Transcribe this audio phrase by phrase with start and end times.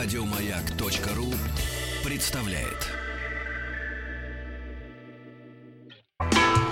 [0.00, 1.34] Радиомаяк.ру
[2.04, 2.86] представляет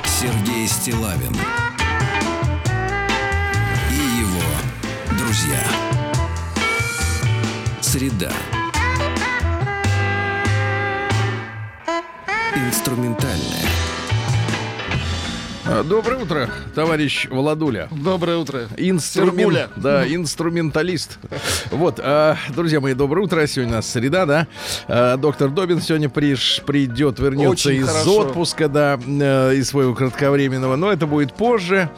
[0.05, 1.35] Сергей Стилавин
[3.91, 5.61] и его друзья.
[7.81, 8.31] Среда.
[12.55, 13.86] Инструментальная.
[15.69, 17.89] А, Доброе утро, товарищ Владуля.
[17.91, 18.69] Доброе утро.
[18.77, 19.01] Инструмен-
[19.37, 19.69] Сергуля.
[19.77, 21.19] Да, инструменталист.
[21.73, 23.45] Вот, а, друзья мои, доброе утро.
[23.49, 24.47] Сегодня у нас среда, да.
[24.87, 28.19] А, доктор Добин сегодня приш, придет, вернется Очень из хорошо.
[28.21, 30.77] отпуска, да, э, из своего кратковременного.
[30.77, 31.91] Но это будет позже.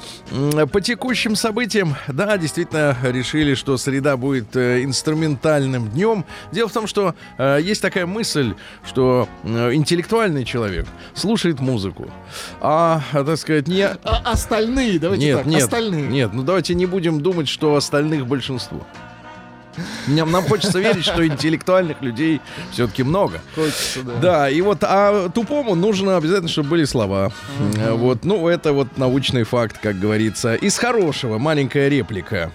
[0.72, 6.24] По текущим событиям, да, действительно решили, что среда будет э, инструментальным днем.
[6.52, 8.54] Дело в том, что э, есть такая мысль,
[8.86, 12.10] что интеллектуальный человек слушает музыку,
[12.60, 16.06] а, так сказать, не А остальные, давайте нет, так, нет, остальные.
[16.08, 18.86] Нет, ну давайте не будем думать, что остальных большинство.
[20.06, 22.40] Нам, нам хочется верить, что интеллектуальных людей
[22.72, 23.40] все-таки много.
[23.54, 24.12] Хочется, да.
[24.20, 27.32] Да, и вот, а тупому нужно обязательно, чтобы были слова.
[27.76, 30.54] Э, Вот, ну, это вот научный факт, как говорится.
[30.54, 32.50] Из хорошего маленькая реплика.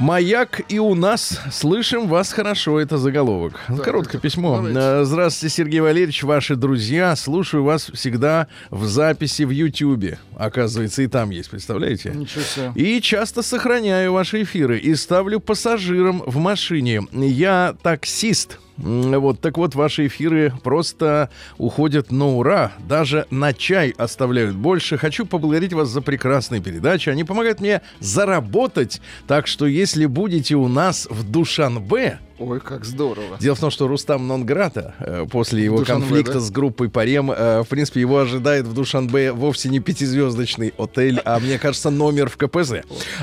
[0.00, 2.80] Маяк и у нас слышим вас хорошо.
[2.80, 3.60] Это заголовок.
[3.84, 4.56] Короткое письмо.
[4.56, 4.78] давайте.
[4.80, 7.14] Э, Здравствуйте, Сергей Валерьевич, ваши друзья.
[7.16, 10.18] Слушаю вас всегда в записи в Ютьюбе.
[10.38, 12.12] Оказывается, и там есть, представляете?
[12.14, 12.72] Ничего себе.
[12.76, 17.02] И часто сохраняю ваши эфиры и ставлю пассажирам в машине.
[17.12, 18.58] Я таксист.
[18.82, 21.28] Вот, так вот, ваши эфиры просто
[21.58, 22.72] уходят на ура.
[22.88, 24.96] Даже на чай оставляют больше.
[24.96, 27.10] Хочу поблагодарить вас за прекрасные передачи.
[27.10, 29.00] Они помогают мне заработать.
[29.26, 33.36] Так что, если будете у нас в Душанбе, Ой, как здорово.
[33.38, 36.40] Дело в том, что Рустам Нонграта э, после его Душанбе, конфликта да?
[36.40, 41.38] с группой Парем, э, в принципе, его ожидает в Душанбе вовсе не пятизвездочный отель, а,
[41.38, 42.76] мне кажется, номер в КПЗ.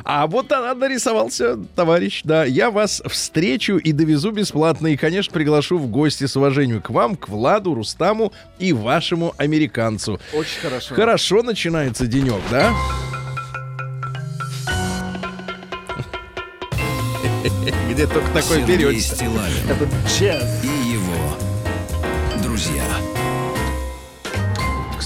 [0.04, 2.46] А вот она нарисовался, товарищ, да.
[2.46, 4.88] Я вас встречу и довезу бесплатно.
[4.88, 10.20] И, конечно, приглашу в гости с уважением к вам, к Владу, Рустаму и вашему американцу.
[10.31, 10.94] Очень хорошо.
[10.94, 12.72] Хорошо начинается денек, да?
[17.91, 19.02] Где только такой Сергей берете.
[19.16, 20.44] Стилавин Это джаз.
[20.63, 21.38] и его
[22.44, 22.84] друзья.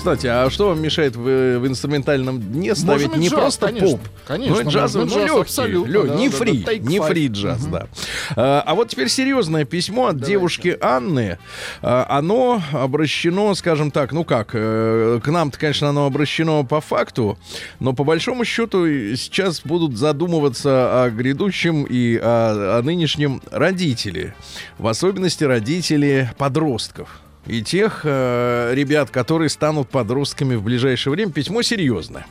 [0.01, 3.87] Кстати, а что вам мешает в, в инструментальном дне ставить Можем не джаз, просто конечно.
[3.87, 3.99] поп?
[4.25, 6.75] Конечно, ну, и джазовый, можно ну, джаз, легкий, абсолютно, лё- да, не да, фри, да,
[6.75, 7.87] не фри джаз, да.
[8.35, 11.37] А, а вот теперь серьезное письмо от девушки Анны.
[11.83, 17.37] А, оно обращено, скажем так, ну как, э, к нам-то, конечно, оно обращено по факту,
[17.79, 24.33] но по большому счету сейчас будут задумываться о грядущем и о, о нынешнем родители.
[24.79, 31.31] В особенности родители подростков и тех э, ребят, которые станут подростками в ближайшее время.
[31.31, 32.25] Письмо серьезное.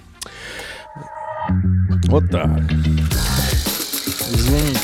[2.06, 2.48] Вот так.
[4.32, 4.80] Извините.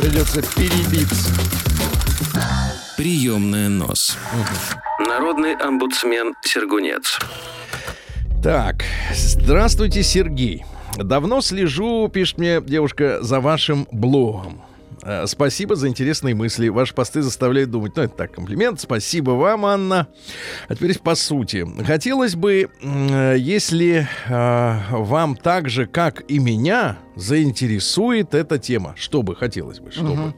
[0.00, 1.30] Придется перебиться.
[2.96, 4.16] Приемная нос.
[4.98, 7.18] Народный омбудсмен Сергунец.
[8.42, 8.84] Так,
[9.14, 10.64] здравствуйте, Сергей.
[10.96, 14.62] Давно слежу, пишет мне девушка, за вашим блогом.
[15.02, 16.68] Э, Спасибо за интересные мысли.
[16.68, 17.92] Ваши посты заставляют думать.
[17.96, 18.80] Ну, это так, комплимент.
[18.80, 20.08] Спасибо вам, Анна.
[20.68, 21.66] А теперь по сути.
[21.84, 28.94] Хотелось бы, э, если э, вам так же, как и меня, заинтересует эта тема.
[28.96, 30.34] Что бы хотелось бы, чтобы.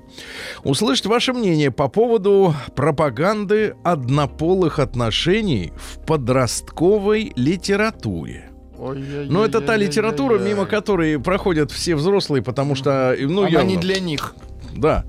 [0.64, 8.48] Услышать ваше мнение по поводу пропаганды однополых отношений в подростковой литературе.
[8.78, 9.28] Ой-ой-ой-ой-ой-ой.
[9.28, 13.76] Ну, это та литература, мимо которой проходят все взрослые, потому что, ну, Она явно, не
[13.76, 14.34] для них.
[14.76, 15.04] Да,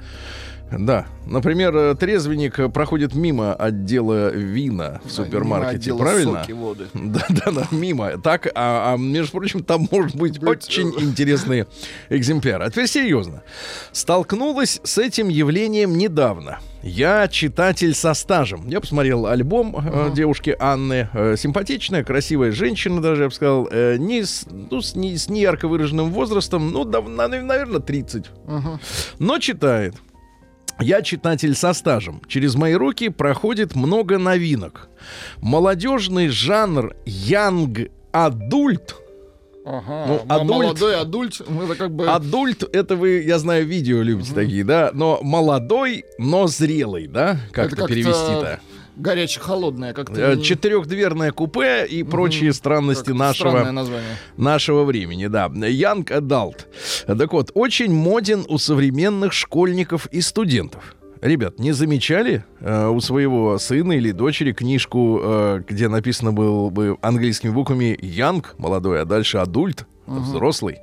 [0.80, 1.06] да.
[1.26, 6.42] Например, э, трезвенник э, проходит мимо отдела вина в супермаркете, Мимо правильно?
[6.42, 6.86] соки, воды.
[6.94, 8.18] Да, да, да, мимо.
[8.22, 11.66] Так, а, а, между прочим, там может быть очень э, интересный
[12.10, 12.62] экземпляр.
[12.62, 13.44] А теперь серьезно.
[13.92, 16.60] Столкнулась с этим явлением недавно.
[16.82, 18.68] Я читатель со стажем.
[18.68, 21.08] Я посмотрел альбом э, девушки Анны.
[21.14, 23.70] Э, симпатичная, красивая женщина, даже я бы сказал.
[23.72, 26.72] э, не с, ну, с, не, с неярко выраженным возрастом.
[26.72, 28.26] Ну, на- наверное, 30.
[28.46, 28.80] Мгм.
[29.20, 29.96] Но читает.
[30.80, 32.22] Я читатель со стажем.
[32.28, 34.90] Через мои руки проходит много новинок.
[35.42, 38.96] Молодежный жанр Янг Адульт.
[39.66, 40.06] Ага.
[40.08, 42.06] Ну, А адульт- Молодой адульт, мы это как бы...
[42.08, 44.92] Адульт, это вы, я знаю, видео любите такие, да?
[44.94, 47.40] Но молодой, но зрелый, да?
[47.54, 48.60] Как Это это как-то перевести-то?
[48.96, 50.34] Горяче-холодное как-то.
[50.34, 53.88] Э, Четырехдверное купе и прочие странности как-то нашего
[54.38, 55.48] нашего времени, да.
[55.48, 56.66] Young Adult.
[57.06, 60.96] Так вот, очень моден у современных школьников и студентов.
[61.22, 66.98] Ребят, не замечали э, у своего сына или дочери книжку, э, где написано было бы
[67.02, 69.86] английскими буквами Young, молодой, а дальше адульт?
[70.06, 70.80] Это взрослый.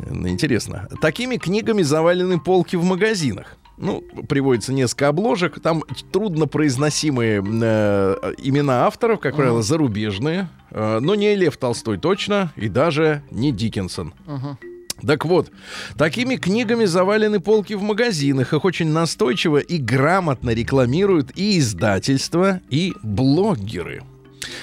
[0.00, 0.88] Э, Интересно.
[1.00, 3.56] Такими книгами завалены полки в магазинах.
[3.76, 5.60] Ну, приводится несколько обложек.
[5.60, 5.82] Там
[6.12, 10.48] трудно произносимые э, имена авторов, как правило, зарубежные.
[10.70, 14.14] Э, но не Лев Толстой точно, и даже не Диккенсон.
[14.26, 14.58] Ага.
[15.04, 15.50] Так вот,
[15.96, 18.52] такими книгами завалены полки в магазинах.
[18.52, 24.02] Их очень настойчиво и грамотно рекламируют и издательства, и блогеры.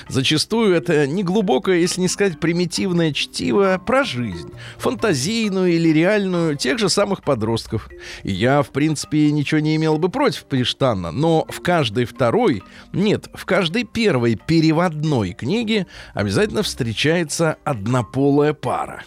[0.10, 6.80] Зачастую это не глубокое, если не сказать примитивное чтиво про жизнь, фантазийную или реальную тех
[6.80, 7.90] же самых подростков.
[8.24, 12.64] Я, в принципе, ничего не имел бы против Приштанна, но в каждой второй,
[12.94, 19.04] нет, в каждой первой переводной книге обязательно встречается однополая пара.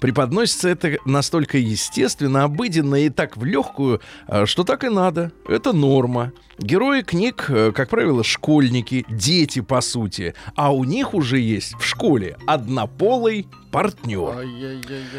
[0.00, 5.32] Преподносится это настолько естественно, обыденно и так в легкую, а, что так и надо.
[5.48, 6.32] Это норма.
[6.58, 10.34] Герои книг, э, как правило, школьники, дети, по сути.
[10.54, 14.46] А у них уже есть в школе однополый партнер.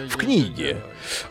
[0.10, 0.78] В книге.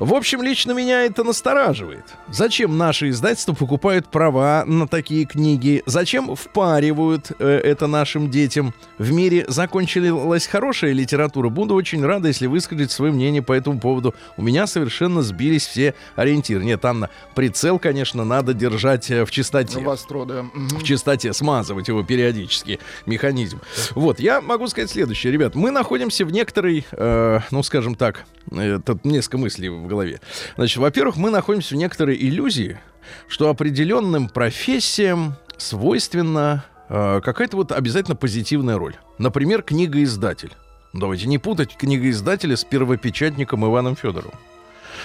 [0.00, 2.04] В общем, лично меня это настораживает.
[2.28, 5.82] Зачем наши издательства покупают права на такие книги?
[5.86, 8.74] Зачем впаривают э, это нашим детям?
[8.98, 11.48] В мире закончилась хорошая литература.
[11.48, 14.14] Буду очень рада, если выскажете свое мнение по этому поводу.
[14.36, 16.64] У меня совершенно сбились все ориентиры.
[16.64, 20.42] Нет, Анна, прицел, конечно, надо держать э, в чистоте Востро, да.
[20.42, 20.68] Мгм.
[20.68, 23.60] в чистоте, смазывать его периодически, механизм.
[23.90, 25.54] Вот, я могу сказать следующее, ребят.
[25.54, 30.20] Мы находимся в некоторой, э, ну, скажем так, э, тут несколько мыслей в голове.
[30.56, 32.80] Значит, во-первых, мы находимся в некоторой иллюзии,
[33.28, 38.96] что определенным профессиям свойственна э, какая-то вот обязательно позитивная роль.
[39.18, 40.52] Например, книгоиздатель.
[40.94, 44.38] Давайте не путать книгоиздателя с первопечатником Иваном Федоровым.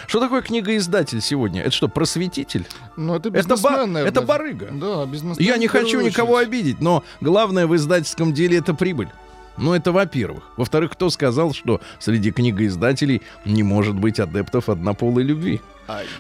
[0.06, 1.62] Что такое книгоиздатель сегодня?
[1.62, 2.68] Это что, просветитель?
[2.96, 4.12] Ну, это Это, ба- бизнесмен, наверное.
[4.12, 4.68] это барыга.
[4.72, 5.46] Да, бизнесмен.
[5.46, 6.48] Я не хочу никого очередь.
[6.50, 9.10] обидеть, но главное в издательском деле это прибыль.
[9.58, 10.44] Ну, это во-первых.
[10.56, 15.62] Во-вторых, кто сказал, что среди книгоиздателей не может быть адептов однополой любви?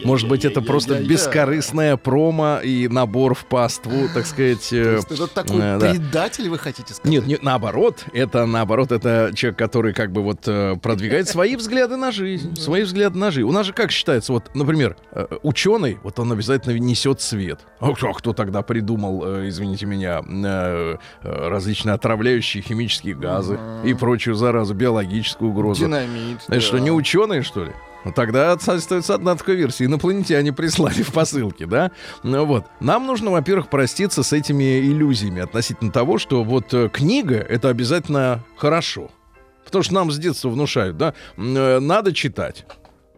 [0.04, 4.70] Может быть, это просто бескорыстная промо и набор в паству, так сказать.
[4.70, 5.92] То э, это такой э, да.
[5.92, 7.06] предатель, вы хотите сказать?
[7.06, 11.98] Нет, нет, наоборот, это наоборот, это человек, который как бы вот э, продвигает свои взгляды
[11.98, 13.48] на жизнь, свои взгляды на жизнь.
[13.48, 14.96] У нас же как считается, вот, например,
[15.44, 17.60] ученый, вот он обязательно несет свет.
[17.80, 20.22] А кто, а тогда придумал, извините меня,
[21.22, 25.86] различные отравляющие химические газы и прочую заразу, биологическую угрозу?
[25.86, 26.40] Динамит.
[26.48, 27.72] Это что, не ученые, что ли?
[28.06, 29.86] Ну, Тогда остается одна такая версия.
[29.86, 31.92] Инопланетяне прислали в посылке, да?
[32.24, 32.66] Ну вот.
[32.80, 38.44] Нам нужно, во-первых, проститься с этими иллюзиями относительно того, что вот э, книга— это обязательно
[38.56, 39.12] хорошо.
[39.66, 41.14] Потому что нам с детства внушают, да?
[41.36, 42.66] э, Надо читать.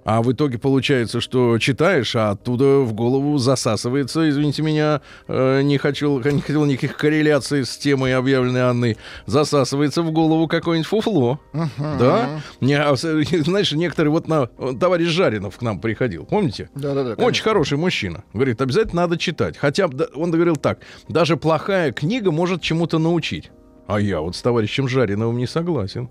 [0.06, 5.78] А в итоге получается, что читаешь, а оттуда в голову засасывается, извините меня, э, не,
[5.78, 11.40] хочу, не хотел никаких корреляций с темой, объявленной Анной, засасывается в голову какое-нибудь фуфло.
[11.78, 12.42] Да?
[12.62, 16.70] Не, а, знаешь, некоторые, вот на, товарищ Жаринов к нам приходил, помните?
[16.76, 17.12] Да-да-да.
[17.12, 17.44] Очень конечно.
[17.44, 18.24] хороший мужчина.
[18.34, 19.58] Говорит, обязательно надо читать.
[19.58, 23.52] Хотя он говорил так, даже плохая книга может чему-то научить.
[23.88, 26.10] А я вот с товарищем Жариновым не согласен.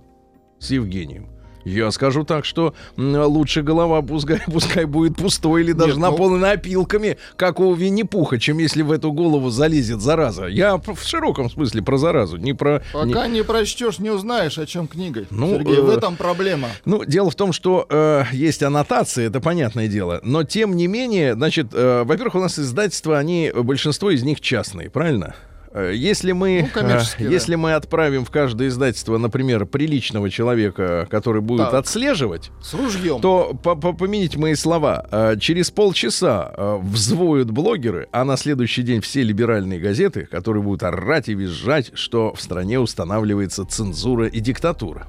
[0.58, 1.37] С Евгением.
[1.68, 6.52] Я скажу так, что лучше голова пускай, пускай будет пустой или даже Нет, ну- наполнена
[6.52, 10.46] опилками, как у Винни-Пуха, чем если в эту голову залезет зараза.
[10.46, 12.82] Я в широком смысле про заразу, не про...
[13.04, 15.26] не- Пока не прочтешь, не узнаешь, о чем книга.
[15.30, 16.68] Ну, Сергей, в э, этом проблема.
[16.84, 20.20] Ну, дело в том, что э, есть аннотации, это понятное дело.
[20.22, 24.90] Но тем не менее, значит, э, во-первых, у нас издательства, они, большинство из них частные,
[24.90, 25.34] правильно?
[25.78, 27.02] Э, Если мы, Ну, э, да.
[27.18, 31.74] если мы отправим в каждое издательство, например, приличного человека, который будет Так.
[31.74, 33.20] отслеживать, С ружьем.
[33.20, 35.06] то по- по- помяните мои слова.
[35.10, 41.28] э, Через полчаса взвоют блогеры, а на следующий день все либеральные газеты, которые будут орать
[41.28, 45.06] и визжать, что в стране устанавливается цензура и диктатура.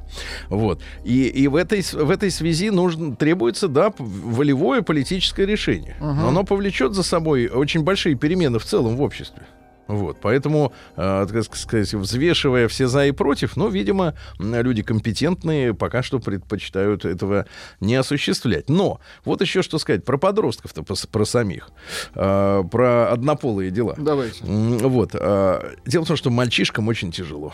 [0.49, 0.81] Вот.
[1.03, 5.95] И, и в, этой, в этой связи нужно, требуется, да, волевое политическое решение.
[5.99, 9.43] Но оно повлечет за собой очень большие перемены в целом в обществе.
[9.89, 16.03] Вот, поэтому, э, так сказать, взвешивая все за и против, ну, видимо, люди компетентные пока
[16.03, 17.47] что предпочитают этого
[17.79, 18.69] не осуществлять.
[18.69, 21.71] Но вот еще что сказать про подростков-то, пос- про самих,
[22.13, 23.95] э, про однополые дела.
[23.97, 24.43] Давайте.
[24.45, 25.15] Вот.
[25.15, 27.51] э, Дело в том, что мальчишкам очень тяжело.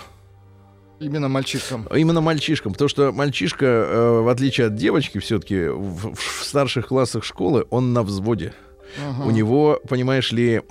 [0.99, 1.87] Именно мальчишкам.
[1.93, 7.23] Именно мальчишкам, потому что мальчишка, э, в отличие от девочки, все-таки в, в старших классах
[7.23, 8.53] школы он на взводе.
[9.03, 9.23] Ага.
[9.27, 10.61] У него, понимаешь ли,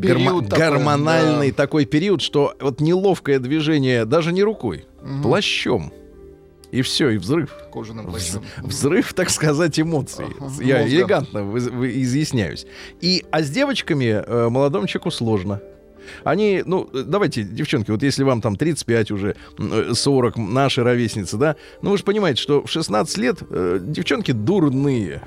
[0.00, 1.56] Период такой, гормональный да.
[1.56, 5.22] такой период, что вот неловкое движение даже не рукой, Мгм.
[5.22, 5.92] плащом.
[6.70, 7.50] И все, и взрыв.
[7.72, 8.44] Кожаным плащом.
[8.62, 10.26] Взрыв, так сказать, эмоций.
[10.38, 10.88] Ага, Я мозга.
[10.96, 12.64] элегантно вы- вы- изъясняюсь.
[13.00, 15.60] И, а с девочками э, молодому человеку сложно.
[16.24, 21.56] Они, ну, давайте, девчонки, вот если вам там 35 уже, м, 40, наши ровесницы, да,
[21.82, 25.22] ну вы же понимаете, что в 16 лет э, девчонки дурные.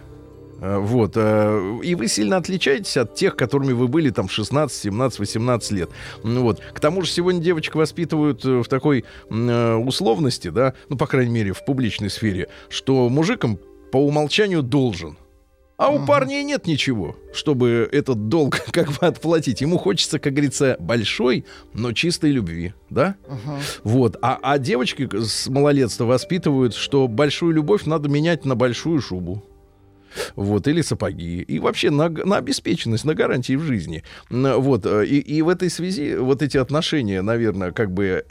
[0.63, 1.13] Э, Вот.
[1.15, 5.71] э, И вы сильно отличаетесь от тех, которыми вы были там в 16, 17, 18
[5.71, 5.89] лет.
[6.23, 6.61] Ну Вот.
[6.73, 11.53] К тому же сегодня девочек воспитывают э, в такой условности, да, ну, по крайней мере,
[11.53, 13.59] в публичной сфере, что мужикам
[13.91, 15.17] по умолчанию должен.
[15.75, 19.59] А у парней нет ничего, чтобы этот долг как бы отплатить.
[19.59, 23.15] Ему хочется, как говорится, большой, но чистой любви, да?
[23.27, 23.59] Ага.
[23.83, 24.17] Вот.
[24.21, 29.43] А, а девочки с малолетства воспитывают, что большую любовь надо менять на большую шубу.
[30.35, 31.41] Вот, или сапоги.
[31.41, 34.03] И вообще на, на обеспеченность, на гарантии в жизни.
[34.29, 34.85] Вот.
[34.85, 38.25] э, И, и в этой связи вот эти отношения, наверное, как бы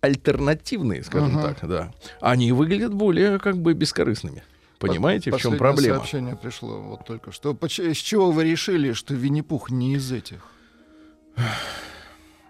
[0.00, 1.54] альтернативные, скажем Ага.
[1.54, 4.42] так, да, они выглядят более как бы бескорыстными.
[4.78, 5.96] Понимаете, в чем Последнее проблема?
[5.96, 7.54] сообщение пришло вот только что.
[7.68, 10.38] С чего вы решили, что Винни-Пух не из этих?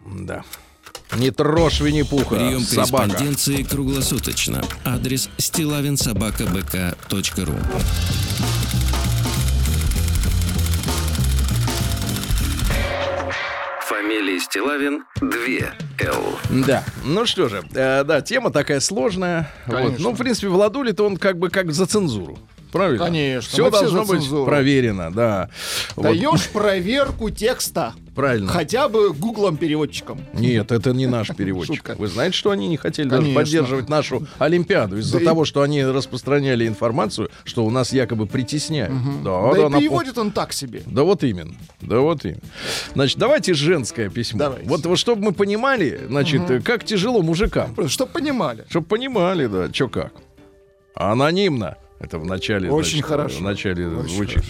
[0.06, 0.44] Да.
[1.16, 3.04] Не трожь Винни-Пуха, Прием собака.
[3.08, 4.62] корреспонденции круглосуточно.
[4.84, 7.54] Адрес стилавинсобакабк.ру
[13.86, 15.28] Фамилия Стилавин 2
[16.06, 16.38] Л.
[16.66, 16.84] Да.
[17.04, 19.50] Ну что же, э, да, тема такая сложная.
[19.66, 19.76] Вот.
[19.76, 19.98] Конечно.
[20.04, 22.38] Ну, в принципе, Владулит он как бы как за цензуру.
[22.72, 23.04] Правильно?
[23.04, 24.44] Конечно, Все должно быть цензуру.
[24.46, 25.50] проверено, да.
[25.96, 27.94] Вот, Даешь проверку текста.
[28.14, 28.48] Правильно.
[28.48, 30.20] Хотя бы гуглом-переводчиком.
[30.34, 31.76] Нет, это не наш переводчик.
[31.76, 31.94] Шутка.
[31.96, 35.62] Вы знаете, что они не хотели даже поддерживать нашу Олимпиаду из-за Да и- того, что
[35.62, 38.92] они распространяли информацию, что у нас якобы притесняют.
[39.24, 40.82] Да, Да, да, и напом- переводит он так себе.
[40.86, 41.54] Да вот именно.
[41.80, 42.40] Да вот именно.
[42.94, 44.38] Значит, давайте женское письмо.
[44.40, 44.68] Давайте.
[44.68, 47.74] Вот, вот чтобы мы понимали, значит, э, как тяжело мужикам.
[47.74, 48.64] Просто, чтоб понимали.
[48.68, 50.12] Чтобы понимали, да, что как.
[50.94, 51.76] Анонимно.
[52.00, 52.70] Это в начале.
[52.70, 53.38] Очень значит, хорошо.
[53.38, 54.42] В начале Очень звучит.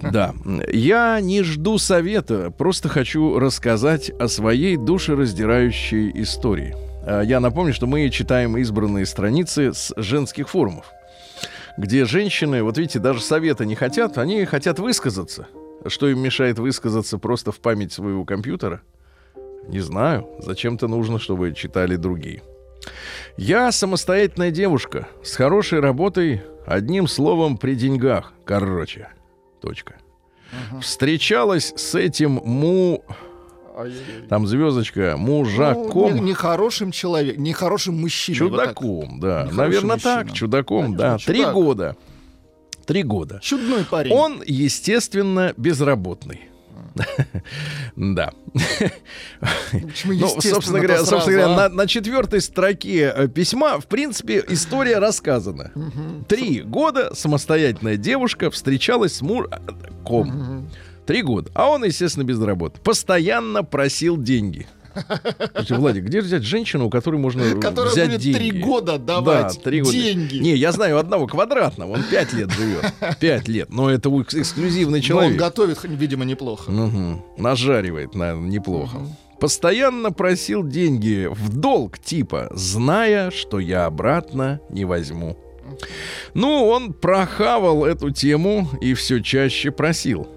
[0.00, 0.34] Да.
[0.72, 6.74] Я не жду совета, просто хочу рассказать о своей душераздирающей истории.
[7.06, 10.86] А, Я напомню, что мы читаем избранные страницы с женских форумов,
[11.78, 15.46] где женщины, вот видите, даже совета не хотят, они хотят высказаться.
[15.86, 18.80] Что им мешает высказаться просто в память своего компьютера?
[19.68, 20.26] Не знаю.
[20.40, 22.42] Зачем-то нужно, чтобы читали другие.
[23.36, 28.32] Я самостоятельная девушка с хорошей работой, одним словом, при деньгах.
[28.44, 29.08] Короче.
[29.60, 29.96] Точка.
[30.80, 33.02] Встречалась с этим му...
[34.28, 36.14] Там звездочка, Ну, мужаком.
[36.14, 38.38] не- Нехорошим человеком, нехорошим мужчиной.
[38.48, 39.42] вот чудаком, да.
[39.42, 40.14] Нехороший Наверное, мужчина.
[40.24, 41.18] так, чудаком, Конечно, да.
[41.18, 41.54] Три чудак.
[41.54, 41.96] года.
[42.86, 43.40] Три года.
[43.42, 44.12] Чудной парень.
[44.12, 46.42] Он, естественно, безработный.
[47.96, 48.32] Да.
[50.04, 51.68] Ну, собственно говоря, собственно говоря, а?
[51.68, 55.72] на, на четвертой строке э, письма, в принципе, история рассказана.
[56.28, 60.68] Три года самостоятельная девушка встречалась с мужиком.
[61.06, 61.50] Три года.
[61.54, 62.80] А он, естественно, без работы.
[62.80, 64.66] Постоянно просил деньги.
[64.94, 68.38] Слушайте, Владик, где взять женщину, у которой можно Которая взять будет деньги?
[68.50, 69.92] три года давать да, три года.
[69.92, 70.36] деньги.
[70.38, 72.84] Не, я знаю одного квадратного, он пять лет живет.
[73.20, 73.68] Пять лет.
[73.70, 75.36] Но это экс- эксклюзивный Но он человек.
[75.38, 76.70] готовит, видимо, неплохо.
[76.70, 77.22] Мгм.
[77.38, 78.98] Нажаривает, наверное, неплохо.
[79.40, 85.36] Постоянно просил деньги в долг, типа, зная, что я обратно не возьму.
[86.34, 90.28] Ну, он прохавал эту тему и все чаще просил.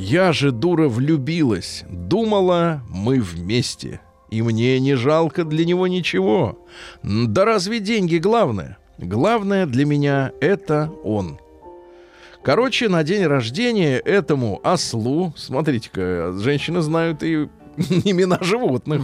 [0.00, 1.84] Я же, дура, влюбилась.
[1.90, 4.00] Думала, мы вместе.
[4.30, 6.58] И мне не жалко для него ничего.
[7.02, 8.78] Да разве деньги главное?
[8.96, 11.38] Главное для меня это он.
[12.42, 19.02] Короче, на день рождения этому ослу, смотрите-ка, женщины знают и имена животных,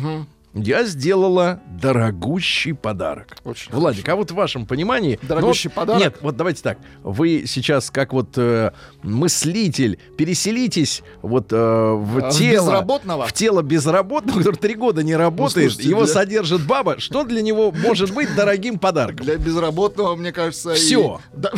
[0.57, 3.37] я сделала дорогущий подарок.
[3.45, 5.19] Очень Владик, а вот в вашем понимании...
[5.23, 6.01] ну Дорогущий вот- подарок?
[6.03, 6.79] Нет, вот давайте так.
[7.03, 8.73] Вы сейчас как вот э,
[9.03, 12.67] мыслитель переселитесь вот э, в А, тело...
[12.71, 13.27] безработного?
[13.27, 16.99] В тело безработного, который три года не работает, слушайте, его для- содержит баба.
[16.99, 19.25] Что для него может быть дорогим подарком?
[19.27, 20.73] Для безработного, мне кажется...
[20.73, 21.21] и- Всё.
[21.35, 21.53] Да-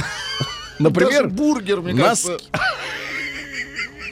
[0.81, 2.29] Например, даже бургер, мне носки.
[2.29, 2.49] кажется...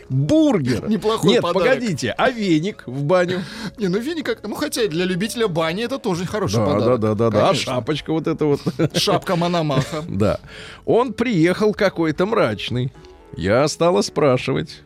[0.09, 0.89] бургер.
[0.89, 1.69] Неплохой Нет, подарок.
[1.69, 3.43] погодите, а веник в баню?
[3.79, 4.43] Не, ну веник как...
[4.47, 7.01] Ну, хотя для любителя бани это тоже хороший Да, да, подарок.
[7.01, 7.39] да, да, да.
[7.39, 7.73] А Конечно.
[7.75, 8.61] шапочка вот эта вот.
[8.97, 10.05] Шапка Мономаха.
[10.09, 10.41] Да.
[10.85, 12.93] Он приехал какой-то мрачный.
[13.37, 14.83] Я стала спрашивать.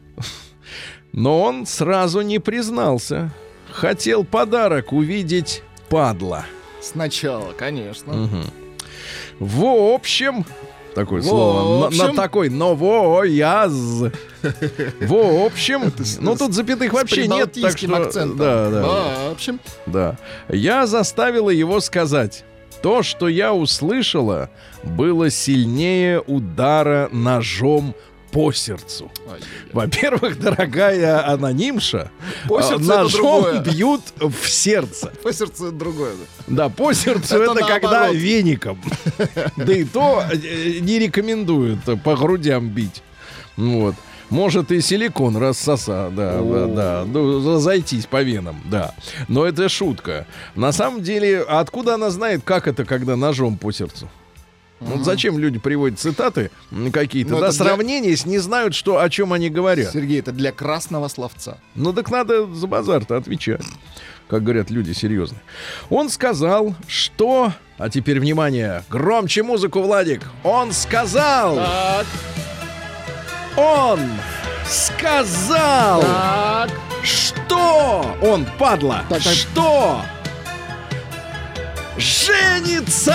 [1.13, 3.31] Но он сразу не признался.
[3.71, 6.47] Хотел подарок увидеть падла.
[6.81, 8.13] Сначала, конечно.
[8.13, 8.45] Мгм.
[9.39, 10.45] В общем,
[10.95, 12.17] такое слово, на- на, общем.
[12.17, 13.73] такой новояз.
[13.73, 17.97] В общем, ну тут запятых вообще нет, так что...
[17.97, 18.37] акцентом.
[18.39, 18.83] Да, да.
[19.29, 20.17] В общем, Да.
[20.49, 22.45] Я заставила его сказать.
[22.83, 24.49] То, что я услышала,
[24.83, 27.95] было сильнее удара ножом
[28.31, 29.11] по сердцу.
[29.73, 32.11] Во-первых, дорогая анонимша,
[32.49, 35.13] По сердцу ножом бьют в сердце.
[35.23, 36.13] По сердцу это другое.
[36.47, 36.69] да.
[36.69, 38.81] По сердцу Это это, когда веником.
[39.57, 43.03] Да и то э, не рекомендуют по грудям бить.
[43.57, 43.95] Вот.
[44.31, 48.95] Может и силикон рассоса, да, да, да, ну, разойтись по венам, да.
[49.27, 50.27] Но это шутка.
[50.55, 54.09] На самом деле, а откуда она знает, как это, когда ножом по сердцу?
[54.81, 56.51] Вот зачем люди приводят цитаты
[56.93, 59.93] какие-то, Ну, да, это для- сравнения, если не знают, что, о чем они говорят.
[59.93, 61.59] Сергей, это для красного словца.
[61.75, 63.63] Ну так надо за базар-то отвечать.
[64.29, 65.41] Как говорят люди серьезные.
[65.91, 67.53] Он сказал, что...
[67.79, 70.23] А теперь внимание, громче музыку, Владик.
[70.45, 71.59] Он сказал...
[73.57, 74.01] Он
[74.67, 76.71] сказал, Так.
[77.03, 79.33] что он, падла, Так, так.
[79.35, 80.03] что
[82.01, 83.15] женится.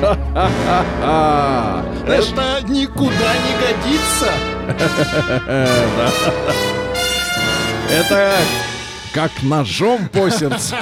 [2.06, 4.30] Это никуда не годится.
[7.90, 8.36] это
[9.12, 10.76] как ножом по сердцу.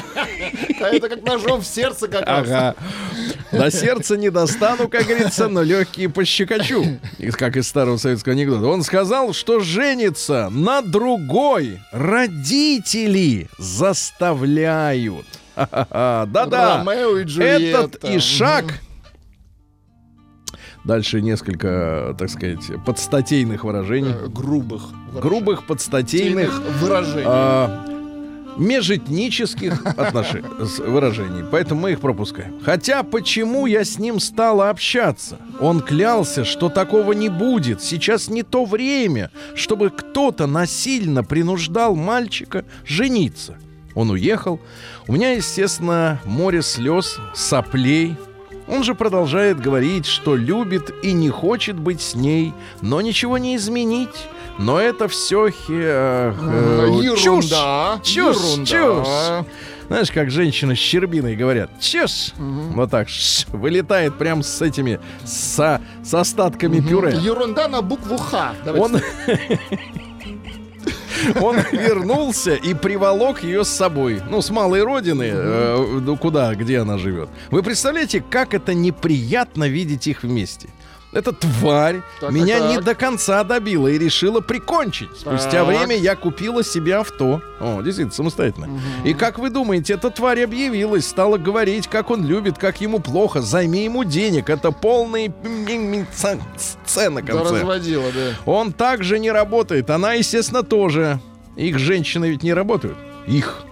[0.81, 2.47] Это как ножом в сердце как раз.
[2.49, 2.75] Ага.
[3.53, 6.99] До сердца не достану, как говорится, но легкие пощекочу.
[7.33, 8.67] Как из старого советского анекдота.
[8.67, 11.81] Он сказал, что женится на другой.
[11.93, 15.27] Родители заставляют.
[15.57, 16.85] Да-да.
[17.39, 18.65] Этот и шаг.
[20.85, 24.13] Дальше несколько, так сказать, подстатейных выражений.
[24.13, 24.85] Э, Грубых.
[25.13, 27.25] Грубых подстатейных Тейных выражений.
[27.27, 27.85] а,
[28.59, 30.49] межэтнических отношений,
[30.87, 31.45] выражений.
[31.51, 32.61] Поэтому мы их пропускаем.
[32.63, 35.39] Хотя почему я с ним стала общаться?
[35.61, 37.83] Он клялся, что такого не будет.
[37.83, 43.57] Сейчас не то время, чтобы кто-то насильно принуждал мальчика жениться.
[43.95, 44.61] Он уехал.
[45.07, 48.17] У меня, естественно, море слез, соплей.
[48.69, 53.57] Он же продолжает говорить, что любит и не хочет быть с ней, но ничего не
[53.57, 54.29] изменить.
[54.59, 56.33] Но это все Э,
[57.03, 58.01] Ерунда.
[58.03, 59.45] Чушь, Ерунда.
[59.45, 59.47] чушь.
[59.89, 62.33] Знаешь, как женщины с щербиной говорят, чушь.
[62.37, 67.17] Вот так, ш, вылетает прям с этими, со, с остатками пюре.
[67.23, 68.53] Ерунда на букву Х.
[68.65, 69.03] Давайте.
[71.37, 74.21] Он, он вернулся и приволок ее с собой.
[74.29, 77.29] Ну, с малой родины, э, ну, куда, где она живет.
[77.51, 80.69] Вы представляете, как это неприятно видеть их вместе?
[81.11, 82.85] Эта тварь Так, меня так, не так.
[82.85, 85.09] до конца добила и решила прикончить.
[85.19, 87.41] Спустя время я купила себе авто.
[87.61, 88.69] О, действительно, самостоятельно.
[89.05, 93.41] И как вы думаете, эта тварь объявилась, стала говорить, как он любит, как ему плохо,
[93.41, 94.51] займи ему денег.
[94.51, 95.33] Это полный
[96.59, 97.55] сцена на Да конце.
[97.55, 98.35] разводила, да.
[98.45, 99.89] Он также не работает.
[99.91, 101.21] Она, естественно, тоже.
[101.57, 102.99] Их женщины ведь не работают.
[103.27, 103.63] Их.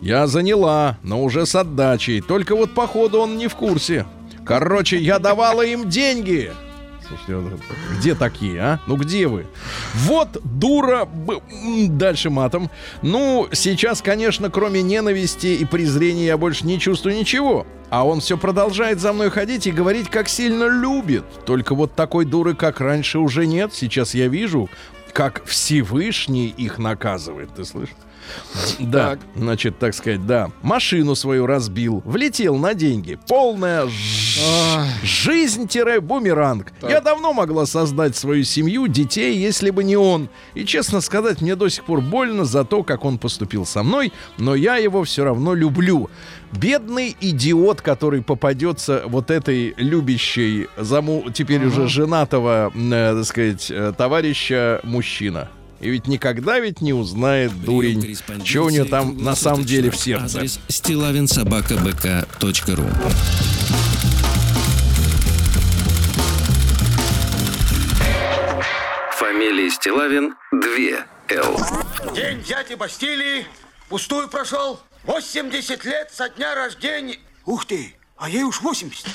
[0.00, 2.20] Я заняла, но уже с отдачей.
[2.22, 4.06] Только вот походу он не в курсе.
[4.50, 6.52] Короче, я давала им деньги.
[7.96, 8.80] Где такие, а?
[8.88, 9.46] Ну где вы?
[9.94, 11.08] Вот дура...
[11.88, 12.68] Дальше матом.
[13.00, 17.64] Ну, сейчас, конечно, кроме ненависти и презрения я больше не чувствую ничего.
[17.90, 21.24] А он все продолжает за мной ходить и говорить, как сильно любит.
[21.46, 23.72] Только вот такой дуры, как раньше, уже нет.
[23.72, 24.68] Сейчас я вижу,
[25.12, 27.54] как Всевышний их наказывает.
[27.54, 27.94] Ты слышишь?
[28.78, 29.18] Да, Так.
[29.36, 30.50] значит, так сказать, да.
[30.62, 33.18] Машину свою разбил, влетел на деньги.
[33.28, 33.88] Полная
[35.02, 36.72] жизнь-бумеранг.
[36.82, 40.28] Я давно могла создать свою семью, детей, если бы не он.
[40.54, 44.12] И, честно сказать, мне до сих пор больно за то, как он поступил со мной,
[44.38, 46.10] но я его все равно люблю.
[46.52, 53.92] Бедный идиот, который попадется вот этой любящей, заму, теперь уже женатого, э, так сказать, э,
[53.96, 55.48] товарища мужчина.
[55.80, 58.14] И ведь никогда ведь не узнает дурень,
[58.44, 60.36] что у нее там на самом деле в сердце.
[60.38, 62.84] Адрес стилавинсобакабк.ру
[69.16, 70.60] Фамилия Стилавин 2
[71.30, 71.58] Л.
[72.14, 73.46] День взятия Бастилии
[73.88, 74.78] пустую прошел.
[75.04, 77.16] 80 лет со дня рождения.
[77.46, 79.06] Ух ты, а ей уж 80.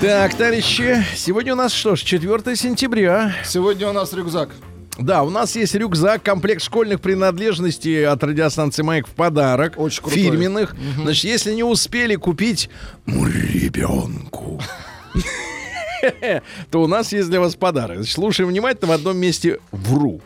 [0.00, 3.34] Так, товарищи, сегодня у нас что ж, 4 сентября.
[3.44, 4.48] Сегодня у нас рюкзак.
[4.98, 9.74] Да, у нас есть рюкзак, комплект школьных принадлежностей от радиостанции «Маяк» в подарок.
[9.76, 10.22] Очень крутой.
[10.22, 10.74] Фирменных.
[11.02, 12.70] Значит, если не успели купить
[13.06, 14.62] ребенку,
[16.70, 17.96] то у нас есть для вас подарок.
[17.98, 20.20] Значит, слушаем внимательно, в одном месте вру.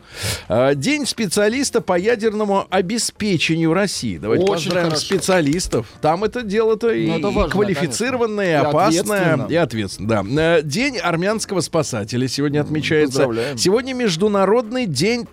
[0.48, 4.18] А, День специалиста по ядерному обеспечению России.
[4.18, 5.06] Давайте Очень поздравим хорошо.
[5.06, 5.86] специалистов.
[6.00, 9.12] Там это дело-то и, Ну, это важно, квалифицированное, и конечно.
[9.14, 10.08] И опасное, и ответственно.
[10.08, 10.58] Да.
[10.58, 13.28] Э, День армянского спасателя сегодня отмечается.
[13.56, 15.26] Сегодня Международный день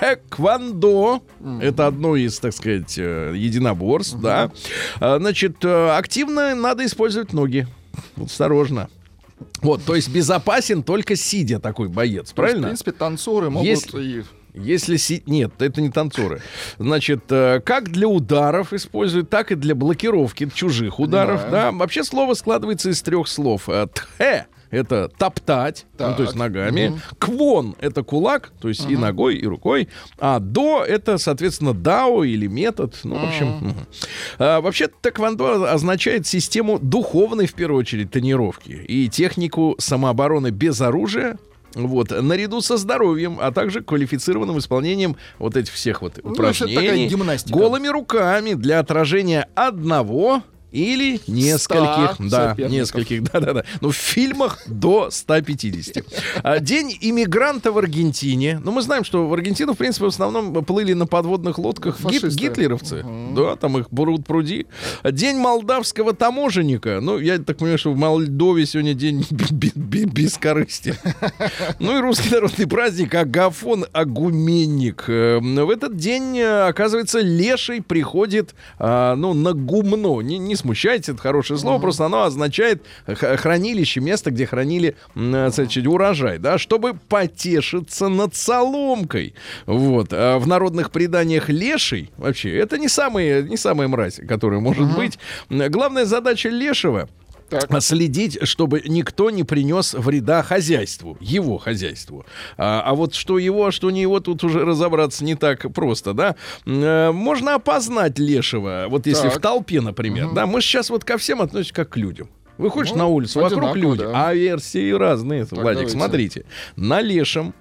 [0.00, 1.22] Тэквондо.
[1.60, 4.50] Это одно из, так сказать, э, единоборств, да.
[5.00, 7.66] А, Значит, э, активно надо использовать ноги.
[8.22, 8.88] Осторожно.
[9.62, 12.68] Вот, то есть безопасен только сидя такой боец, В правильно?
[12.68, 14.24] принципе, танцоры могут Если- и...
[14.56, 15.20] Если си...
[15.26, 16.40] Нет, это не танцоры.
[16.78, 21.40] Значит, э, как для ударов используют, так и для блокировки чужих ударов.
[21.40, 21.46] Да.
[21.48, 21.76] Понимаю.
[21.78, 23.68] Вообще слово складывается из трех слов.
[23.68, 26.40] Э, Тхе— это топтать, ну, то есть Так.
[26.40, 26.88] ногами.
[26.88, 27.00] Мгм.
[27.18, 29.88] Квон— это кулак, то есть и ногой, и рукой.
[30.18, 32.94] А до— это, соответственно, дао или метод.
[33.04, 33.46] Ну, в общем...
[33.48, 33.74] мгм.
[34.38, 41.38] А, вообще, тэквондо означает систему духовной, в первую очередь, тренировки и технику самообороны без оружия,
[41.74, 47.58] вот, наряду со здоровьем, а также квалифицированным исполнением вот этих всех вот Ну, упражнений гимнастика.
[47.58, 50.42] голыми руками для отражения одного
[50.74, 52.72] или нескольких, да, соперников.
[52.72, 53.64] нескольких, да-да-да.
[53.80, 56.04] Ну, в фильмах до 150.
[56.42, 58.60] А, День иммигранта в Аргентине.
[58.64, 62.28] Ну, мы знаем, что в Аргентину, в принципе, в основном плыли на подводных лодках Фашисты.
[62.28, 63.04] гитлеровцы.
[63.36, 64.66] Да, там их брут пруди.
[65.04, 66.98] День молдавского таможенника.
[67.00, 70.96] Ну, я так понимаю, что в Молдове сегодня день бе- бе- бескорыстия.
[71.78, 75.04] Ну и русский народный праздник Агафон Агуменник.
[75.08, 80.20] Э, В этот день, э, оказывается, леший приходит а, ну, на гумно.
[80.20, 85.86] Не, не смущайтесь, это хорошее слово, просто оно означает хранилище, место, где хранили э, значит,
[85.86, 89.34] урожай, да, чтобы потешиться над соломкой.
[89.66, 90.08] Вот.
[90.12, 95.18] А в народных преданиях леший, вообще, это не самая, не самая мразь, которая может быть.
[95.50, 97.08] М, Главная задача лешего
[97.60, 97.70] Так.
[97.74, 102.24] а следить, чтобы никто не принес вреда хозяйству, его хозяйству.
[102.56, 106.12] А, а вот что его, а что не его, тут уже разобраться не так просто,
[106.14, 106.36] да.
[106.66, 109.38] Э, Можно опознать лешего, вот если Так.
[109.38, 110.46] в толпе, например, да.
[110.46, 112.28] Мы сейчас вот ко всем относимся как к людям.
[112.56, 114.28] Выходишь Ну, на улицу, вокруг люди, да.
[114.28, 115.44] а версии разные.
[115.50, 115.88] Владик, давайте.
[115.90, 116.44] смотрите.
[116.76, 117.52] На лешем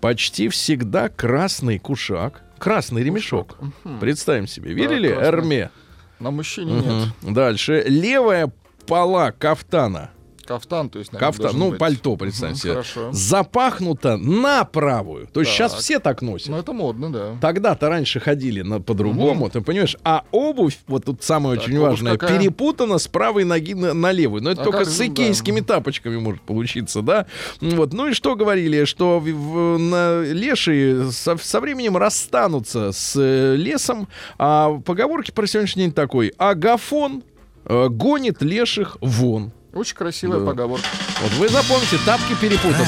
[0.00, 3.58] почти всегда красный кушак, красный ремешок.
[4.00, 4.72] Представим себе.
[4.72, 5.28] Видели красный.
[5.28, 5.70] Эрме?
[6.18, 7.08] На мужчине нет.
[7.22, 7.34] Мгм.
[7.34, 7.84] Дальше.
[7.86, 8.50] Левая
[8.88, 10.10] пола кафтана.
[10.46, 11.78] Кафтан, то есть, наверное, Кафтан, ну, быть.
[11.78, 12.70] пальто, представь Мгм, себе.
[12.72, 13.08] хорошо.
[13.12, 15.26] Запахнуто на правую.
[15.26, 16.48] То есть сейчас все так носят.
[16.48, 17.36] Ну, это модно, да.
[17.38, 19.94] Тогда-то раньше ходили на, по-другому, ты понимаешь?
[20.04, 22.38] А обувь, вот тут самое Так, очень важное, какая?
[22.38, 24.42] перепутана с правой ноги на, на левую.
[24.42, 25.12] Но это А только как с же, да.
[25.12, 27.26] икейскими тапочками может получиться, да?
[27.60, 27.92] Вот.
[27.92, 28.86] Ну и что говорили?
[28.86, 34.08] Что в- в- на лешие со, со временем расстанутся с э, лесом.
[34.38, 36.32] А поговорки про сегодняшний день такой.
[36.38, 37.22] Агафон
[37.68, 39.52] гонит леших вон.
[39.74, 40.46] Очень красивая Да.
[40.46, 40.86] поговорка.
[41.22, 42.86] Вот вы запомните, тапки перепутаны.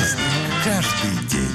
[0.65, 1.49] Каждый день.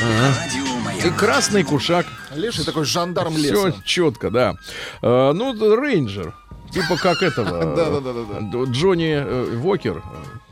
[0.00, 2.06] Радио И красный кушак.
[2.34, 3.82] Леший такой жандарм Все леса.
[3.84, 4.54] четко, да.
[5.02, 6.34] Э, ну, рейнджер.
[6.72, 7.50] Типа как этого.
[8.60, 10.02] Э, Джонни э, Вокер.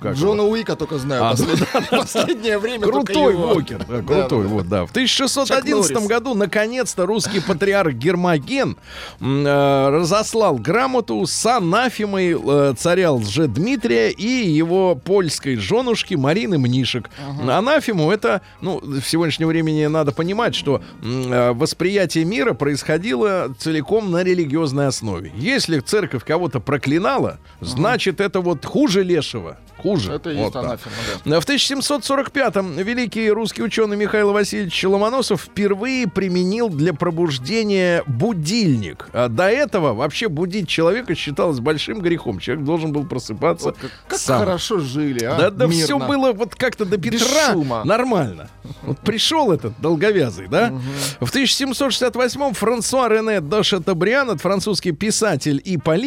[0.03, 0.45] э, Джона?
[0.45, 1.25] Уика только знаю.
[1.25, 3.35] А, послед- Последнее время Крутой.
[3.35, 3.79] Вокер.
[3.85, 4.37] крутой, Да-да-да.
[4.49, 4.87] вот, да.
[4.87, 6.09] В 1611 Чак Норрис.
[6.09, 8.77] году, наконец-то, русский патриарх Гермоген
[9.21, 17.11] разослал грамоту с анафемой э, царя Лжедмитрия и его польской женушки Марины Мнишек.
[17.49, 24.87] Анафему это, ну, в сегодняшнем времени надо понимать, что восприятие мира происходило целиком на религиозной
[24.89, 25.33] основе.
[25.37, 29.59] Если церковь кого-то проклинала, значит, это вот хуже лешего.
[29.79, 30.13] Хуже.
[30.13, 30.65] Это Вот есть так.
[30.65, 30.95] анафема,
[31.25, 31.41] да.
[31.41, 39.09] В 1745-м великий русский ученый Михаил Васильевич Ломоносов впервые применил для пробуждения будильник.
[39.13, 42.41] А до этого вообще будить человека считалось большим грехом.
[42.41, 44.41] Человек должен был просыпаться Вот как, как сам.
[44.41, 45.37] хорошо жили, а?
[45.37, 45.85] Да, да Мирно.
[45.85, 48.51] все было вот как-то до Петра нормально.
[48.83, 50.73] Вот пришел этот долговязый, да?
[51.21, 55.98] В 1768-м Франсуа Рене де Шатабриан, французский писатель и политик,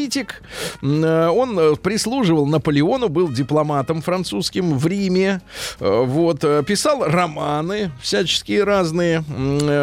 [0.81, 5.41] м, э, он э, прислуживал Наполеону, был дипломатом французским в Риме,
[5.79, 9.23] Э, вот, писал романы всяческие разные,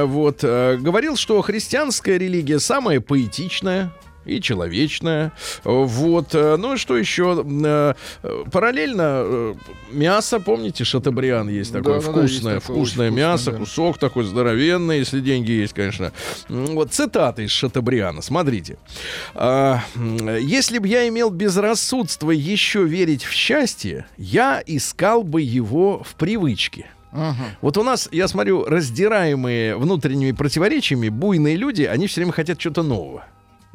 [0.07, 3.93] вот, говорил, что христианская религия самая поэтичная,
[4.29, 5.33] и человечная.
[5.65, 6.35] Вот.
[6.35, 7.45] э, Ну и что еще?
[7.45, 9.55] Э, э, Параллельно
[9.91, 13.59] мясо, помните, шатабриан есть такое есть вкусное, такое, вкусное мясо, вкусное, да.
[13.59, 16.13] кусок такой здоровенный, если деньги есть, конечно.
[16.49, 18.79] Вот цитаты из шатабриана, смотрите.
[19.35, 26.87] Если бы я имел безрассудство еще верить в счастье, я искал бы его в привычке.
[27.13, 27.35] Ага.
[27.61, 32.83] Вот у нас, я смотрю, раздираемые внутренними противоречиями, буйные люди, они все время хотят чего-то
[32.83, 33.25] нового.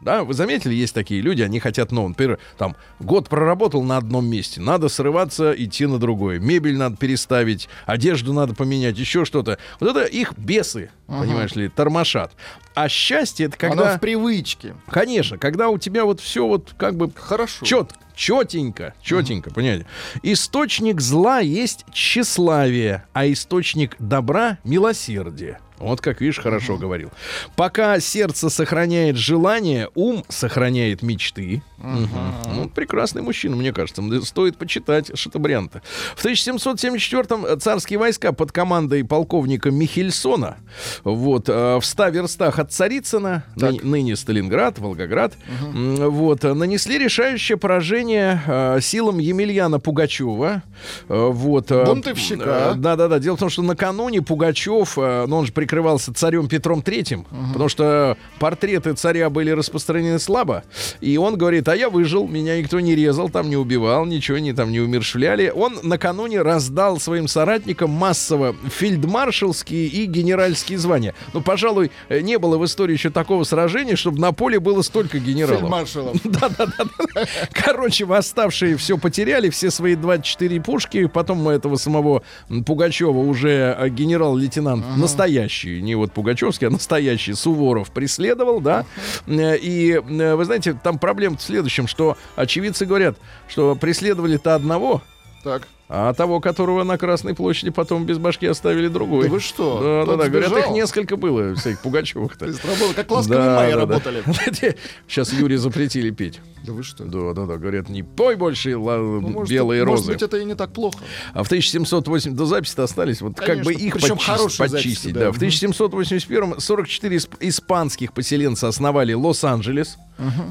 [0.04, 2.10] Да, вы заметили, есть такие люди, они хотят нового.
[2.10, 6.40] Например, там, год проработал на одном месте, надо срываться, идти на другое.
[6.40, 9.58] Мебель надо переставить, одежду надо поменять, еще что-то.
[9.80, 12.34] Вот это их бесы, понимаешь ли, тормошат.
[12.76, 13.90] А счастье это когда...
[13.90, 14.76] Оно в привычке.
[14.90, 17.66] Конечно, когда у тебя вот все вот как бы Хорошо.
[17.66, 19.86] чет, четенько, четенько, понимаете?
[20.22, 25.60] Источник зла есть тщеславие, а источник добра— милосердие.
[25.84, 27.12] Вот как видишь, хорошо говорил.
[27.56, 31.62] Пока сердце сохраняет желание, ум сохраняет мечты.
[31.78, 32.10] Мгм.
[32.56, 34.02] Ну, прекрасный мужчина, мне кажется.
[34.24, 35.82] Стоит почитать Шатабрианта.
[36.16, 40.58] В 1774-м царские войска под командой полковника Михельсона
[41.04, 45.34] вот, э, в 100 верстах от Царицына, ны- ныне Сталинград, Волгоград,
[45.74, 50.64] м, вот, э, нанесли решающее поражение э, силам Емельяна Пугачева.
[51.10, 52.72] Э, вот, э, Бунтовщика.
[52.74, 53.20] э, да-да-да.
[53.20, 57.68] Дело в том, что накануне Пугачев, э, ну, он же прикрывался царем Петром Третьим, потому
[57.68, 60.64] что портреты царя были распространены слабо.
[61.02, 64.54] И он говорит, а я выжил, меня никто не резал, там не убивал, ничего не
[64.54, 65.52] там не умершвляли.
[65.56, 71.16] Он накануне раздал своим соратникам массово фельдмаршалские и генеральские звания.
[71.34, 75.18] Ну, пожалуй, э, не было в истории еще такого сражения, чтобы на поле было столько
[75.18, 75.62] генералов.
[75.62, 76.18] Фельдмаршалов.
[76.24, 77.26] Да-да-да.
[77.52, 81.08] Короче, восставшие все потеряли, все свои 24 пушки.
[81.08, 82.22] Потом этого самого
[82.64, 88.86] Пугачева уже э, генерал-лейтенант настоящий, не вот Пугачевский, а настоящий Суворов преследовал, да.
[89.28, 95.02] Э, И э, вы знаете, там проблема в следующем, что очевидцы говорят, что преследовали-то одного,
[95.44, 95.68] Так.
[95.90, 99.24] А того, которого на Красной площади потом без башки оставили другой.
[99.26, 99.80] Да вы что?
[99.82, 100.30] Да, да, Тот да.
[100.30, 102.40] Говорят, их несколько было, всяких Пугачевых-то.
[102.40, 104.24] То есть работа- как ласковый май работали.
[105.08, 106.40] Сейчас Юре запретили петь.
[106.66, 107.04] Да вы что?
[107.04, 107.58] Да, да, да.
[107.58, 110.14] Говорят, не пой больше ла- Ну, может, белые может розы.
[110.14, 110.98] быть, это и не так плохо.
[111.34, 115.20] А в 1708 до записи-то остались, вот как бы Конечно, их хорошие подчистить, записи, да.
[115.26, 115.32] да.
[115.34, 119.98] В 1781 44 исп- испанских поселенца основали Лос-Анджелес.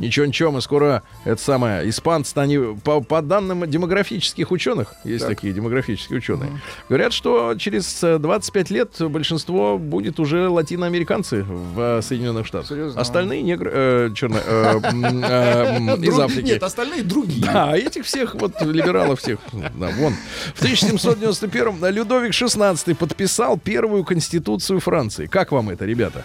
[0.00, 5.52] Ничего, ничего, мы скоро, это самое, испанцы, они, по, по данным демографических ученых, есть такие
[5.52, 6.50] демографические ученые,
[6.88, 12.68] говорят, что через э, 25 лет большинство будет уже латиноамериканцы в э, Соединенных Штатах.
[12.68, 13.00] Серьезно?
[13.00, 16.46] Остальные негры, э, черно- э, э, м, из Африки.
[16.46, 17.44] Нет, остальные другие.
[17.44, 20.14] Да, этих всех, вот, либералов всех, да, вон.
[20.54, 25.26] В 1791-м Людовик XVI подписал первую конституцию Франции.
[25.26, 26.24] Как вам это, ребята?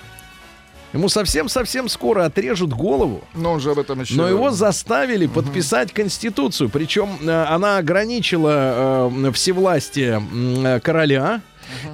[0.94, 4.16] Ему совсем-совсем скоро отрежут голову, Но он же об этом еще...
[4.16, 6.70] но его заставили подписать конституцию.
[6.70, 10.22] Причем э, она ограничила э, всевластие
[10.64, 11.42] э, короля.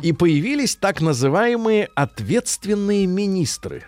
[0.04, 3.86] И появились так называемые ответственные министры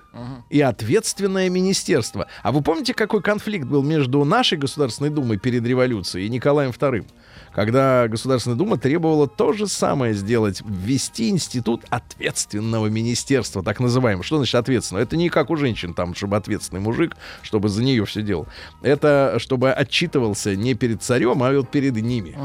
[0.50, 2.28] и ответственное министерство.
[2.44, 7.06] А вы помните, какой конфликт был между нашей Государственной Думой перед революцией и Николаем II?
[7.54, 14.26] Когда Государственная Дума требовала то же самое сделать, ввести институт ответственного министерства, так называемого.
[14.26, 15.04] Что значит ответственного?
[15.04, 18.48] Это не как у женщин, там, чтобы ответственный мужик, чтобы за нее все делал.
[18.82, 22.38] Это чтобы отчитывался не перед царем, а вот перед ними.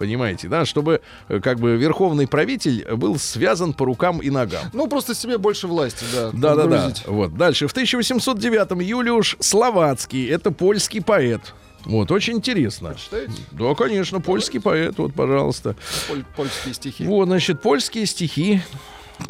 [0.00, 0.64] Понимаете, да?
[0.64, 4.64] Чтобы э, как бы верховный правитель был связан по рукам и ногам.
[4.72, 6.30] Ну, просто себе больше власти, да.
[6.32, 6.62] Да, да, да.
[6.62, 7.06] подгрузить.
[7.16, 7.34] Вот.
[7.34, 7.66] Дальше.
[7.66, 10.28] В 1809-м Юлиуш Словацкий.
[10.28, 11.54] Это польский поэт.
[11.86, 12.94] Вот, очень интересно.
[12.94, 13.32] Читаете?
[13.52, 14.98] Да, конечно, польский поэт.
[14.98, 15.76] Вот, пожалуйста.
[16.08, 17.04] Поль- польские стихи.
[17.06, 18.60] Вот, значит, польские стихи.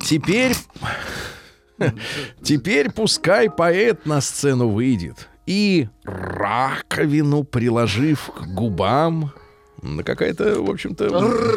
[0.05, 0.55] Теперь...
[2.43, 5.29] Теперь пускай поэт на сцену выйдет.
[5.47, 9.33] И раковину, приложив к губам...
[10.05, 11.09] Какая-то, в общем-то...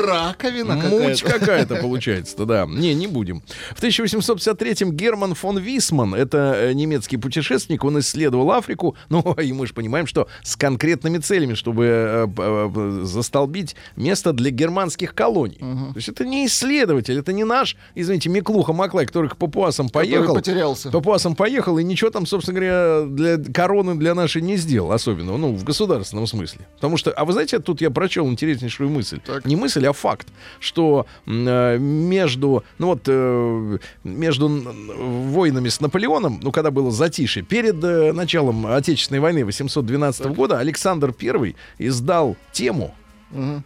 [0.05, 1.39] Раковина Муть какая-то.
[1.39, 2.65] какая-то получается-то, да.
[2.67, 3.41] Не, не будем.
[3.75, 9.67] В 1853-м Герман фон Висман, это э, немецкий путешественник, он исследовал Африку, ну, и мы
[9.67, 15.59] же понимаем, что с конкретными целями, чтобы э, э, застолбить место для германских колоний.
[15.59, 20.07] То есть это не исследователь, это не наш, извините, Миклуха Маклай, который к папуасам Который
[20.07, 20.35] поехал.
[20.35, 20.89] потерялся.
[20.91, 25.53] Папуасам поехал и ничего там, собственно говоря, для короны для нашей не сделал особенного, ну,
[25.53, 26.67] в государственном смысле.
[26.75, 29.19] Потому что, а вы знаете, тут я прочел интереснейшую мысль.
[29.25, 29.45] Так.
[29.45, 30.27] Не мысль, а факт,
[30.59, 37.83] что э, между, ну вот, э, между войнами с Наполеоном, ну, когда было затишье, перед
[37.83, 42.95] э, началом Отечественной войны 812 года Александр I издал тему,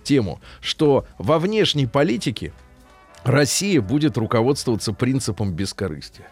[0.04, 2.52] тему, что во внешней политике
[3.24, 6.28] Россия будет руководствоваться принципом бескорыстия.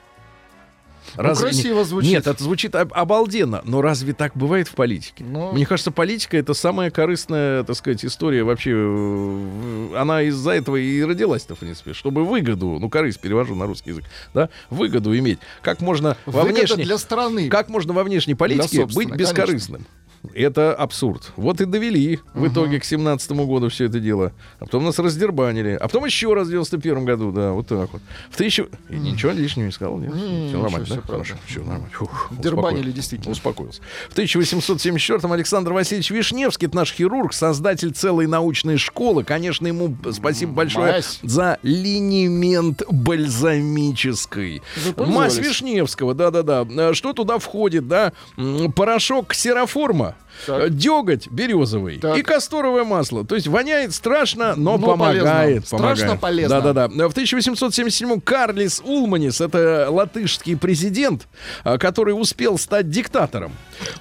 [1.17, 2.11] Ну, красиво звучит.
[2.11, 5.23] Нет, это звучит об- обалденно, но разве так бывает в политике?
[5.23, 5.51] Ну.
[5.51, 8.71] Мне кажется, политика это самая корыстная, так сказать, история вообще.
[8.73, 13.89] э, Она из-за этого и родилась-то, в принципе, чтобы выгоду, ну, корысть перевожу на русский
[13.91, 15.39] язык, да, выгоду иметь.
[15.61, 16.83] Как можно во Выгода внешней...
[16.85, 17.49] для страны.
[17.49, 19.85] Как можно во внешней политике быть бескорыстным?
[20.33, 21.31] Это абсурд.
[21.35, 24.33] Вот и довели в итоге к 17 году все это дело.
[24.59, 25.71] А потом нас раздербанили.
[25.71, 27.31] А потом еще раз в 91 году.
[27.31, 28.01] Да, вот так вот.
[28.29, 28.69] В тысячу...
[28.89, 29.97] И ничего лишнего не сказал.
[29.97, 30.13] Нет?
[30.13, 31.01] Не, все нормально, да?
[31.01, 31.35] Хорошо.
[31.47, 31.89] Все нормально.
[32.31, 33.31] Дербанили, действительно.
[33.31, 33.81] Успокоился.
[34.09, 39.23] В 1874-м Александр Васильевич Вишневский, это наш хирург, создатель целой научной школы.
[39.23, 44.61] Конечно, ему спасибо большое за линемент бальзамической.
[44.97, 45.37] Мазь?
[45.37, 46.67] Вишневского, да-да-да.
[46.69, 48.13] Э, Что туда входит, да?
[48.75, 50.10] Порошок ксероформа.
[50.47, 50.61] Так.
[50.63, 52.17] э, деготь березовый Так.
[52.17, 53.25] и касторовое масло.
[53.25, 55.23] То есть воняет страшно, но, Но помогает.
[55.23, 55.61] полезно.
[55.65, 56.19] Страшно помогает.
[56.21, 56.61] полезно.
[56.61, 56.87] Да-да-да.
[57.09, 61.27] В 1877 Карлис Улманис, это латышский президент,
[61.63, 63.51] а, который успел стать диктатором.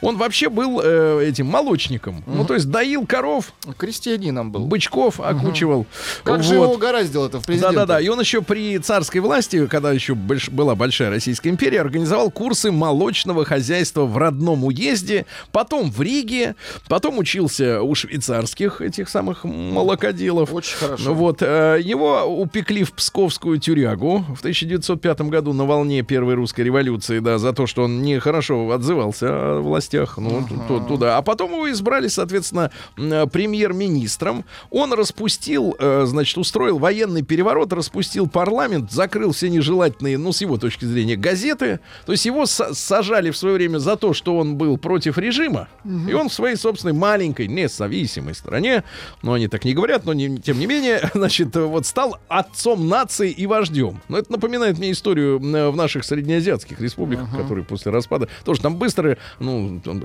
[0.01, 2.23] Он вообще был э, этим молочником.
[2.27, 4.67] Ну, то есть доил коров, Крестьянином был.
[4.67, 5.87] бычков окучивал.
[6.25, 6.65] Как же Вот.
[6.65, 7.75] его угораздило это в президенты?
[7.75, 8.01] Да-да-да.
[8.01, 12.71] И он еще при царской власти, когда еще больш- была большая Российская империя, организовал курсы
[12.71, 16.55] молочного хозяйства в родном уезде, потом в Риге,
[16.89, 20.53] потом учился у швейцарских этих самых молокоделов.
[20.53, 21.15] Очень хорошо.
[21.15, 27.19] Вот, э, его упекли в Псковскую тюрягу в 1905 году на волне Первой русской революции,
[27.19, 31.17] да, за то, что он нехорошо отзывался о властях, ну, ту- туда.
[31.17, 34.45] А потом его избрали, соответственно, м, премьер-министром.
[34.71, 40.57] Он распустил, э, значит, устроил военный переворот, распустил парламент, закрыл все нежелательные, ну, с его
[40.59, 41.81] точки зрения, газеты.
[42.07, 45.69] То есть его са- сажали в свое время за то, что он был против режима,
[46.09, 48.85] и он в своей собственной маленькой, независимой стране,
[49.23, 53.31] но они так не говорят, но не- тем не менее, значит, вот стал отцом нации
[53.31, 54.01] и вождем.
[54.09, 59.17] Но это напоминает мне историю в наших среднеазиатских республиках, которые после распада тоже там быстро,
[59.39, 60.05] ну, там,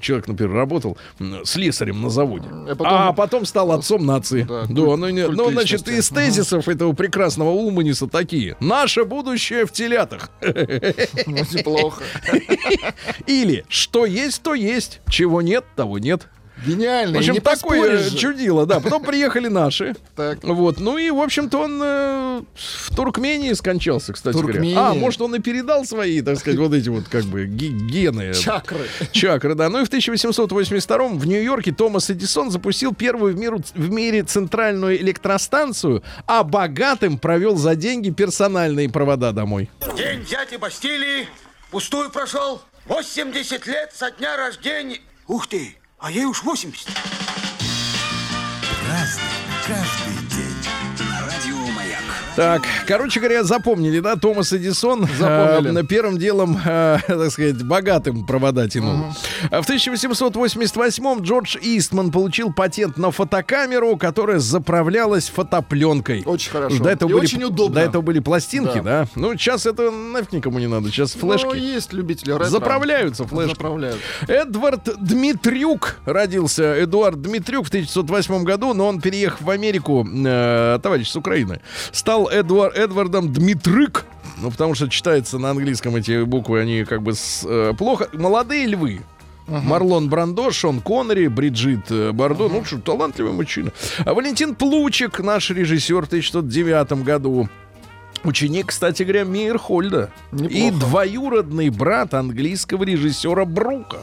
[0.00, 0.96] человек, например, работал
[1.44, 4.42] слесарем на заводе, А потом- а потом стал отцом нации.
[4.42, 8.56] Да, Да, ну, не- ну, значит, из тезисов этого прекрасного Улманиса такие.
[8.60, 10.30] Наше будущее в телятах.
[10.42, 12.02] Очень плохо.
[13.26, 15.00] Или что есть, то есть.
[15.14, 16.26] Чего нет, того нет.
[16.66, 17.14] Гениально.
[17.14, 18.16] В общем, не такое же.
[18.16, 18.80] чудило, да.
[18.80, 19.94] Потом приехали наши.
[20.16, 20.42] Так.
[20.42, 20.80] Вот.
[20.80, 24.74] Ну и, в общем-то, он э, в Туркмении скончался, кстати Туркмении.
[24.74, 24.90] говоря.
[24.90, 28.32] А, может, он и передал свои, так сказать, вот эти вот как бы ге- гены.
[28.40, 28.86] Чакры.
[29.12, 29.68] Чакры, да.
[29.68, 34.96] Ну и в 1882 в Нью-Йорке Томас Эдисон запустил первую в, миру, в мире центральную
[35.00, 39.70] электростанцию, а богатым провел за деньги персональные провода домой.
[39.96, 41.28] День взятия Бастилии
[41.70, 42.62] пустую прошел.
[42.88, 45.00] 80 лет со дня рождения.
[45.26, 47.23] Ух ты, а ей уж 80.
[52.36, 55.80] Так, короче говоря, запомнили, да, Томас Эдисон Запомнили.
[55.82, 59.04] э, первым делом, э, так сказать, богатым провода тянул.
[59.50, 66.24] А В 1888 Джордж Истман получил патент на фотокамеру, которая заправлялась фотопленкой.
[66.26, 66.82] Очень хорошо.
[66.82, 67.76] До этого И были, очень удобно.
[67.76, 69.02] До этого были пластинки, да.
[69.04, 69.08] Да.
[69.14, 71.56] Ну, сейчас это нафиг никому не надо, сейчас Ну, флешки.
[71.56, 72.46] есть любители ретро.
[72.46, 73.50] Заправляются флешки.
[73.54, 73.98] Заправляют.
[74.26, 76.82] Эдвард Дмитрюк родился.
[76.82, 81.60] Эдуард Дмитрюк в 1908 году, но он, переехав в Америку, э, товарищ с Украины,
[81.92, 84.04] стал Эдуар- Эдвардом Дмитрюк.
[84.38, 88.08] Ну, потому что читается на английском эти буквы, они как бы с- э, плохо.
[88.12, 89.00] Молодые львы.
[89.46, 92.48] Марлон Брандо, Шон Коннери, Бриджит э, Бардо.
[92.48, 93.72] Ну, что, талантливый мужчина.
[94.04, 97.48] А Валентин Плучик, наш режиссер в 1909 году.
[98.24, 100.10] Ученик, кстати говоря, Мейерхольда.
[100.32, 100.86] И Неплохо.
[100.86, 103.98] двоюродный брат английского режиссера Брука.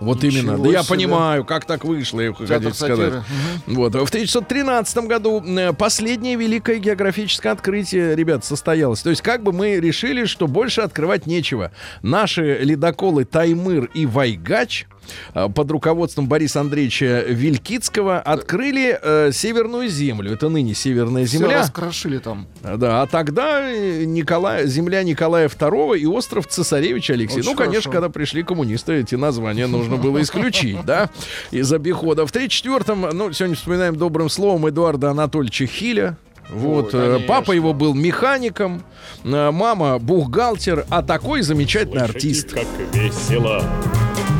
[0.00, 0.58] Вот Ничего именно.
[0.58, 0.96] Да я себе.
[0.96, 2.96] понимаю, как так вышло, я Театр сказать.
[2.96, 3.24] сатиры.
[3.66, 3.92] Вот.
[3.94, 5.44] В 1913 году
[5.78, 9.02] последнее великое географическое открытие, ребят, состоялось.
[9.02, 11.72] То есть как бы мы решили, что больше открывать нечего.
[12.02, 14.86] Наши ледоколы Таймыр и Вайгач
[15.32, 20.32] под руководством Бориса Андреевича Вилькицкого открыли э, Северную землю.
[20.32, 21.60] Это ныне Северная Все земля.
[21.60, 22.46] раскрошили там.
[22.62, 27.40] Да, а тогда э, Николай, земля Николая II и остров Цесаревича Алексея.
[27.40, 27.90] Очень ну, конечно, хорошо.
[27.92, 31.10] когда пришли коммунисты, эти названия нужно было исключить, да,
[31.50, 32.26] из обихода.
[32.26, 36.16] В 34-м, ну, сегодня вспоминаем добрым словом Эдуарда Анатольевича Хиля.
[36.48, 37.26] Вот, Ой, э, конечно.
[37.26, 38.82] папа его был механиком,
[39.24, 42.52] э, мама бухгалтер, а такой замечательный артист.
[42.52, 43.64] Как весело.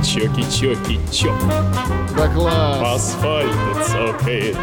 [0.07, 1.35] Чоки-чоки-чок.
[2.17, 2.79] Да класс.
[2.79, 4.57] По асфальту цокает.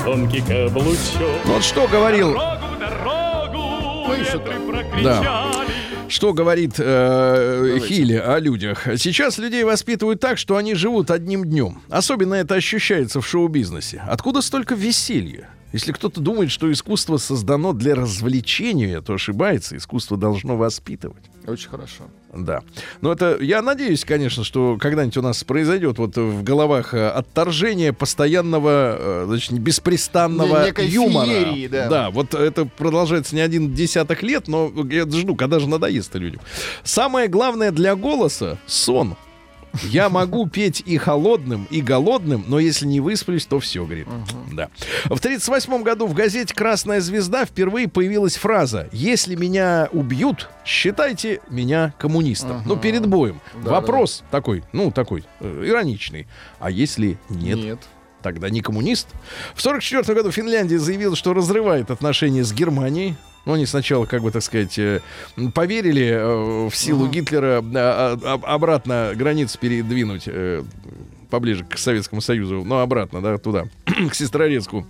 [0.00, 1.44] Звонкий каблучок.
[1.44, 5.04] Вот что говорил Дорогу, дорогу, ветры прокричали.
[5.04, 5.52] Да.
[6.08, 8.88] Что говорит э, Хилли о людях?
[8.96, 11.80] Сейчас людей воспитывают так, что они живут одним днем.
[11.88, 14.02] Особенно это ощущается в шоу-бизнесе.
[14.08, 15.48] Откуда столько веселья?
[15.76, 19.76] Если кто-то думает, что искусство создано для развлечения, то ошибается.
[19.76, 21.22] Искусство должно воспитывать.
[21.46, 22.04] Очень хорошо.
[22.34, 22.62] Да.
[23.02, 27.92] Но это, я надеюсь, конечно, что когда-нибудь у нас произойдет вот в головах э, отторжение
[27.92, 31.26] постоянного, э, значит, беспрестанного Не- некой юмора.
[31.26, 31.88] феерии, да.
[31.88, 36.40] да, вот это продолжается не один десяток лет, но я жду, когда же надоест людям.
[36.84, 39.14] Самое главное для голоса— сон.
[39.84, 44.06] Я могу петь и холодным, и голодным, но если не высплюсь, то все, говорит.
[44.52, 44.68] Да.
[45.04, 51.94] В 1938 году в газете «Красная звезда» впервые появилась фраза «Если меня убьют, считайте меня
[51.98, 52.62] коммунистом».
[52.66, 53.40] Ну, перед боем.
[53.64, 56.26] Да, Вопрос такой, ну, такой, э, ироничный.
[56.58, 57.58] А если нет?
[57.58, 57.78] Нет.
[58.22, 59.08] Тогда не коммунист.
[59.54, 63.14] В 1944 году Финляндия заявила, что разрывает отношения с Германией.
[63.46, 65.00] Ну, они сначала, как бы, так сказать, э,
[65.54, 70.28] поверили э, в силу Гитлера э, а, обратно границы передвинуть
[71.30, 73.66] поближе к Советскому Союзу, но обратно, да, туда,
[74.10, 74.84] к Сестрорецку.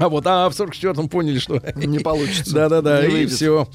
[0.00, 2.54] А вот, а в 44-м поняли, что Не получится.
[2.54, 3.32] Да-да-да, и выйдет.
[3.32, 3.68] все.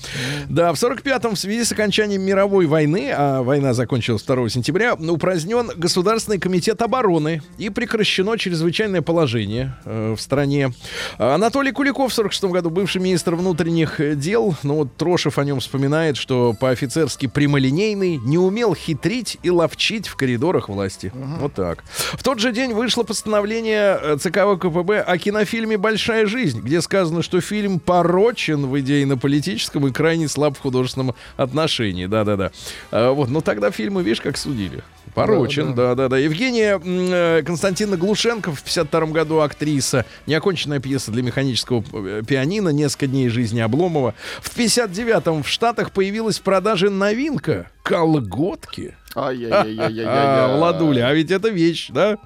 [0.50, 5.70] Да, в 45-м в связи с окончанием мировой войны, а война закончилась 2 сентября, упразднен
[5.76, 10.74] Государственный комитет обороны и прекращено чрезвычайное положение э, в стране.
[11.20, 16.18] Анатолий Куликов в 46 году, бывший министр внутренних дел, ну вот Трошев о нем вспоминает,
[16.18, 21.12] что по-офицерски прямолинейный, не умел хитрить и ловчить в коридорах власти.
[21.14, 21.84] Вот так.
[22.14, 27.22] В тот же день вышло постановление э, ЦК ВКПБ о кинофильме «Большая жизнь», где сказано,
[27.22, 32.06] что фильм порочен в идейно-политическом и крайне слаб в художественном отношении.
[32.06, 32.52] Да-да-да.
[32.92, 34.84] А, вот, но тогда фильмы, видишь, как судили.
[35.14, 36.18] Порочен, да-да-да.
[36.18, 40.06] Евгения э, Константина Глушенко в 52 году актриса.
[40.28, 44.14] Неоконченная пьеса для механического э, пианино «Несколько дней жизни Обломова».
[44.42, 48.96] В 59-м в Штатах появилась в продаже новинка колготки.
[49.16, 50.06] Ай-яй-яй-яй-яй-яй.
[50.08, 52.18] А, Владуля, а ведь это вещь, да?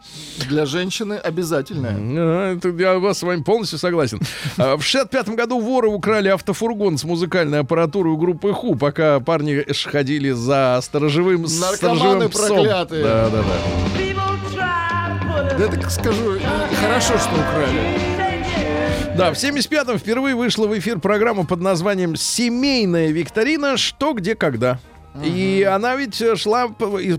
[0.48, 1.96] Для женщины обязательная.
[1.96, 4.20] А, я вас с вами полностью согласен.
[4.58, 9.66] А, В 65 году воры украли автофургон с музыкальной аппаратурой у группы Ху, пока парни
[9.86, 13.04] ходили за сторожевым, Наркоманы проклятые.
[13.04, 13.80] Да, да, да.
[15.58, 16.40] Да я так скажу,
[16.82, 18.00] хорошо, что украли.
[19.18, 23.76] Да, в 75-м впервые вышла в эфир программа под названием «Семейная викторина.
[23.76, 24.80] Что, где, когда».
[25.24, 26.68] И она ведь э, шла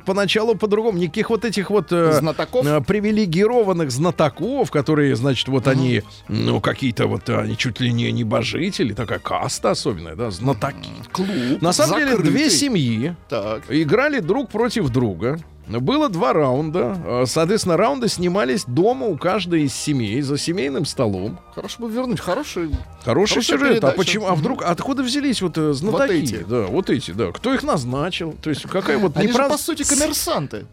[0.05, 0.99] поначалу по-другому.
[0.99, 2.65] Никаких вот этих вот э, Знатоков?
[2.65, 8.11] э, привилегированных знатоков, которые, значит, вот они, ну, какие-то вот, э, они чуть ли не
[8.13, 10.91] небожители, такая каста особенная, да, знатоки.
[11.13, 11.61] Клуб.
[11.61, 12.33] На самом деле, закрытый.
[12.33, 13.63] две семьи Так.
[13.69, 15.39] играли друг против друга.
[15.79, 16.97] Было два раунда.
[17.05, 21.39] Э, Соответственно, раунды снимались дома у каждой из семей за семейным столом.
[21.55, 22.21] Хорошо бы вернуть.
[22.21, 22.71] Хороший.
[23.05, 23.63] Хороший сюжет.
[23.63, 23.97] А передача.
[23.97, 24.27] почему?
[24.27, 26.13] А вдруг откуда взялись вот э, знатоки?
[26.13, 26.45] эти.
[26.49, 27.31] Да, вот эти, да.
[27.33, 28.35] Кто их назначил?
[28.43, 30.67] То есть какая вот Они не же, по сути, коммерсанты.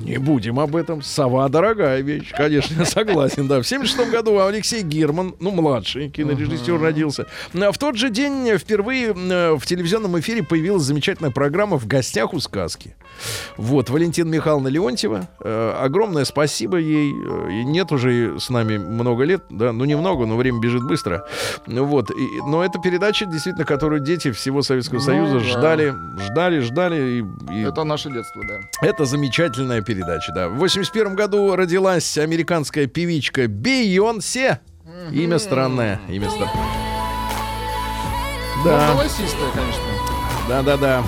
[0.00, 1.02] Не будем об этом.
[1.02, 3.60] Сова дорогая вещь, конечно, я согласен, да.
[3.60, 7.26] В 76 году Алексей Герман, ну, младший кинорежиссер родился.
[7.54, 11.86] А В тот же день э, впервые э, в телевизионном эфире появилась замечательная программа «В
[11.86, 12.96] гостях у сказки».
[13.56, 15.28] Вот, Валентина Михайловна Леонтьева.
[15.40, 17.10] э, огромное спасибо ей.
[17.10, 21.26] и нет уже с нами много лет, да, ну, немного, но время бежит быстро.
[21.66, 25.40] Вот, и- но это передача, действительно, которую дети всего Советского Ну, Союза да.
[25.40, 25.94] ждали,
[26.30, 27.00] ждали, ждали.
[27.50, 28.86] И, и Это наше детство, да.
[28.86, 30.48] это замечательная передача, да.
[30.48, 34.60] В 81 году родилась американская певичка Бейонсе.
[35.10, 36.54] Имя странное, имя странное.
[38.58, 39.82] Ну, Да, голосистая, конечно.
[40.48, 41.04] да, да, да.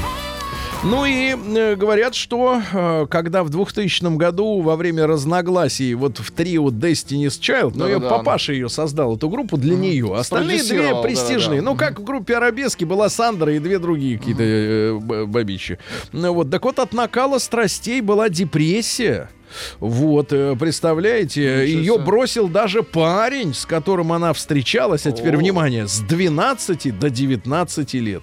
[0.84, 6.32] Ну и э, говорят, что э, когда в 2000 году во время разногласий вот в
[6.32, 8.18] трио Destiny's Child, ну ее Да-да-да.
[8.18, 11.60] папаша ее создал эту группу для нее, остальные две престижные.
[11.60, 11.70] да-да-да.
[11.70, 15.78] Ну как в группе Арабески была Сандра и две другие какие-то э, б- бабищи.
[16.10, 19.30] Ну вот, так вот от накала страстей была депрессия.
[19.78, 25.38] Вот, э, представляете, Ничего ее бросил даже парень, с которым она встречалась, а теперь О.
[25.38, 28.22] внимание, с 12 до 19 лет.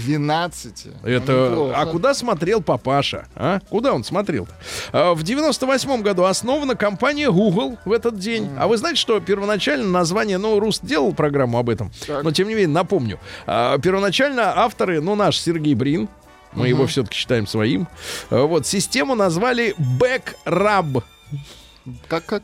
[0.00, 0.86] С 12.
[1.04, 1.74] Это, Ну, неплохо.
[1.76, 3.26] а куда смотрел папаша?
[3.34, 3.60] А?
[3.68, 4.48] Куда он смотрел?
[4.92, 8.48] А, В 98 году основана компания Google в этот день.
[8.58, 12.22] А вы знаете, что первоначально название, ну, Рус делал программу об этом, Так.
[12.24, 13.18] но тем не менее напомню.
[13.46, 16.08] А, Первоначально авторы, ну, наш Сергей Брин,
[16.52, 17.86] мы его все-таки считаем своим.
[18.30, 21.02] А, Вот, систему назвали Backrab.
[22.08, 22.42] Как, как?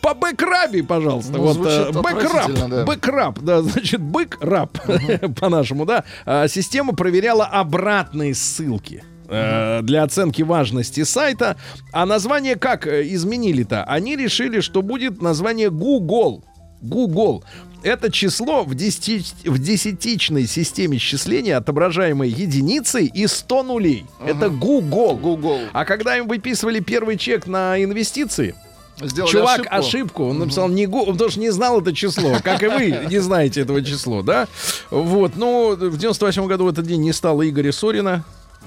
[0.00, 1.32] По бэкрабе, пожалуйста.
[1.32, 2.84] Ну, вот э, отвратительно, да.
[2.84, 4.78] Бэкраб, да, значит, бэкраб
[5.40, 6.04] по-нашему, да.
[6.26, 11.56] А, Система проверяла обратные ссылки э, для оценки важности сайта.
[11.92, 13.84] А название как э, изменили-то?
[13.84, 16.44] Они решили, что будет название Google.
[16.82, 17.44] Google.
[17.82, 24.04] Это число в, десяти- в десятичной системе счисления, отображаемой единицей и 100 нулей.
[24.24, 25.16] Это Google.
[25.16, 25.60] Google.
[25.72, 28.54] А когда им выписывали первый чек на инвестиции,
[29.00, 29.76] Сделали чувак ошибку.
[29.76, 33.18] ошибку, он написал не го, он что не знал это число, как и вы не
[33.20, 34.48] знаете этого числа, да?
[34.90, 38.24] Вот, ну, в 98 году в этот день не стало Игоря Сорина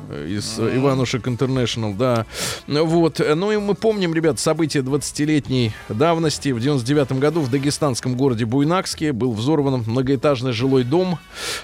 [0.09, 2.25] из э, Иванушек Интернешнл, да.
[2.67, 3.19] Ну, Вот.
[3.19, 6.49] э, Ну и мы помним, ребят, события 20-летней давности.
[6.49, 11.19] В 99 году в дагестанском городе Буйнакске был взорван многоэтажный жилой дом.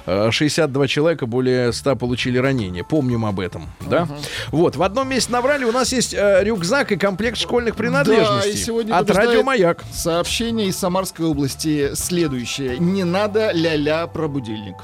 [0.06, 2.84] Э, 62 человека, более 100 получили ранения.
[2.84, 4.08] Помним об этом, да?
[4.52, 4.76] Вот.
[4.76, 5.64] В одном месте набрали.
[5.66, 8.52] У нас есть э, рюкзак и комплект школьных принадлежностей.
[8.52, 9.84] Да, и сегодня от побеждает радио Маяк.
[9.92, 12.78] Сообщение из Самарской области следующее.
[12.78, 14.76] Не надо ля-ля про будильник.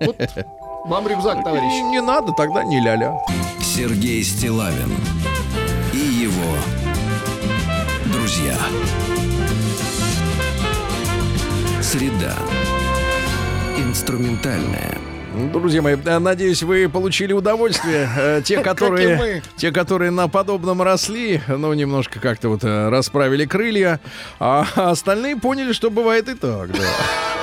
[0.00, 0.16] Вот
[0.84, 1.72] вам рюкзак, Не, товарищ.
[1.90, 3.14] не надо, тогда не ля-ля.
[3.60, 4.92] Сергей Стилавин
[5.92, 6.56] и его
[8.12, 8.54] друзья.
[11.80, 12.34] Среда.
[13.78, 14.98] Инструментальная.
[15.52, 18.08] Друзья мои, э, надеюсь, вы получили удовольствие.
[18.16, 23.98] Э, Те, которые, те, которые на подобном росли, ну, немножко как-то вот э, расправили крылья,
[24.38, 26.78] а остальные поняли, что бывает и так, да.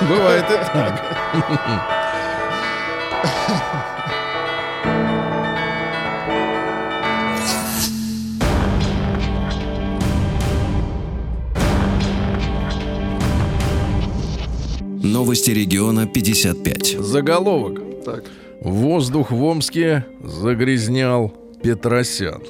[0.00, 1.02] Бывает и так.
[15.02, 16.96] Новости региона 55.
[17.00, 17.80] Заголовок.
[18.04, 18.24] Так.
[18.60, 22.42] Воздух в Омске загрязнял Петросян.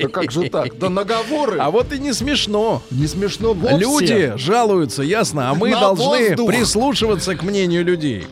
[0.00, 0.78] Да как же так?
[0.78, 1.58] Да наговоры.
[1.58, 2.82] А вот и не смешно.
[2.90, 3.76] Не смешно вовсе.
[3.78, 6.48] Люди жалуются, ясно, а мы На должны воздух.
[6.48, 8.26] прислушиваться к мнению людей.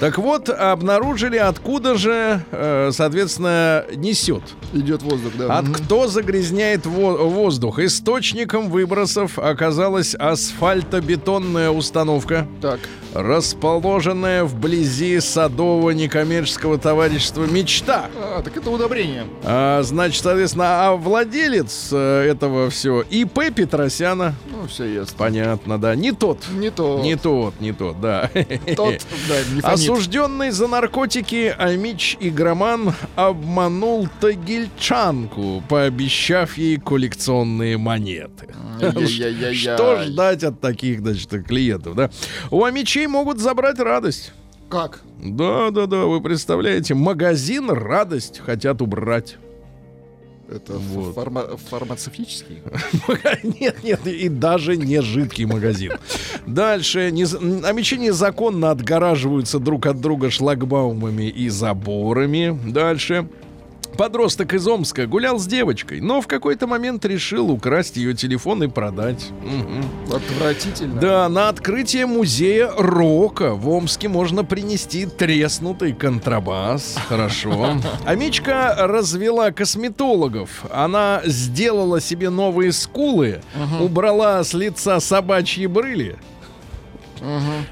[0.00, 4.42] Так вот, обнаружили, откуда же, э, соответственно, несет.
[4.72, 5.58] Идет воздух, да.
[5.58, 7.78] От кто загрязняет во- воздух?
[7.78, 12.80] Источником выбросов оказалась асфальтобетонная установка, Так.
[13.14, 18.06] Расположенная вблизи садового некоммерческого товарищества «Мечта».
[18.16, 19.26] А, так это удобрение.
[19.44, 24.34] А, значит, соответственно, а владелец э, этого все ИП Петросяна.
[24.50, 25.14] Ну, все ясно.
[25.16, 25.94] Понятно, да.
[25.94, 26.40] Не тот.
[26.52, 27.00] Не то.
[27.02, 28.30] Не тот, не тот, да.
[28.76, 28.98] тот,
[29.28, 29.60] да, не.
[29.62, 38.48] Осужденный за наркотики Амич Игроман обманул тагильчанку, пообещав ей коллекционные монеты.
[39.54, 42.10] Что ждать от таких, значит, клиентов, да?
[42.50, 42.64] У
[43.04, 44.32] Амичей могут забрать радость.
[44.70, 45.00] Как?
[45.22, 49.36] Да, да, да, вы представляете, магазин радость хотят убрать.
[50.48, 51.14] Это Вот.
[51.16, 52.62] фарма- фармацевтический?
[53.60, 55.92] Нет, нет, и даже не жидкий магазин.
[56.46, 57.10] Дальше.
[57.10, 57.34] Нез...
[57.64, 62.58] Амичи незаконно отгораживаются друг от друга шлагбаумами и заборами.
[62.70, 63.26] Дальше.
[63.86, 68.68] Подросток из Омска гулял с девочкой, но в какой-то момент решил украсть ее телефон и
[68.68, 69.30] продать.
[69.42, 69.84] Мгм.
[70.12, 71.00] Отвратительно.
[71.00, 76.96] Да, на открытие музея рока в Омске можно принести треснутый контрабас.
[77.08, 77.76] Хорошо.
[78.04, 80.64] Амичка развела косметологов.
[80.72, 83.40] Она сделала себе новые скулы,
[83.80, 86.16] убрала с лица собачьи брыли.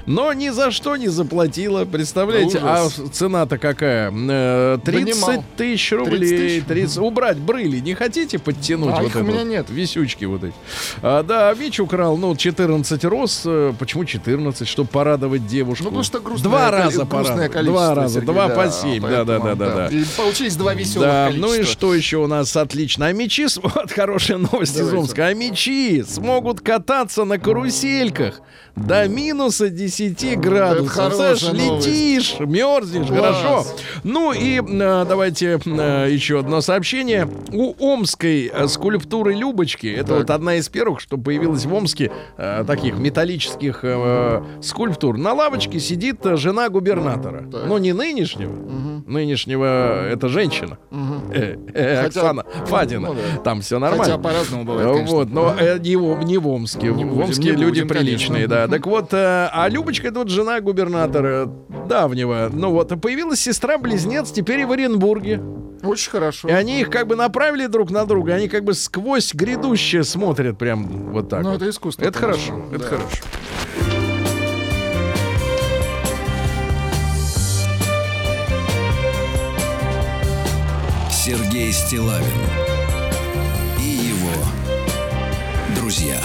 [0.05, 1.85] Но ни за что не заплатила.
[1.85, 3.01] Представляете, а Ужас.
[3.11, 4.11] цена-то какая?
[4.11, 5.43] Э, 30 Донимал.
[5.57, 6.37] тысяч 30 рублей.
[6.37, 6.63] тысяч?
[6.65, 6.97] 30.
[6.97, 8.93] Убрать брыли не хотите подтянуть?
[8.93, 9.47] А вот их у меня вот?
[9.47, 9.65] нет.
[9.69, 10.53] Висючки вот эти.
[11.01, 13.43] А, да, Вич украл, ну, 14 роз.
[13.45, 14.67] Э, Почему 14?
[14.67, 15.83] Чтобы порадовать девушку.
[15.85, 18.13] Ну, потому что грустное, Два раза грустное Два раза.
[18.15, 19.01] Сергей, Два да, по 7.
[19.01, 19.87] Да, да, да, да, да.
[19.87, 21.47] И получились два веселых Да, количества.
[21.47, 23.07] ну и что еще у нас отлично?
[23.07, 24.97] А мечи, вот хорошая новость из Давайте.
[24.97, 25.25] Омска.
[25.27, 28.41] А мечи смогут кататься на карусельках
[28.75, 29.07] до
[29.43, 30.89] минуса 10 градусов.
[30.89, 31.87] хорошая новость.
[31.87, 33.19] летишь, мерзнешь, Класс.
[33.19, 33.65] хорошо.
[34.03, 37.27] Ну и э, давайте э, еще одно сообщение.
[37.51, 40.17] У омской э, скульптуры Любочки, это Так.
[40.19, 45.17] вот одна из первых, что появилась в Омске, э, таких металлических э, скульптур.
[45.17, 47.43] На лавочке сидит жена губернатора.
[47.51, 47.65] Так.
[47.67, 48.53] Но не нынешнего.
[49.07, 50.77] Нынешнего это женщина.
[51.33, 53.07] Э, э, Хотя- Оксана Фадина.
[53.09, 53.41] ну да.
[53.43, 54.17] Там все Хотя нормально.
[54.19, 55.15] по-разному бывает, конечно.
[55.15, 56.87] Вот, но э, не, в, не в Омске.
[56.93, 58.67] Не в Омске люди будем, приличные, конечно.
[58.67, 58.67] да.
[58.67, 59.17] Так вот, э,
[59.53, 61.49] а Любочка это вот жена губернатора
[61.87, 62.49] давнего.
[62.51, 65.41] Ну вот, появилась сестра-близнец теперь и в Оренбурге.
[65.83, 66.47] Очень хорошо.
[66.47, 70.57] И они их как бы направили друг на друга, они как бы сквозь грядущее смотрят
[70.57, 71.43] прям вот так.
[71.43, 71.57] Ну, вот.
[71.57, 72.89] это искусство, Это конечно, хорошо, это да.
[72.89, 73.23] хорошо.
[81.11, 82.25] Сергей Стилавин
[83.79, 84.33] и его
[85.75, 86.19] друзья.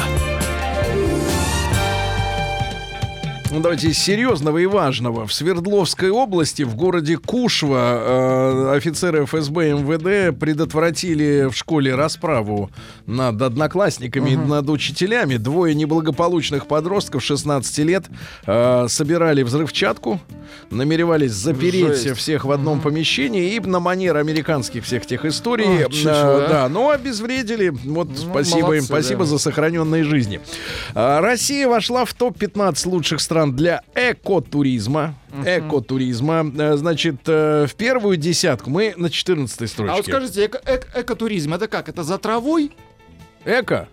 [3.50, 5.26] Ну, давайте из серьезного и важного.
[5.26, 12.70] В Свердловской области, в городе Кушва, э, офицеры ФСБ и МВД предотвратили в школе расправу
[13.06, 15.38] над одноклассниками и над учителями.
[15.38, 18.04] Двое неблагополучных подростков 16 лет
[18.46, 20.20] э, собирали взрывчатку,
[20.70, 22.18] намеревались запереть Жесть.
[22.18, 25.84] всех в одном помещении и на манер американских всех тех историй.
[25.84, 26.48] А, э, да.
[26.48, 27.70] да, но обезвредили.
[27.70, 29.30] Вот спасибо им, молодцы, спасибо да.
[29.30, 30.38] за сохраненные жизни.
[30.94, 35.14] А, Россия вошла в топ-15 лучших стран для экотуризма.
[35.44, 36.50] Экотуризма.
[36.58, 39.92] Э, Значит, э, в первую десятку мы на 14 строчке.
[39.92, 41.88] А вот скажите, эко- эк- экотуризм, это как?
[41.88, 42.72] Это за травой?
[43.44, 43.88] Эко?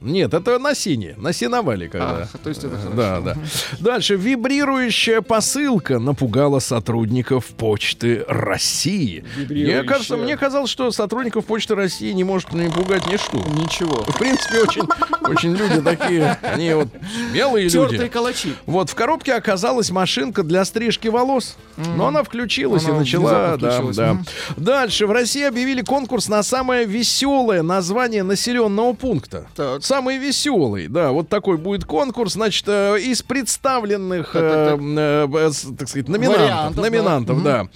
[0.00, 2.28] Нет, это на сине, на сеновале когда.
[2.32, 2.96] А, то есть это хорошо.
[2.96, 3.36] Да, да.
[3.78, 4.16] Дальше.
[4.16, 9.24] Вибрирующая посылка напугала сотрудников Почты России.
[9.48, 13.38] Мне кажется, мне казалось, что сотрудников Почты России не может не пугать ничто.
[13.38, 14.02] Ничего.
[14.04, 14.82] В принципе, очень,
[15.24, 16.88] очень люди такие, они вот
[17.30, 18.10] смелые Тертые люди.
[18.12, 18.54] калачи.
[18.66, 21.56] Вот в коробке оказалась машинка для стрижки волос.
[21.96, 23.56] Но она включилась Она и начала.
[23.56, 24.12] Да, да.
[24.14, 24.26] Мгм.
[24.56, 25.06] Дальше.
[25.06, 29.46] В России объявили конкурс на самое веселое название населенного пункта.
[29.56, 29.79] Так.
[29.80, 35.88] Самый веселый, да, вот такой будет конкурс, значит, э, из представленных, э, э, с- так
[35.88, 36.82] сказать, номинантов, Вариантов, да.
[36.82, 37.68] номинантов, да.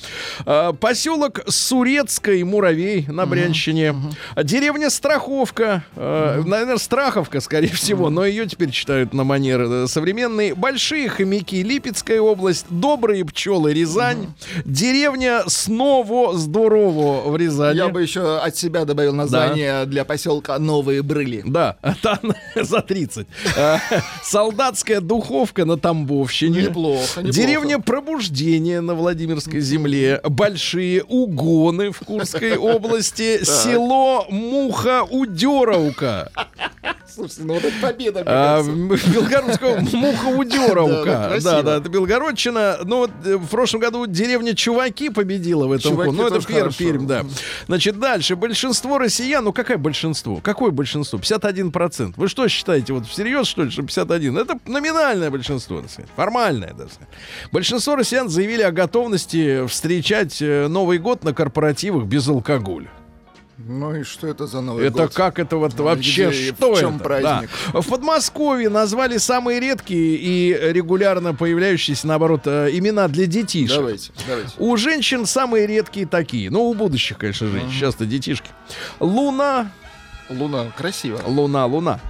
[0.47, 3.95] Э, Поселок Сурецкий Муравей на Брянщине,
[4.43, 10.53] деревня Страховка, э, наверное, Страховка, скорее всего, но ее теперь читают на манер э, современный.
[10.53, 14.27] Большие хомяки, Липецкая область, добрые пчелы, Рязань,
[14.65, 17.77] деревня Сново Здорово в Рязани.
[17.77, 21.43] Я бы еще от себя добавил название для поселка Новые Брыли.
[21.47, 22.19] Да, там
[22.55, 23.27] за 30.
[23.57, 23.79] Э,
[24.23, 26.63] Солдатская духовка на Тамбовщине.
[26.63, 27.33] Неплохо, неплохо.
[27.33, 30.21] Деревня Пробуждение на Владимирской земле.
[30.25, 33.45] Большие угоны в Курской области.
[33.45, 36.31] Село Муха-Удеровка.
[37.15, 39.79] Слушайте, ну вот это победа, А, Белгородского
[41.05, 41.41] Да, да.
[41.41, 42.79] Да, да, это Белгородчина.
[42.85, 45.95] Ну вот э, в прошлом году деревня Чуваки победила в этом.
[45.95, 46.21] Конкурсе.
[46.21, 46.73] Ну это Пермь.
[46.73, 47.25] Пермь, да.
[47.69, 48.35] Значит, дальше.
[48.35, 50.41] Большинство россиян, ну какое большинство?
[50.43, 51.21] Какое большинство?
[51.21, 51.84] 51%.
[52.17, 54.39] Вы что считаете, вот всерьез, что ли, что 51?
[54.39, 56.11] Это номинальное большинство, так сказать.
[56.17, 57.09] Формальное, так сказать.
[57.53, 62.89] Большинство россиян заявили о готовности встречать э, Новый год на корпоративах без алкоголя.
[63.57, 65.15] Ну и что это за Новый Это год?
[65.15, 67.05] как это вот Ну, вообще где что в чем это?
[67.05, 67.51] праздник?
[67.73, 67.81] Да.
[67.83, 73.77] В Подмосковье назвали самые редкие и регулярно появляющиеся, наоборот, э, имена для детишек.
[73.77, 74.51] Давайте, давайте.
[74.59, 76.51] У женщин самые редкие такие.
[76.51, 77.71] Ну, у будущих, конечно, женщин.
[77.71, 78.49] Сейчас-то детишки.
[78.99, 79.71] Луна,
[80.31, 81.21] Луна, красиво.
[81.27, 82.01] луна, луна.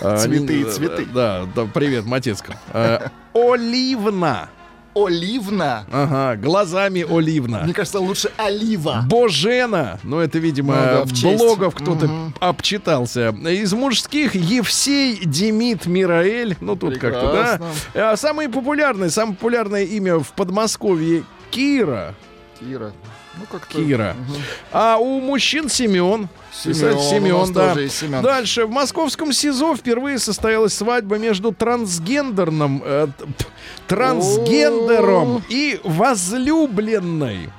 [0.00, 1.06] А, Цветы и цветы.
[1.06, 2.56] Да, да, привет, Матецка.
[2.72, 4.48] Э, Оливна.
[4.94, 5.84] Оливна.
[5.92, 7.60] Ага, глазами Оливна.
[7.64, 9.04] Мне кажется, лучше олива.
[9.06, 13.28] Божена, ну это, видимо, Ну да, в блогов кто-то обчитался.
[13.28, 17.60] Из мужских Евсей, Демид, Мираэль, ну тут как-то,
[17.94, 18.12] да.
[18.12, 22.14] А самое популярное, самое популярное имя в Подмосковье Кира.
[22.58, 22.92] Кира.
[23.38, 23.72] Ну как-то...
[23.78, 24.16] Кира.
[24.18, 24.42] Мгм.
[24.72, 26.28] А у мужчин Семен.
[26.52, 27.74] Семен, Семен, да.
[27.88, 28.22] Семен.
[28.22, 28.64] Дальше.
[28.66, 33.44] В московском СИЗО впервые состоялась свадьба между трансгендерным, э, т- п-
[33.86, 35.42] трансгендером О.
[35.48, 37.50] и возлюбленной.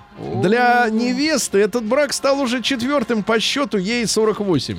[0.41, 4.78] Для невесты этот брак стал уже четвертым по счету, ей 48.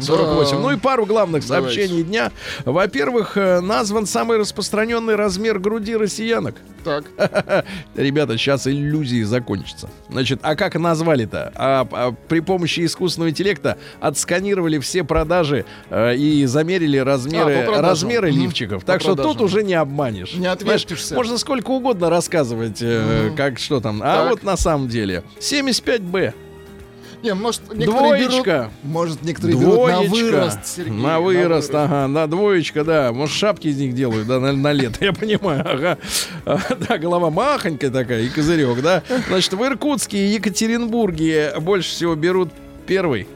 [0.00, 0.56] 48.
[0.56, 0.62] Да.
[0.62, 1.76] Ну и пару главных Давайте.
[1.80, 2.32] сообщений дня.
[2.64, 6.56] Во-первых, э, назван самый распространенный размер груди россиянок.
[6.84, 7.04] Так.
[7.94, 9.88] Ребята, сейчас иллюзии закончатся.
[10.10, 11.52] Значит, а как назвали-то?
[11.54, 17.80] А, а при помощи искусственного интеллекта отсканировали все продажи э, и замерили размеры, А, по
[17.82, 18.40] размеры Мгм.
[18.42, 18.80] лифчиков.
[18.80, 19.32] По Так что продажам.
[19.32, 20.32] тут уже не обманешь.
[20.34, 21.14] Не Знаешь, отвертишься.
[21.14, 24.00] можно сколько угодно рассказывать, э, как что там.
[24.02, 24.30] А Так.
[24.30, 26.34] вот на самом деле 75Б.
[27.22, 28.70] Не, может, некоторые Двоечка.
[28.82, 28.92] берут...
[28.92, 30.92] Может, некоторые берут на вырост, Сергей.
[30.92, 33.12] На вырост, ага, на двоечка, да.
[33.12, 35.98] Может, шапки из них делают, да, на, на лето, я понимаю, ага.
[36.44, 36.58] А,
[36.88, 39.02] Да, голова махонькая такая и козырек, да.
[39.28, 42.50] Значит, в Иркутске и Екатеринбурге больше всего берут
[42.86, 43.28] первый.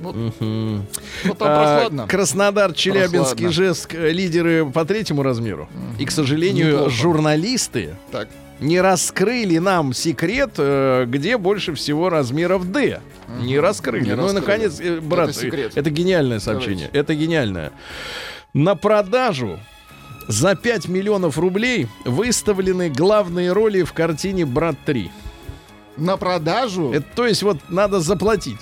[0.00, 2.06] Ну, там А.
[2.08, 3.46] Краснодар, Челябинск, Прохладно.
[3.48, 5.68] Ижевск э, лидеры по третьему размеру.
[5.98, 6.90] И, к сожалению, Неплохо.
[6.90, 8.28] журналисты Так.
[8.60, 13.00] Не раскрыли нам секрет, э, где больше всего размеров D.
[13.40, 14.04] Не раскрыли.
[14.04, 15.72] Не ну и наконец, э, брат, Это секрет.
[15.76, 16.90] это гениальное сообщение.
[16.92, 17.72] Это гениальное.
[18.54, 19.58] На продажу
[20.26, 25.10] за 5 миллионов рублей выставлены главные роли в картине «Брат 3».
[25.96, 28.58] На продажу Это, то есть вот надо заплатить.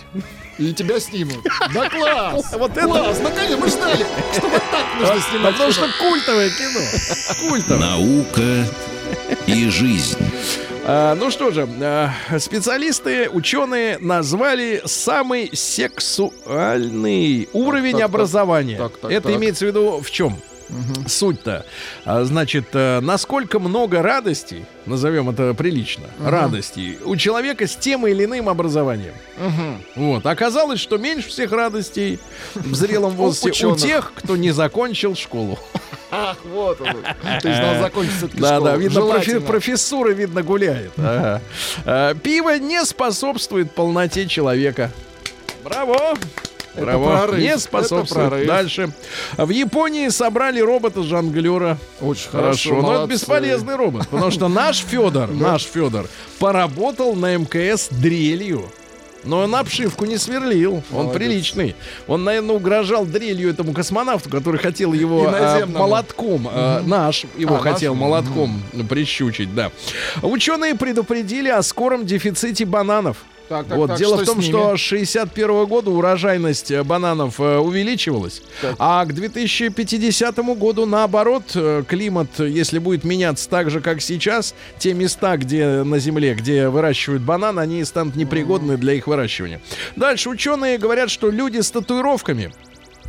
[0.59, 1.44] и тебя снимут.
[1.74, 2.55] Да класс!
[2.59, 3.20] Вот это- Класс!
[3.22, 5.53] Наконец, мы ждали, что вот так нужно снимать.
[5.53, 7.49] Потому что культовое кино.
[7.51, 7.80] Культовое.
[7.80, 8.66] Наука
[9.46, 10.18] и жизнь.
[10.88, 18.11] А, ну что же, а, специалисты, ученые назвали самый сексуальный уровень так, так.
[18.11, 18.78] образования.
[18.78, 19.36] Так, так, Это так.
[19.36, 20.36] имеется в виду в чем?
[21.06, 21.64] Суть-то,
[22.04, 28.24] А, значит, э, насколько много радостей, назовем это прилично, радостей у человека с тем или
[28.24, 29.14] иным образованием.
[29.94, 30.26] Вот.
[30.26, 32.18] Оказалось, что меньше всех радостей
[32.54, 35.58] в зрелом возрасте у тех, кто не закончил школу.
[36.10, 36.88] Ах, вот он.
[37.40, 38.64] То есть надо закончить все-таки Да, школу.
[38.70, 40.92] да, видно, профи- профессура, видно, гуляет.
[40.96, 41.42] Ага.
[41.84, 44.90] А, Пиво не способствует полноте человека.
[45.64, 46.14] Браво!
[46.78, 47.36] Браво.
[47.36, 48.46] Не способствует.
[48.46, 48.90] Дальше.
[49.36, 51.78] В Японии собрали робота-жонглера.
[52.00, 56.06] Очень Хорошо, хорошо, но это бесполезный робот, потому что наш Федор, наш Федор,
[56.38, 58.70] поработал на МКС дрелью.
[59.24, 60.84] Но он обшивку не сверлил.
[60.92, 61.14] Он Молодец.
[61.16, 61.74] приличный.
[62.06, 65.78] Он, наверное, угрожал дрелью этому космонавту, который хотел его а, Иноземному.
[65.84, 66.48] молотком.
[66.48, 68.00] а, наш его А, хотел наш?
[68.02, 69.72] молотком прищучить, да.
[70.22, 73.24] Ученые предупредили о скором дефиците бананов.
[73.49, 77.59] Так, так, вот так, дело в том, что с 61 года урожайность э, бананов э,
[77.59, 78.74] увеличивалась, Так.
[78.78, 84.94] а к 2050 году наоборот э, климат, если будет меняться так же, как сейчас, те
[84.94, 89.61] места, где на Земле, где выращивают банан, они станут непригодны для их выращивания.
[89.94, 92.53] Дальше ученые говорят, что люди с татуировками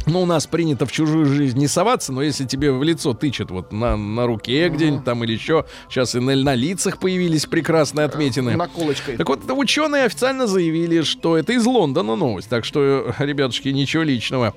[0.08, 3.51] ну, у нас принято в чужую жизнь не соваться, но если тебе в лицо тычет
[3.51, 8.05] вот на, на руке где-нибудь там или еще, сейчас и на, на лицах появились прекрасные
[8.05, 8.55] отметины.
[8.55, 9.18] Наколочкой.
[9.18, 14.53] Так вот, ученые официально заявили, что это из Лондона новость, так что, ребятушки, ничего личного.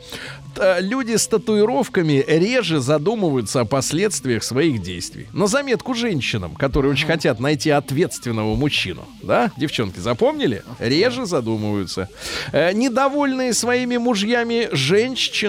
[0.81, 5.27] Люди с татуировками реже задумываются о последствиях своих действий.
[5.33, 9.07] На заметку женщинам, которые очень хотят найти ответственного мужчину.
[9.23, 10.63] Да, девчонки, запомнили?
[10.79, 12.09] Реже задумываются.
[12.53, 15.40] Э, Недовольные своими мужьями женщины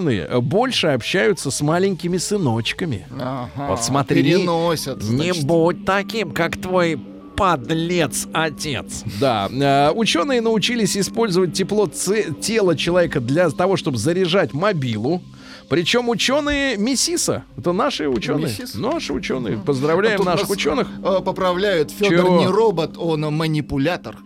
[0.41, 3.05] больше общаются с маленькими сыночками.
[3.19, 5.03] Ага, Вот смотри, Переносят.
[5.03, 6.99] Не будь таким, как твой
[7.35, 9.03] подлец отец.
[9.19, 15.21] Да, э, ученые научились использовать тепло тела человека для того, чтобы заряжать мобилу.
[15.69, 18.75] Причем ученые Миссиса, это наши ученые, Миссис?
[18.75, 19.55] наши ученые.
[19.55, 20.87] А Поздравляем тут наших нас, ученых.
[21.03, 21.91] э, поправляют.
[21.91, 22.39] Федор Чего?
[22.41, 24.17] не робот, он манипулятор.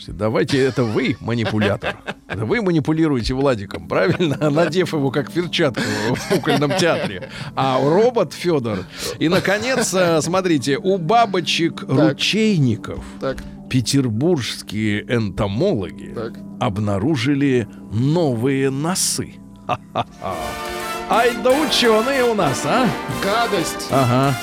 [0.00, 1.96] Слушайте, давайте это вы манипулятор.
[2.26, 4.38] Это вы манипулируете Владиком, правильно?
[4.50, 5.82] Надев его как перчатку
[6.14, 7.28] в кукольном театре.
[7.54, 8.78] А робот Федор.
[9.18, 16.32] И, наконец, э, смотрите, у бабочек ручейников Так, петербургские энтомологи так.
[16.60, 19.34] обнаружили новые носы.
[19.66, 20.34] Ха-ха-ха.
[21.10, 22.88] Ай да ученые у нас, а?
[23.22, 23.88] Гадость.
[23.90, 24.34] Ага.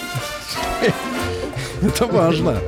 [1.81, 2.59] Это важно.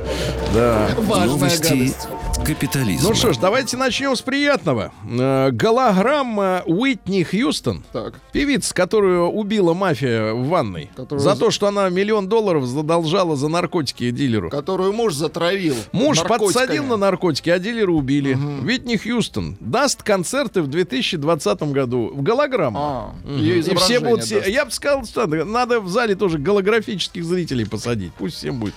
[0.52, 0.88] Да.
[0.98, 2.08] Важная Новости гадость.
[2.44, 3.08] Капитализма.
[3.10, 4.92] Ну что ж, давайте начнем с приятного.
[5.08, 8.14] Э, Голограмма Уитни Хьюстон, Так.
[8.32, 13.48] певица, которую убила мафия в ванной, Которую за то, что она миллион долларов задолжала за
[13.48, 14.50] наркотики дилеру.
[14.50, 15.74] Которую муж затравил.
[15.92, 16.46] Муж наркотиками.
[16.52, 18.34] подсадил на наркотики, а дилера убили.
[18.64, 22.78] Уитни Хьюстон даст концерты в 2020 году в голограмму.
[22.80, 24.20] А, ее И все будут...
[24.28, 24.46] даст.
[24.46, 28.12] Я бы сказал, что надо в зале тоже голографических зрителей посадить.
[28.18, 28.74] Пусть всем будет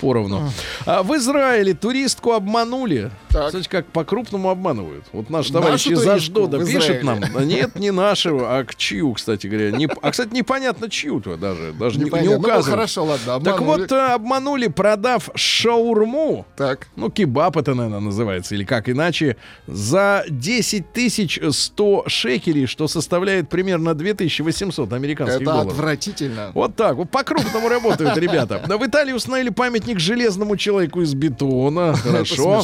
[0.00, 0.50] поровну.
[0.86, 3.10] А в Израиле туристку обманули.
[3.28, 3.46] Так.
[3.48, 5.04] Кстати, как по-крупному обманывают.
[5.12, 7.20] Вот наш Нашу товарищ из туристку Аждода пишет нам.
[7.20, 9.70] «Да Нет, не нашего, а к чью, кстати говоря.
[9.70, 11.72] Не- а, кстати, непонятно чью-то даже.
[11.72, 12.30] Даже не, не Непонятно.
[12.32, 12.66] Ну, указывают.
[12.66, 13.80] хорошо, ладно, Так обманули.
[13.82, 16.88] вот, э, обманули, продав шаурму Так.
[16.96, 19.36] ну, кебаб это, наверное, называется, или как иначе,
[19.66, 25.72] за 10 тысяч 100 шекелей, что составляет примерно 2800 американских Это долларов.
[25.72, 26.50] отвратительно.
[26.54, 28.62] Вот так, вот по-крупному работают ребята.
[28.80, 31.94] В Италии установили памятник железному человеку из бетона.
[32.02, 32.62] Хорошо.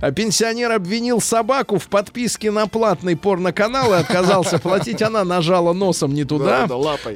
[0.00, 5.02] А Пенсионер обвинил собаку в подписке на платный порноканал и отказался платить.
[5.02, 6.66] Она нажала носом не туда.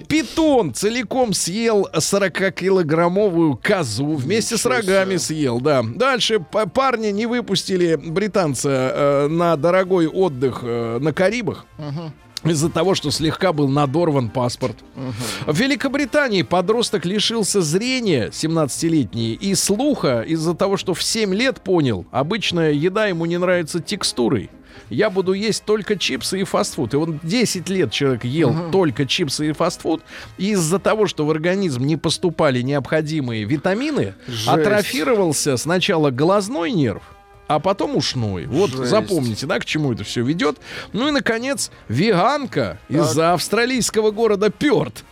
[0.09, 5.83] Питон целиком съел 40-килограммовую козу вместе с рогами съел, да.
[5.83, 11.67] Дальше парни не выпустили британца э, на дорогой отдых э, на Карибах.
[12.45, 14.77] Из-за того, что слегка был надорван паспорт.
[15.47, 22.07] В Великобритании подросток лишился зрения, 17-летний, и слуха из-за того, что в 7 лет понял,
[22.11, 24.51] обычная еда ему не нравится текстурой.
[24.89, 26.95] Я буду есть только чипсы и фастфуд.
[26.95, 30.03] И он 10 лет человек ел только чипсы и фастфуд.
[30.39, 34.49] И из-за того, что в организм не поступали необходимые витамины, Жесть.
[34.49, 37.03] атрофировался сначала глазной нерв,
[37.51, 38.47] а потом ушной.
[38.47, 38.91] Вот Жесть.
[38.91, 40.59] запомните, да, к чему это все ведет.
[40.93, 45.03] Ну и, наконец, веганка из-за австралийского города Перт.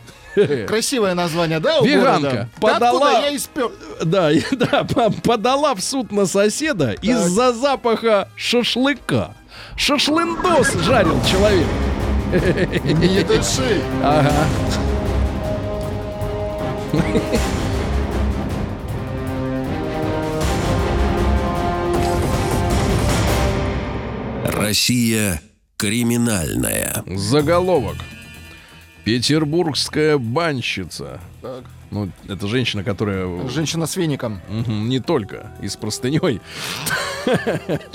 [0.68, 3.72] Красивое название, да, Веганка подала- Да я испер...
[4.05, 9.34] Да, да, по- подала в суд на соседа из-за запаха шашлыка.
[9.76, 11.66] Шашлындос жарил человек.
[12.84, 13.82] Не дыши.
[14.01, 14.32] Ага.
[24.59, 25.41] Россия
[25.77, 27.05] криминальная.
[27.07, 27.97] Заголовок.
[29.09, 31.19] Петербургская банщица.
[31.41, 31.65] Так.
[31.91, 33.49] Ну, это женщина, которая...
[33.49, 34.43] Женщина с веником.
[34.67, 35.51] Не только.
[35.63, 36.43] И с простыней.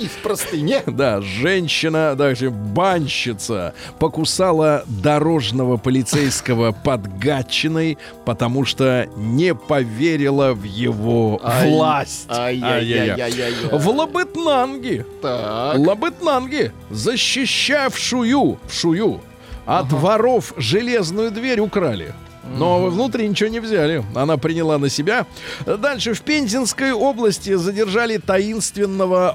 [0.00, 0.82] И в простыне.
[0.88, 11.40] Да, женщина, даже банщица, покусала дорожного полицейского под Гатчиной, потому что не поверила в его
[11.44, 12.26] Ай, власть.
[12.28, 13.20] ай-яй-яй-яй-яй.
[13.20, 13.78] Ай-яй-яй.
[13.78, 15.78] В Лабытнанге, Так.
[15.78, 19.20] Лабытнанге, защищавшую, шую,
[19.66, 22.14] от воров железную дверь украли.
[22.56, 24.04] Но внутри ничего не взяли.
[24.14, 25.26] Она приняла на себя.
[25.66, 29.34] Дальше в Пензенской области задержали таинственного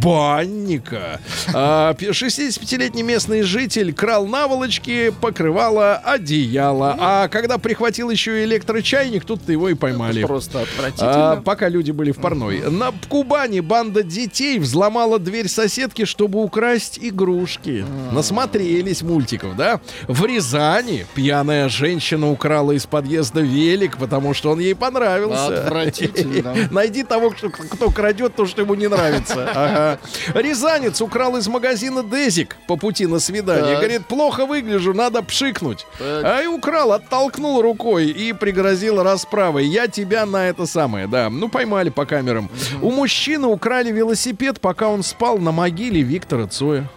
[0.00, 1.20] вора-банника.
[1.54, 6.96] А, пи- 65-летний местный житель крал наволочки, покрывало одеяло.
[6.98, 10.22] А когда прихватил еще и электрочайник, тут его и поймали.
[10.24, 11.42] Просто А, отвратительно.
[11.44, 12.70] пока люди были в парной.
[12.70, 17.84] На Кубани банда детей взломала дверь соседки, чтобы украсть игрушки.
[18.12, 19.80] Насмотрелись мультиков, да?
[20.08, 21.89] В Рязани пьяная женщина
[22.30, 25.60] украла из подъезда велик, потому что он ей понравился.
[25.60, 26.54] Отвратительно.
[26.70, 29.48] Найди того, кто, кто крадет то, что ему не нравится.
[29.60, 29.98] Ага.
[30.34, 33.74] Рязанец украл из магазина Дезик по пути на свидание.
[33.74, 33.78] Так.
[33.78, 35.86] Говорит, плохо выгляжу, надо пшикнуть.
[35.98, 36.24] Так.
[36.24, 39.66] А и украл, оттолкнул рукой и пригрозил расправой.
[39.66, 41.28] Я тебя на это самое, да.
[41.30, 42.48] Ну, поймали по камерам.
[42.80, 46.88] У мужчины украли велосипед, пока он спал на могиле Виктора Цоя.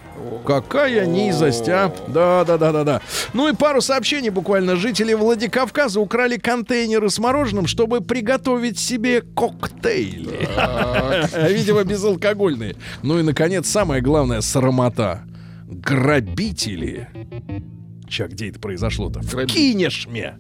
[0.46, 1.94] Какая низость, а?
[2.08, 3.02] Да, да, да, да, да.
[3.34, 4.76] Ну и пару сообщений буквально.
[4.76, 10.48] Жители Владикавказа украли контейнеры с мороженым, чтобы приготовить себе коктейли.
[11.54, 12.76] Видимо, безалкогольные.
[13.02, 15.24] Ну и, наконец, самое главное, срамота.
[15.68, 17.08] Грабители.
[18.08, 19.22] Ча, где это произошло-то?
[19.22, 20.36] В Граби- Кинешме.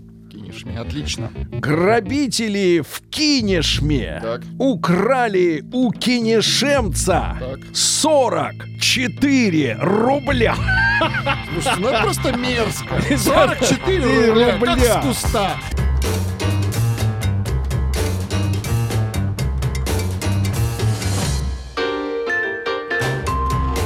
[0.54, 1.32] Кинешь меня, отлично.
[1.51, 4.41] Грабители в Кинешме Так.
[4.60, 7.60] украли у кинешемца Так.
[7.74, 10.56] 44 рубля.
[11.54, 13.01] Слушайте, ну это просто мерзко.
[13.18, 15.01] 44 рубля, как рубля.
[15.01, 15.58] с куста.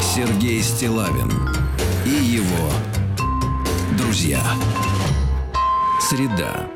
[0.02, 1.32] Сергей Стилавин
[2.06, 2.70] и его
[3.98, 4.42] друзья.
[6.00, 6.68] Среда.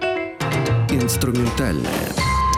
[0.89, 2.09] Инструментальная.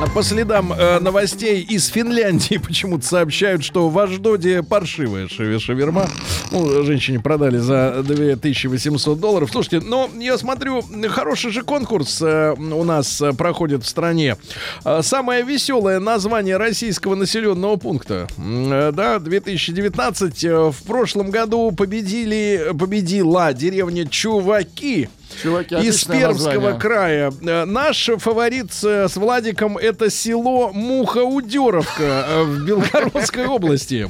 [0.02, 6.10] А По следам э, новостей из Финляндии почему-то сообщают, что в Аждоде паршивая шаве- шаверма.
[6.52, 9.50] Ну, женщине продали за 2800 долларов.
[9.52, 14.36] Слушайте, ну, я смотрю, хороший же конкурс э, у нас э, проходит в стране.
[14.84, 18.28] Э, Самое веселое название российского населенного пункта.
[18.38, 20.44] Э, Да, 2019.
[20.44, 25.08] э, В прошлом году победили, победила деревня Чуваки.
[25.42, 26.80] Чуваки, Из Пермского название.
[26.80, 27.34] края.
[27.42, 34.10] Э, Наш фаворит с, с Владиком это село Муха-Удеровка э, в Белгородской области.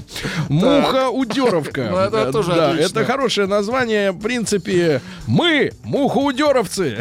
[0.49, 1.87] Муха-Удеровка.
[1.91, 4.11] Ну, это Э, тоже это хорошее название.
[4.11, 6.97] В принципе, мы Муха-Удеровцы.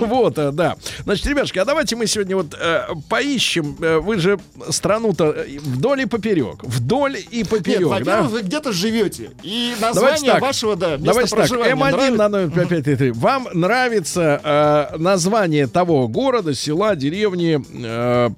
[0.00, 0.76] Вот, э, да.
[1.04, 3.76] Значит, ребятушки, а давайте мы сегодня вот э, поищем.
[3.80, 4.38] э, Вы же
[4.68, 6.62] страну-то э, вдоль и поперек.
[6.62, 9.30] Вдоль и поперек, во-первых, вы где-то живете.
[9.42, 12.16] И название вашего, да, Давайте так, проживания М1 нравится?
[12.18, 13.10] на номер 5533.
[13.12, 14.40] Вам нравится
[14.92, 18.30] э, название того города, села, деревни, э,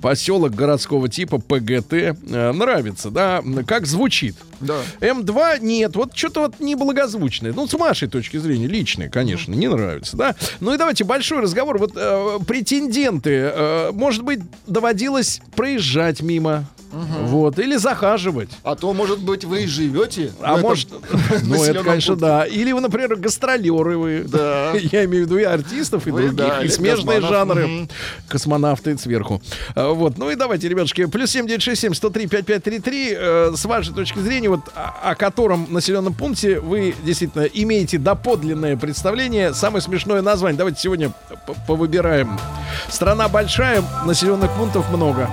[0.00, 1.92] поселок городского типа ПГТ?
[1.92, 3.42] Э, нравится, да?
[3.66, 4.36] Как звучит?
[4.60, 4.76] Да.
[5.00, 7.52] М2 нет, вот что-то вот неблагозвучное.
[7.52, 10.34] Ну, с вашей точки зрения, личной, конечно, не нравится, да?
[10.60, 11.78] Ну и давайте большой разговор.
[11.78, 18.48] Вот э, претенденты, э, может быть, доводилось проезжать мимо, вот, или захаживать.
[18.64, 20.32] А то, может быть, вы и живете.
[20.40, 20.88] А может,
[21.44, 22.26] ну это, конечно, пункте.
[22.26, 22.44] да.
[22.46, 24.24] Или вы, например, гастролеры вы.
[24.26, 24.72] Да.
[24.74, 27.30] Я имею в виду и артистов, и Вы, других, да, и смежные космонавт.
[27.30, 27.88] жанры.
[28.28, 29.40] Космонавты сверху.
[29.76, 30.18] А, Вот.
[30.18, 33.08] Ну и давайте, ребятушки, плюс 7967 103 5533.
[33.16, 39.54] э, С вашей точки зрения, вот о, котором населенном пункте вы действительно имеете доподлинное представление.
[39.54, 40.58] Самое смешное название.
[40.58, 41.12] Давайте сегодня
[41.66, 42.38] повыбираем.
[42.88, 45.30] Страна большая, населенных пунктов много.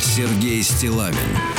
[0.00, 1.51] Сергей Стилавин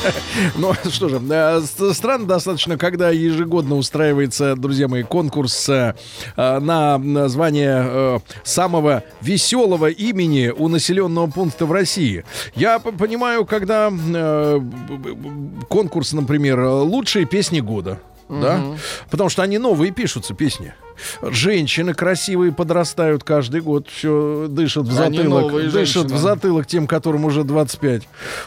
[0.56, 1.60] Ну что же, э,
[1.92, 5.94] странно достаточно, когда ежегодно устраивается, друзья мои, конкурс э,
[6.36, 12.24] э, на название самого веселого имени у населенного пункта в России.
[12.54, 13.90] Я понимаю, когда
[15.68, 18.00] конкурс, например, лучшие песни года.
[18.30, 18.62] Да?
[19.10, 20.72] Потому что они новые пишутся, песни.
[21.22, 27.24] Женщины красивые подрастают каждый год, все дышат в Они затылок, дышат в затылок тем, которым
[27.24, 28.02] уже 25.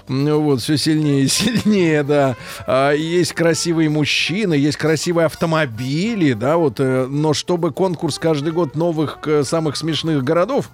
[0.07, 2.35] Ну Вот, все сильнее и сильнее, да.
[2.67, 6.79] А, есть красивые мужчины, есть красивые автомобили, да, вот.
[6.79, 10.69] э, Но чтобы конкурс каждый год новых самых смешных городов,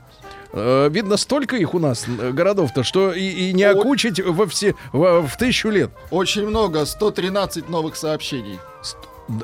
[0.51, 4.76] э, Видно, столько их у нас, э, городов-то, что и, и не окучить во все,
[4.91, 5.91] в, в тысячу лет.
[6.12, 8.60] Очень много, 113 новых сообщений.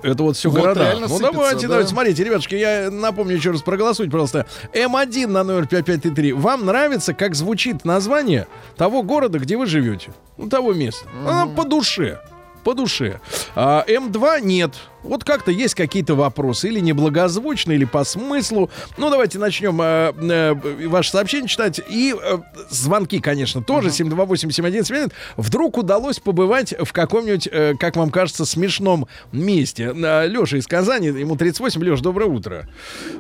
[0.04, 0.94] Это вот все Вот города.
[1.00, 1.68] Ну сыпется, давайте, да.
[1.70, 4.46] давайте, смотрите, ребятушки, я напомню еще раз, проголосуйте, пожалуйста.
[4.74, 6.34] М1 на номер 5533.
[6.34, 10.14] Вам нравится, как звучит название того города, где вы живете?
[10.38, 11.08] Ну, того места.
[11.26, 12.20] Она по душе.
[12.66, 13.22] По душе.
[13.56, 14.74] А М2 нет.
[15.04, 18.72] Вот как-то есть какие-то вопросы, или неблагозвучно, или по смыслу.
[18.98, 21.80] Ну, давайте начнем э, э, ваше сообщение читать.
[21.88, 22.38] И э,
[22.72, 23.90] звонки, конечно, тоже.
[23.90, 25.14] 728-7171.
[25.38, 29.94] Вдруг удалось побывать в каком-нибудь, э, как вам кажется, смешном месте.
[29.96, 31.80] Э, Леша из Казани, ему 38.
[31.84, 32.68] Леш, доброе утро.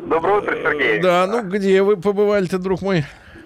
[0.09, 0.99] Доброе утро, Сергей.
[0.99, 3.05] Да, ну где вы побывали-то, друг мой?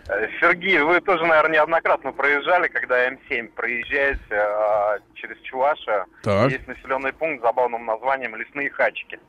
[0.09, 6.05] Э, Сергей, вы тоже, наверное, неоднократно проезжали, когда М7 проезжаете а, через Чуваша.
[6.23, 6.51] Так.
[6.51, 9.19] Есть населенный пункт с забавным названием Лесные Хачики.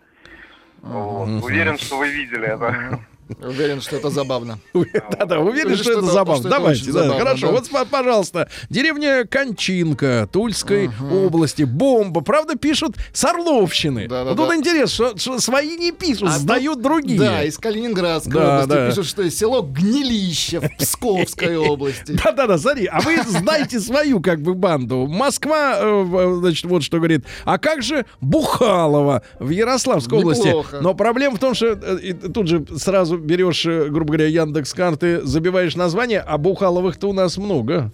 [0.81, 1.29] Вот.
[1.45, 2.99] Уверен, что вы видели это.
[3.43, 4.59] Уверен, что это забавно.
[4.75, 6.49] Да-да, уверен, что это забавно.
[6.49, 7.51] Давайте, да, хорошо.
[7.51, 11.63] Вот, пожалуйста, деревня Кончинка Тульской области.
[11.63, 12.21] Бомба.
[12.23, 14.09] Правда, пишут с Орловщины.
[14.09, 17.19] Вот тут интересно, что, свои не пишут, А сдают другие.
[17.19, 22.13] Да, из Калининградской области пишут, что село Гнилище в Псковской области.
[22.13, 25.07] Да-да-да, смотри, а вы знаете свою как бы банду.
[25.07, 27.25] Москва, э, в- значит, вот что говорит.
[27.45, 30.49] А как же Бухалова в Ярославской области?
[30.49, 30.79] Неплохо.
[30.81, 35.21] Но проблема в том, что э, тут же сразу берешь, э, грубо говоря, Яндекс карты,
[35.23, 37.93] забиваешь название, а Бухаловых-то у нас много.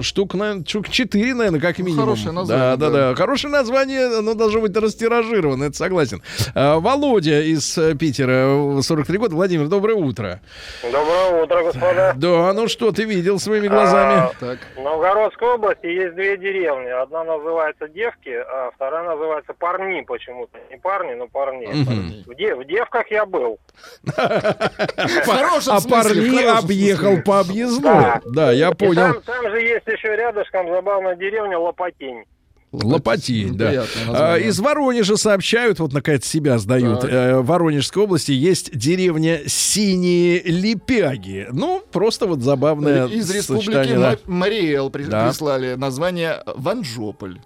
[0.00, 2.04] Штук, наверное, штук 4, наверное, как минимум.
[2.06, 3.08] Хорошее название, Да, да, да.
[3.10, 3.14] да.
[3.14, 6.22] Хорошее название, оно должно быть растиражировано, это согласен.
[6.54, 9.34] А, Володя из э, Питера, э, 43 года.
[9.34, 10.40] Владимир, доброе утро.
[10.82, 12.12] Доброе утро, господа.
[12.16, 14.30] Да, ну что ты видел своими глазами?
[14.40, 14.58] Так.
[14.76, 16.88] В Новгородской области есть две деревни.
[16.88, 20.58] Одна называется Девки, а вторая называется Парни почему-то.
[20.70, 21.66] Не парни, но парни.
[22.26, 23.58] В, Де- в Девках я был.
[25.66, 28.04] А парни объехал по объездной.
[28.26, 28.52] Да.
[28.52, 29.20] Я понял.
[29.24, 32.24] там же есть еще рядышком забавная деревня Лопатень.
[32.72, 33.84] Лопатин, да.
[34.08, 37.02] А, из Воронежа сообщают, вот наконец себя сдают.
[37.02, 37.10] Так.
[37.12, 41.46] э, В Воронежской области есть деревня Синие Лепяги.
[41.52, 44.10] Ну, просто вот забавное Из республики да.
[44.10, 45.28] Ма- Мариэл при- Да.
[45.28, 47.38] прислали название Ванжополь.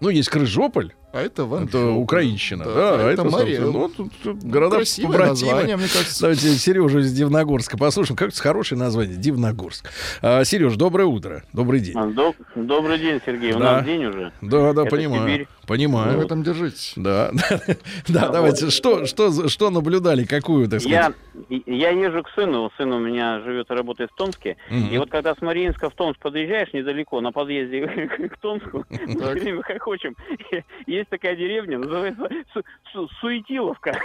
[0.00, 1.80] Ну, есть Крыжополь, А это Ванжополь.
[1.80, 2.64] это украинщина.
[2.64, 5.50] Да, Да, а это это, собственно, ну, тут, тут города Красивое побратимы.
[5.52, 6.20] название, мне кажется.
[6.20, 8.16] Давайте Сережу из Дивногорска послушаем.
[8.18, 9.90] Как хорошее название, Дивногорск.
[10.20, 11.94] А, Сереж, доброе утро, добрый день.
[11.96, 13.52] Доб- Добрый день, Сергей.
[13.54, 13.76] У Да.
[13.76, 14.32] нас день уже.
[14.42, 15.26] Да, да, Это понимаю.
[15.28, 15.48] Сибирь.
[15.66, 16.12] Понимаю.
[16.16, 16.92] Вы в этом держитесь.
[16.96, 17.30] Да,
[18.08, 18.70] да, давайте.
[18.70, 20.24] Что, что, что наблюдали?
[20.24, 21.62] Какую, так Я, сказать?
[21.66, 22.70] я езжу к сыну.
[22.76, 24.56] Сын у меня живет и работает в Томске.
[24.70, 27.86] И вот когда с Мариинска в Томск подъезжаешь недалеко, на подъезде
[28.28, 30.14] к Томску, мы все время хохочем.
[30.86, 32.62] Есть такая деревня, называется Су-
[32.92, 33.98] Су- Суетиловка.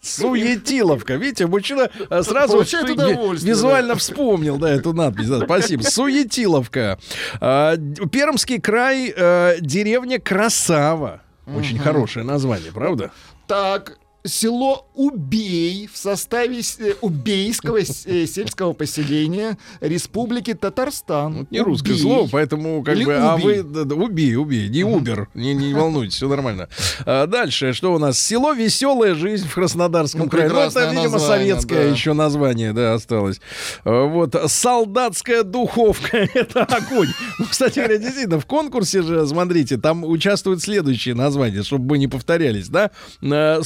[0.00, 1.14] Суетиловка.
[1.14, 5.26] Видите, мужчина а, сразу визуально вспомнил, да, эту надпись.
[5.44, 5.82] Спасибо.
[5.82, 6.98] Суетиловка.
[7.40, 7.76] А,
[8.12, 10.18] Пермский край, э, деревня
[10.60, 11.22] Красава.
[11.46, 13.10] Очень хорошее название, правда?
[13.46, 21.46] Так, село Убей в составе э, Убейского э, сельского поселения Республики Татарстан.
[21.50, 22.02] Не русское Убей.
[22.02, 23.16] слово, поэтому как Или бы...
[23.16, 23.44] А убей.
[23.44, 23.62] вы...
[23.62, 24.68] да, да, убей, убей.
[24.68, 25.28] Не Убер.
[25.34, 26.68] Не, не волнуйтесь, все нормально.
[27.06, 28.18] А, дальше, что у нас?
[28.18, 30.48] Село Веселая жизнь в Краснодарском Ну, крае.
[30.48, 31.90] Ну, это, видимо, название, советское да.
[31.90, 33.40] еще название, да, осталось.
[33.84, 34.34] А, Вот.
[34.46, 36.28] Солдатская духовка.
[36.34, 37.08] Это огонь.
[37.38, 42.08] Ну, кстати говоря, действительно, в конкурсе же, смотрите, там участвуют следующие названия, чтобы мы не
[42.08, 42.90] повторялись, да?
[43.22, 43.60] А,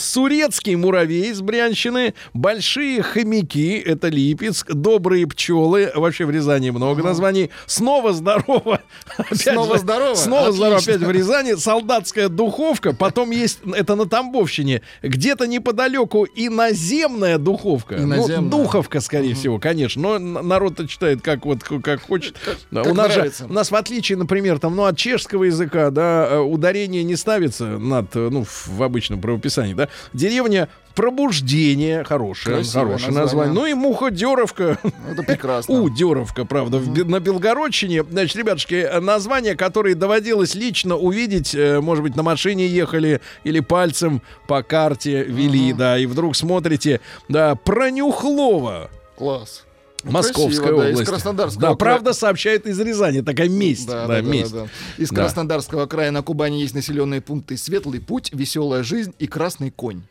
[0.45, 7.51] Сурецкий муравей из Брянщины, Большие хомяки, это Липецк, Добрые пчелы, вообще в Рязани много названий.
[7.67, 8.83] Снова здорово.
[9.17, 10.15] Опять Снова же, здорово?
[10.15, 11.55] Снова здорово, опять в Рязани.
[11.55, 17.97] Солдатская духовка, потом есть, это на Тамбовщине, где-то неподалеку иноземная духовка.
[17.97, 18.41] Иноземная.
[18.41, 20.19] Ну, духовка, скорее всего, конечно.
[20.19, 22.37] Но народ-то читает как вот как хочет.
[22.71, 26.27] Как у нас же, у нас в отличие, например, там, ну, от чешского языка, да,
[26.31, 29.89] э, ударение не ставится над, э, ну, в обычном правописании, да.
[30.35, 33.53] Деревня Пробуждение, хорошее, Красивое хорошее название.
[33.53, 33.55] название.
[33.55, 34.79] Ну и Муха-Деровка.
[35.11, 35.75] Это прекрасно.
[35.83, 38.05] У, Деровка, правда, в на Белгородчине.
[38.05, 44.23] Значит, ребятушки, названия, которые доводилось лично увидеть, э, может быть, на машине ехали или пальцем
[44.47, 48.91] по карте вели, да, и вдруг смотрите, да, Пронюхлова.
[49.17, 49.65] Класс.
[50.05, 51.11] Московская Красиво, да, из область.
[51.11, 51.77] Краснодарского Да, края.
[51.77, 53.21] правда, сообщает из Рязани.
[53.23, 53.87] Такая месть.
[53.89, 54.53] Да, да, да, месть.
[54.53, 54.69] да, да.
[55.03, 55.17] Из Да.
[55.17, 60.03] Краснодарского края на Кубани есть населенные пункты Светлый путь, Веселая жизнь и Красный конь.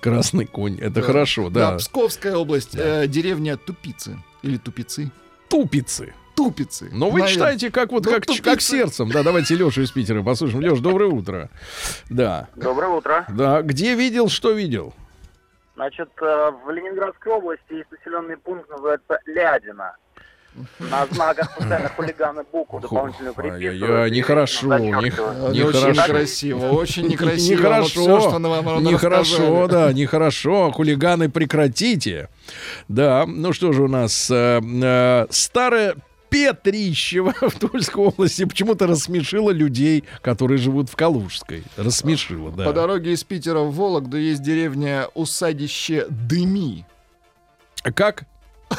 [0.00, 0.78] Красный конь.
[0.78, 1.02] Это Да.
[1.02, 1.76] хорошо, да.
[1.76, 5.10] Псковская область, э, деревня Тупицы или Тупицы.
[5.48, 6.14] Тупицы.
[6.36, 6.88] Тупицы.
[6.92, 7.34] Но вы Наверное.
[7.34, 8.42] читаете как вот Ну, как, тупицы.
[8.44, 9.10] как сердцем.
[9.10, 10.62] Да, давайте Лешу из Питера послушаем.
[10.62, 11.50] Леш, доброе утро.
[12.10, 12.46] Да.
[12.54, 13.26] Доброе утро.
[13.28, 13.62] Да.
[13.62, 14.94] Где видел, что видел?
[15.74, 19.96] Значит, э, в Ленинградской области есть населенный пункт, называется Лядина.
[20.78, 23.82] На знаках постоянно хулиганы букву дополнительную приписывают.
[23.82, 25.28] Ай-яй-яй, нехорошо, Нехорошо.
[25.52, 27.56] Очень некрасиво, очень некрасиво.
[27.56, 28.80] Нехорошо.
[28.80, 30.70] Нехорошо, да, нехорошо.
[30.72, 32.28] Хулиганы, прекратите.
[32.88, 34.30] Да, ну что же у нас?
[34.30, 35.94] э, э, старая
[36.30, 41.62] Петрищево в Тульской области почему-то рассмешило людей, которые живут в Калужской.
[41.76, 42.64] Рассмешило, да.
[42.64, 46.84] По дороге из Питера в Вологду есть деревня Усадище Дыми.
[47.94, 48.24] Как?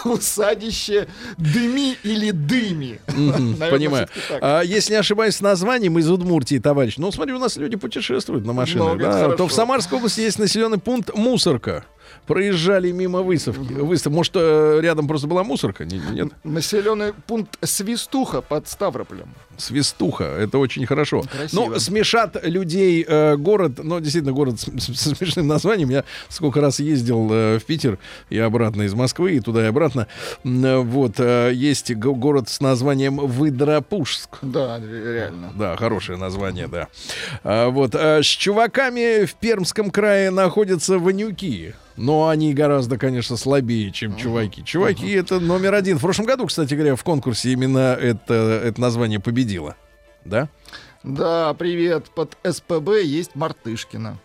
[0.04, 3.00] Усадище Дыми или Дыми.
[3.08, 4.08] Наверное, Понимаю.
[4.40, 6.94] А, если не ошибаюсь, с названием из Удмуртии, товарищ.
[6.96, 8.98] Ну, смотри, у нас люди путешествуют на машинах.
[8.98, 11.84] Да, то в Самарской области есть населенный пункт Мусорка.
[12.26, 13.72] Проезжали мимо выставки.
[13.72, 14.12] Выстав...
[14.12, 15.84] Может, э, рядом просто была мусорка?
[15.84, 16.28] Не- Нет?
[16.44, 19.28] Населенный пункт Свистуха под Ставрополем.
[19.60, 20.24] Свистуха.
[20.24, 21.22] Это очень хорошо.
[21.30, 21.66] Красиво.
[21.70, 25.90] Ну, смешат людей э, город, ну, действительно, город с, с- со смешным названием.
[25.90, 27.98] Я сколько раз ездил э, в Питер
[28.30, 30.06] и обратно из Москвы, и туда и обратно.
[30.44, 34.38] Э, Вот, э, есть го- город с названием Выдропушск.
[34.42, 35.52] Да, ре- реально.
[35.54, 36.88] Да, хорошее название, да.
[37.44, 41.74] А, вот, а, с чуваками в Пермском крае находятся ванюки.
[41.96, 44.64] Но они гораздо, конечно, слабее, чем чуваки.
[44.64, 45.98] Чуваки это номер один.
[45.98, 49.49] В прошлом году, кстати говоря, в конкурсе именно это, это название победило.
[50.24, 50.48] Да?
[51.02, 52.10] Да, привет.
[52.14, 54.18] Под СПБ есть Мартышкина.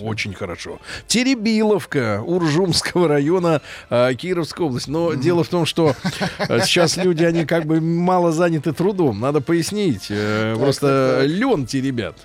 [0.00, 0.80] Очень хорошо.
[1.06, 3.60] Теребиловка Уржумского района
[3.90, 4.90] а, Кировской области.
[4.90, 5.94] Но дело в том, что
[6.38, 9.20] а, сейчас люди, они как бы мало заняты трудом.
[9.20, 10.06] Надо пояснить.
[10.10, 12.16] Э, Просто лен теребят.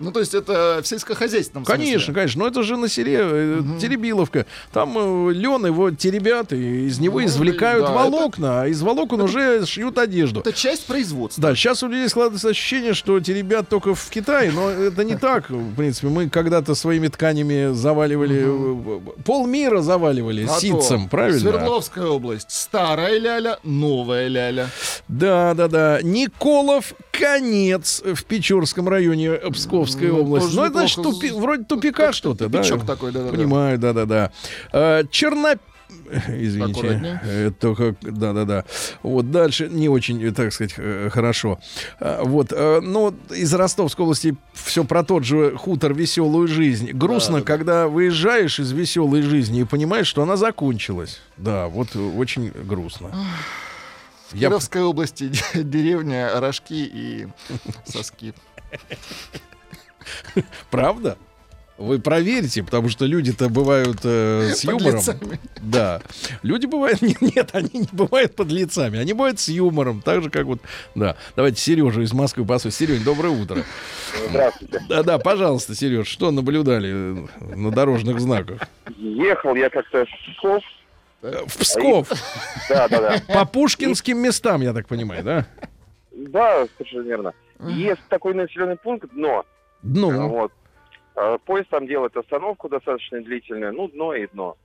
[0.00, 2.14] Ну, то есть это в сельскохозяйственном Конечно, смысле.
[2.14, 4.46] конечно, но это же на селе э, Теребиловка.
[4.72, 9.64] Там лен его теребят, и из него Ну, извлекают да, волокна, а из волокон уже
[9.66, 10.40] шьют одежду.
[10.40, 11.42] Это часть производства.
[11.42, 15.50] Да, сейчас у людей складывается ощущение, что теребят только в Китае, но это не так.
[15.50, 21.40] В принципе, мы когда-то своими тканями заваливали, э, полмира заваливали А ситцем, правильно?
[21.40, 22.50] Свердловская область.
[22.50, 24.68] Старая ляля, новая ляля.
[25.08, 26.00] Да, да, да.
[26.02, 30.54] Николов конец в Печорском районе Псковской Ну, области.
[30.54, 32.62] Ну, это значит тупи- вроде тупика что-то, да?
[32.62, 33.36] Такой, да-да-да.
[33.36, 34.32] Понимаю, да-да-да.
[34.72, 35.54] А, Черно...
[36.28, 36.78] Извините.
[36.80, 37.20] Аккуратнее.
[37.24, 38.64] Э, Только, да-да-да.
[39.02, 41.58] Вот дальше не очень, э, так сказать, э, хорошо.
[42.00, 46.90] Вот, э, ну, из Ростовской области все про тот же хутор «Веселую жизнь».
[46.92, 47.52] Грустно, Да-да-да.
[47.56, 51.20] когда выезжаешь из «Веселой жизни» и понимаешь, что она закончилась.
[51.36, 53.10] Да, вот э, очень грустно.
[54.30, 57.26] В Я- Кировской области де- деревня Рожки и
[57.84, 58.32] Соски.
[60.70, 61.16] Правда?
[61.78, 64.96] Вы проверьте, потому что люди-то бывают э, с Под юмором.
[64.96, 65.40] лицами.
[65.62, 66.02] Да.
[66.42, 67.00] Люди бывают...
[67.02, 68.98] Нет, нет, они не бывают под лицами.
[68.98, 70.02] Они бывают с юмором.
[70.02, 70.60] Так же, как вот...
[70.94, 71.16] Да.
[71.36, 72.88] Давайте Сережу из Москвы послушаем.
[72.90, 73.64] Сереж, доброе утро.
[74.28, 74.82] Здравствуйте.
[74.90, 77.26] Да-да, пожалуйста, Сереж, что наблюдали э,
[77.56, 78.60] на дорожных знаках?
[78.98, 80.04] Ехал я как-то
[80.34, 80.62] Псков.
[81.22, 82.08] Э, В Псков.
[82.68, 83.16] Да, да, да.
[83.34, 85.46] По пушкинским местам, я так понимаю, да?
[86.12, 87.34] Да, совершенно верно.
[87.66, 89.44] Есть такой населенный пункт, дно.
[89.82, 90.52] Ну, Вот.
[91.14, 94.56] А, Поезд там делает остановку достаточно длительную, ну, дно и дно.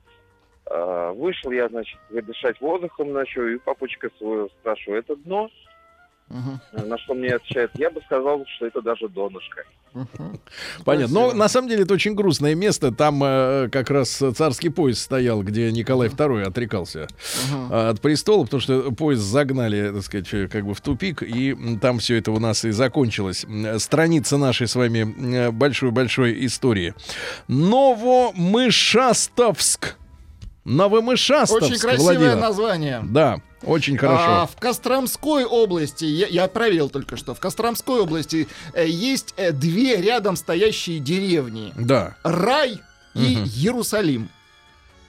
[0.65, 5.49] А, Вышел я, значит, дышать воздухом ночью, и папочка свою спрашиваю, это дно?
[6.30, 6.59] Мгм,
[6.89, 9.63] На что мне отвечает, я бы сказал, что это даже донышко.
[9.93, 10.39] мгм.
[10.84, 11.13] понятно.
[11.13, 12.91] Но на самом деле это очень грустное место.
[12.91, 17.07] Там э, как раз царский поезд стоял, где Николай II отрекался.
[17.69, 21.55] А, от престола, потому что поезд загнали, так сказать, э, как бы в тупик, и
[21.80, 23.45] там все это у нас и закончилось.
[23.78, 26.95] Страница нашей с вами большой-большой истории.
[27.47, 29.95] Новомышастовск.
[30.66, 32.36] Новомышастовск, Очень красивое Владимир.
[32.38, 33.01] название.
[33.03, 34.24] Да, очень хорошо.
[34.28, 39.51] А в Костромской области, я, я проверил только что, в Костромской области э, есть э,
[39.51, 41.72] две рядом стоящие деревни.
[41.78, 42.80] Да, Рай
[43.13, 43.45] и Мгм.
[43.45, 44.30] Иерусалим.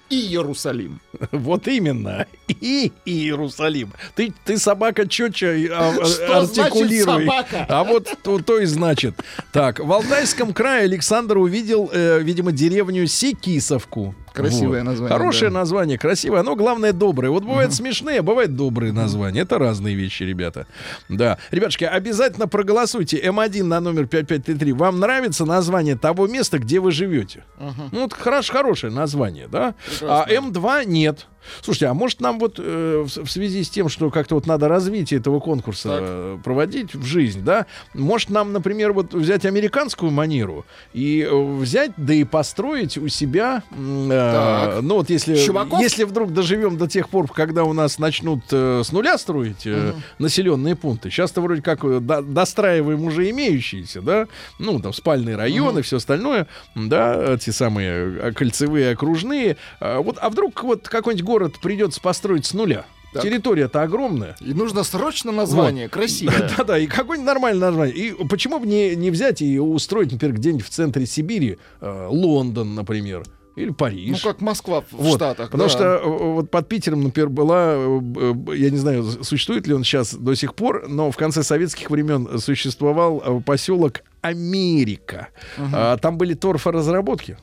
[0.09, 1.01] И Иерусалим.
[1.33, 2.27] вот именно.
[2.47, 3.93] И Иерусалим.
[4.15, 7.25] Ты, ты собака четче а, а, значит артикулируй.
[7.27, 7.67] собака?
[7.69, 9.15] А вот то, то и значит.
[9.53, 14.15] Так, в Алтайском крае Александр увидел, э, видимо, деревню Секисовку.
[14.37, 14.87] Красивое Вот.
[14.87, 15.59] название, Хорошее да.
[15.59, 16.41] название, красивое.
[16.41, 17.31] Оно, главное, доброе.
[17.31, 19.41] Вот бывают смешные, а бывают добрые названия.
[19.41, 20.67] Это разные вещи, ребята.
[21.09, 21.39] Да.
[21.51, 23.19] Ребятушки, обязательно проголосуйте.
[23.19, 24.73] М1 на номер 5533.
[24.73, 27.45] Вам нравится название того места, где вы живете?
[27.93, 29.75] Ну, вот хорош, хорошее название, да?
[30.03, 31.27] А М2 нет.
[31.63, 34.67] Слушайте, а может нам вот э, в, в связи с тем, что как-то вот надо
[34.69, 36.01] развитие этого конкурса Так.
[36.03, 37.67] э, проводить в жизнь, да?
[37.95, 43.63] Может нам, например, вот взять американскую манеру и э, взять, да и построить у себя,
[43.71, 44.83] э, Так.
[44.83, 45.81] ну вот если, Чуваков?
[45.81, 49.93] если вдруг доживем до тех пор, когда у нас начнут э, с нуля строить э,
[50.19, 51.11] населенные пункты.
[51.11, 54.27] Сейчас-то вроде как э, до- достраиваем уже имеющиеся, да?
[54.59, 59.57] Ну, там спальные районы, все остальное, да, эти самые э, кольцевые, окружные.
[59.81, 62.85] А вот, а вдруг вот какой-нибудь город придется построить с нуля?
[63.13, 63.23] Так.
[63.23, 64.37] Территория-то огромная.
[64.41, 66.51] И нужно срочно название, красивое.
[66.57, 67.97] Да-да, и какое-нибудь нормальное название.
[67.97, 72.75] И почему бы не, не взять и устроить, например, где-нибудь в центре Сибири, э, Лондон,
[72.75, 73.25] например.
[73.57, 74.23] Или Париж.
[74.23, 75.51] Ну, как Москва в Вот, Штатах.
[75.51, 75.75] Потому да.
[75.75, 80.15] что э, вот под Питером, например, была, э, я не знаю, существует ли он сейчас
[80.15, 85.29] до сих пор, но в конце советских времен существовал э, поселок Америка.
[85.73, 87.39] А, Там были торфоразработки.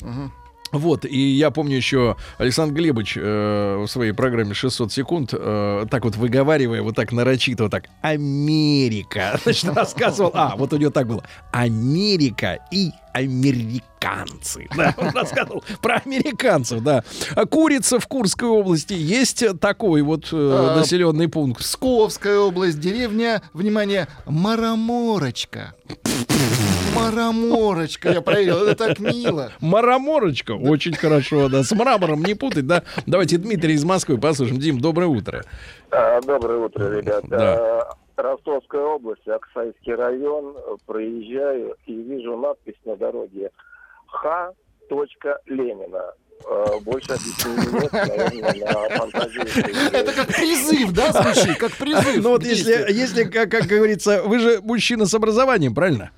[0.73, 6.03] Вот, и я помню еще Александр Глебович э, в своей программе 600 секунд, э, так
[6.03, 11.07] вот выговаривая, вот так нарочито, вот так, Америка, значит, рассказывал, а, вот у него так
[11.07, 14.67] было, Америка и американцы.
[14.75, 17.03] Да, он рассказывал про американцев, да.
[17.35, 21.61] А Курица в Курской области есть такой вот э, А, населенный пункт.
[21.61, 25.75] Псковская область, деревня, внимание, Мараморочка.
[26.95, 29.52] Мараморочка, я проверил, это так мило.
[29.60, 32.84] Мараморочка, очень хорошо, да, с мрамором не путать, да.
[33.06, 34.60] Давайте Дмитрий из Москвы послушаем.
[34.60, 35.44] Дим, доброе утро.
[35.91, 37.28] А, Доброе утро, ребята.
[37.28, 37.90] Да.
[38.15, 40.56] Ростовская область, Аксайский район.
[40.86, 43.49] Проезжаю и вижу надпись на дороге
[44.07, 44.52] Х.
[45.48, 46.14] Ленина.
[46.45, 49.91] А, Больше объяснений нет, наверное, на фантазии.
[49.94, 51.57] Это как призыв, да, звучит?
[51.57, 52.24] Как призыв.
[52.24, 56.11] Ну вот если, если как, как говорится, вы же мужчина с образованием, правильно?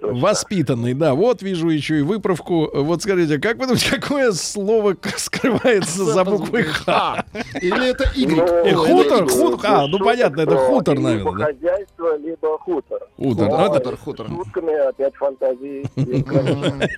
[0.00, 1.14] Воспитанный, да.
[1.14, 2.70] Вот вижу еще и выправку.
[2.72, 7.24] Вот скажите, как вы думаете, какое слово скрывается за буквой Х?
[7.60, 8.38] Или это Ну, Y?
[8.38, 11.44] Э, Ой, хутор, хутор, а, ну понятно, это хутор, Либо наверное, да?
[11.46, 13.00] хозяйство, либо хутор.
[13.16, 14.26] Хутор, ну, Хутор, хутор.
[14.28, 15.84] Шутками опять фантазии.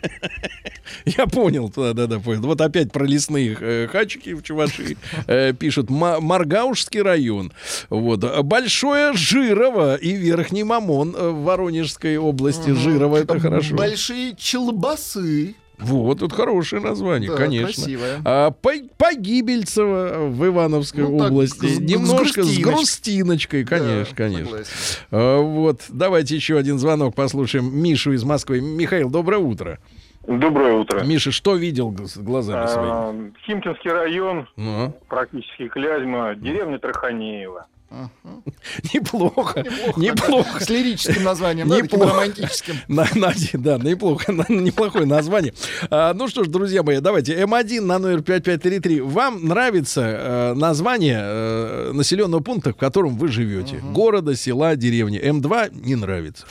[1.05, 2.43] Я понял, да, да, да, понял.
[2.43, 4.97] Вот опять про лесные э, хачики в Чувашии
[5.27, 5.89] э, пишут.
[5.89, 7.53] Ма- Маргаушский район.
[7.91, 8.21] Вот.
[8.45, 12.50] Большое Жирово и Верхний Мамон э, в Воронежской области.
[12.57, 13.75] Жирово, это хорошо.
[13.77, 15.55] Большие челбасы.
[15.79, 17.67] Вот, тут хорошее название, Да, конечно.
[17.73, 18.21] красивое.
[18.27, 21.67] А, по- Погибельцево в Ивановской Ну, так, области.
[21.67, 22.65] с- с Немножко с грустиночкой.
[22.75, 24.45] грустиночкой, конечно, Да, конечно.
[24.47, 24.73] согласен.
[25.11, 27.75] А, вот, давайте еще один звонок послушаем.
[27.75, 28.61] Мишу из Москвы.
[28.61, 29.79] Михаил, доброе утро.
[30.27, 31.03] Доброе утро.
[31.03, 32.91] Миша, что видел с глазами своими?
[32.93, 37.67] А, Химкинский район, Ну, практически Клязьма, деревня Траханеева.
[38.95, 39.65] Неплохо,
[39.97, 40.61] неплохо.
[40.65, 42.13] С лирическим названием, Неплохо.
[42.13, 42.77] романтическим.
[42.89, 45.55] Да, неплохо, неплохое название.
[45.91, 49.01] А, ну что ж, друзья мои, давайте М1 на номер 5533.
[49.01, 53.77] Вам нравится э, название э, населенного пункта, в котором вы живете?
[53.93, 55.21] Города, села, деревни.
[55.21, 56.47] М2 не нравится.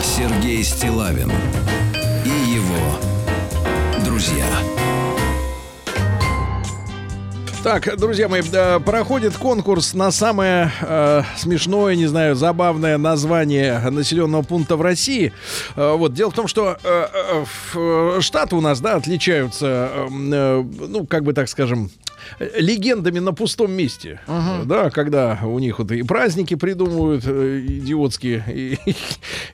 [0.00, 1.30] Сергей Стилавин
[2.24, 2.98] и его
[4.04, 4.46] друзья.
[7.62, 8.42] Так, друзья мои,
[8.84, 15.32] проходит конкурс на самое э, смешное, не знаю, забавное название населенного пункта в России.
[15.76, 17.44] Э, вот дело в том, что э, э,
[17.76, 21.90] э, штаты у нас, да, отличаются, э, э, ну, как бы так скажем,
[22.56, 24.20] легендами на пустом месте.
[24.26, 28.78] Э, Да, когда у них вот и праздники придумывают э, идиотские, и,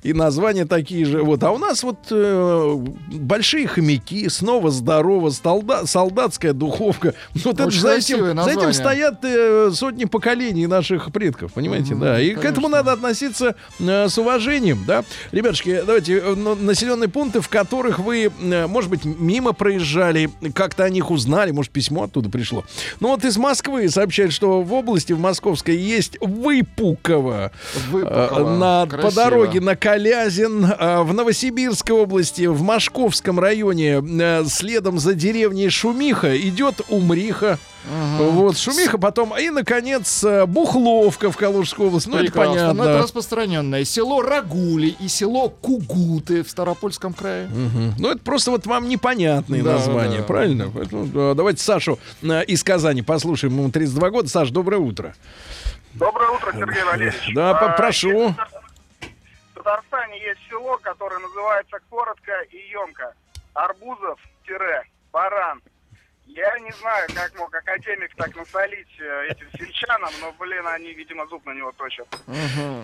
[0.03, 1.23] и названия такие же.
[1.23, 1.43] Вот.
[1.43, 2.77] А у нас вот э,
[3.13, 7.15] большие хомяки, снова здорово, солда- солдатская духовка.
[7.45, 11.95] Вот это, Очень за красивое этим, за этим стоят э, сотни поколений наших предков, понимаете,
[11.95, 12.21] Мгм, да.
[12.21, 12.49] И к конечно.
[12.53, 15.05] этому надо относиться э, с уважением, да.
[15.33, 20.85] Ребятушки, давайте э, ну, населенные пункты, в которых вы, э, может быть, мимо проезжали, как-то
[20.85, 22.58] о них узнали, может, письмо оттуда пришло.
[23.01, 27.53] Ну вот из Москвы сообщают, что в области, в Московской, есть Выпуково.
[27.91, 28.55] Выпуково.
[28.55, 34.99] Э, на, по дороге на Калязин, э, в Новосибирской области, в Машковском районе, э, следом
[34.99, 37.59] за деревней Шумиха идет Умриха.
[37.87, 42.09] Вот, Шумиха, потом, и, наконец, э, Бухловка в Калужской области.
[42.09, 42.53] Ну, это Прекрасно.
[42.53, 42.85] понятно.
[42.85, 43.85] Но это распространенное.
[43.85, 47.47] Село Рагули и село Кугуты в Ставропольском крае.
[47.49, 47.95] Мгм.
[47.99, 50.25] Ну, это просто вот вам непонятные Да, названия, да.
[50.25, 50.71] правильно?
[50.75, 53.55] Поэтому, да, давайте Сашу э, из Казани послушаем.
[53.57, 54.29] Ему 32 года.
[54.29, 55.15] Саш, доброе утро.
[55.95, 57.33] Доброе утро, Сергей Валерьевич.
[57.35, 58.29] Да, А, прошу.
[58.29, 58.35] В
[59.55, 63.13] Татарстане есть село, которое называется коротко и емко.
[63.55, 65.61] Арбузов-Баран.
[66.39, 71.27] Я не знаю, как мог академик так насолить э, этим сельчанам, но, блин, они, видимо,
[71.27, 72.07] зуб на него точат.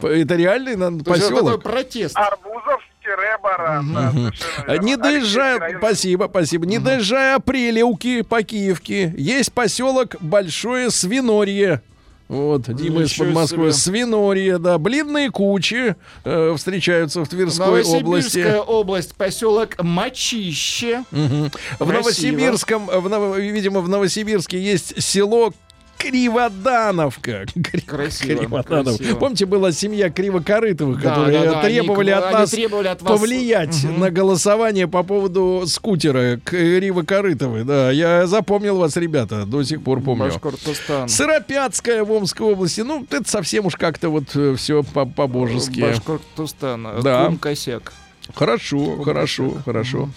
[0.03, 1.63] Это реальный на- То есть это такой поселок.
[1.63, 2.17] протест.
[2.17, 3.93] Арбузов-Баран.
[3.95, 4.35] да, Мгм.
[4.35, 4.85] совершенно А верно.
[4.85, 6.67] Не доезжая, спасибо, спасибо.
[6.67, 11.81] Не доезжая Апрелевки по Киевке, есть поселок Большое Свинорье.
[12.29, 13.73] Вот, Дима из Подмосковья.
[13.73, 14.79] Свинорье, да.
[14.79, 15.95] Блинные кучи
[16.25, 18.57] э, встречаются в Тверской области.
[18.67, 21.05] Область, поселок Мочище.
[21.11, 21.51] Мгм.
[21.79, 21.93] В.
[21.93, 25.53] Новосибирском, в видимо, в Новосибирске есть село
[25.99, 27.45] Криводановка.
[27.55, 28.99] Кри- Красиво, Криводановка.
[28.99, 29.19] красиво.
[29.19, 33.03] Помните, была семья Кривокорытовых, Да, которые да, да, они- требовали от они нас требовали от
[33.03, 37.65] вас- повлиять на голосование по поводу скутера Кривокорытовой.
[37.65, 40.25] Да, я запомнил вас, ребята, до сих пор помню.
[40.27, 41.09] Башкортостан.
[41.09, 42.81] Сыропятская в Омской области.
[42.83, 45.81] Ну, это совсем уж как-то вот все по- по-божески.
[45.81, 46.87] Башкортостан.
[47.03, 47.27] Да.
[47.27, 47.93] Кум косяк.
[48.35, 50.09] Хорошо, хорошо, хорошо.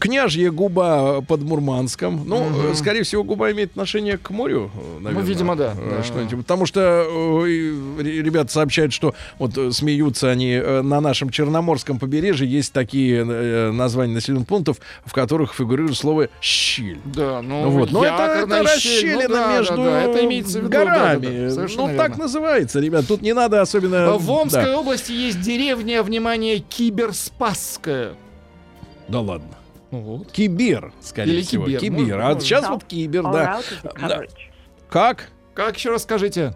[0.00, 2.22] Княжья губа под Мурманском.
[2.26, 5.26] Ну, э, скорее всего, губа имеет отношение к морю, э, наверное.
[5.26, 5.74] видимо, да.
[5.76, 6.02] Э.
[6.04, 6.38] Что-нибудь.
[6.38, 7.44] Потому что
[7.98, 13.24] ребята сообщают, что вот смеются они на нашем Черноморском побережье есть такие
[13.72, 17.00] названия населенных пунктов, в которых фигурирует слово щель.
[17.04, 17.92] Да, ну, вот.
[17.92, 20.84] Но это, это ну расщелина да, да, между да, это имеется в виду, да, да,
[20.84, 21.48] горами.
[21.48, 21.96] да, ну, верно.
[21.96, 23.06] так называется, ребят.
[23.06, 24.16] Тут не надо особенно...
[24.16, 24.78] В Омской да.
[24.78, 26.60] области есть деревня, внимание,
[27.66, 28.14] Киберспасская.
[29.08, 29.56] Да ладно.
[29.90, 30.32] Ну вот.
[30.32, 31.66] Кибер, скорее Или всего.
[31.66, 31.98] кибер, Кибер.
[31.98, 32.42] может, а может.
[32.42, 33.60] сейчас вот кибер, да.
[34.00, 34.20] Да.
[34.88, 35.28] Как?
[35.54, 36.54] Как еще раз скажите?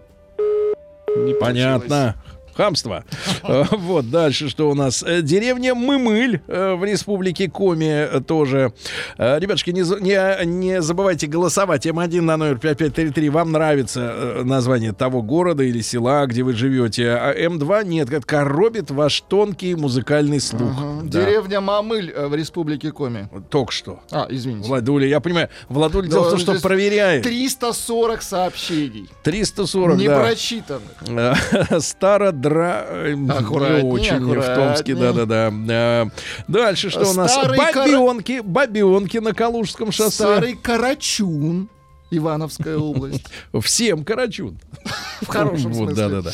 [1.39, 2.21] Понятно.
[2.55, 3.03] Хамство.
[3.43, 5.03] Э, Вот, дальше что у нас?
[5.03, 8.73] Э, Деревня Мымыль э, в республике Коми тоже.
[9.17, 11.85] Ребятушки, не, не, не забывайте голосовать.
[11.85, 13.29] М1 на номер 5533.
[13.29, 17.09] Вам нравится название того города или села, где вы живете.
[17.11, 18.11] А М2 нет.
[18.11, 20.71] Это коробит ваш тонкий музыкальный слух.
[20.77, 21.01] Ага.
[21.03, 21.21] Да.
[21.25, 23.29] Деревня Мамыль в республике Коми.
[23.49, 23.99] Только что.
[24.11, 24.67] А, извините.
[24.67, 27.23] Владуля, я понимаю, Владуля дело в том, что проверяет.
[27.23, 29.09] 340 сообщений.
[29.23, 30.19] 340, Не да.
[30.21, 30.81] прочитанных.
[31.07, 31.79] Э,
[32.49, 35.51] Э, Аккуратнее, Очень в Томске, да-да-да.
[35.69, 36.05] Э,
[36.47, 37.37] Дальше что у нас?
[37.47, 40.11] Бабенки, бабенки на Калужском шоссе.
[40.11, 41.69] Старый Карачун.
[42.13, 43.23] Ивановская область.
[43.61, 44.59] Всем Карачун.
[45.21, 45.95] В хорошем смысле.
[45.95, 46.31] Да-да-да.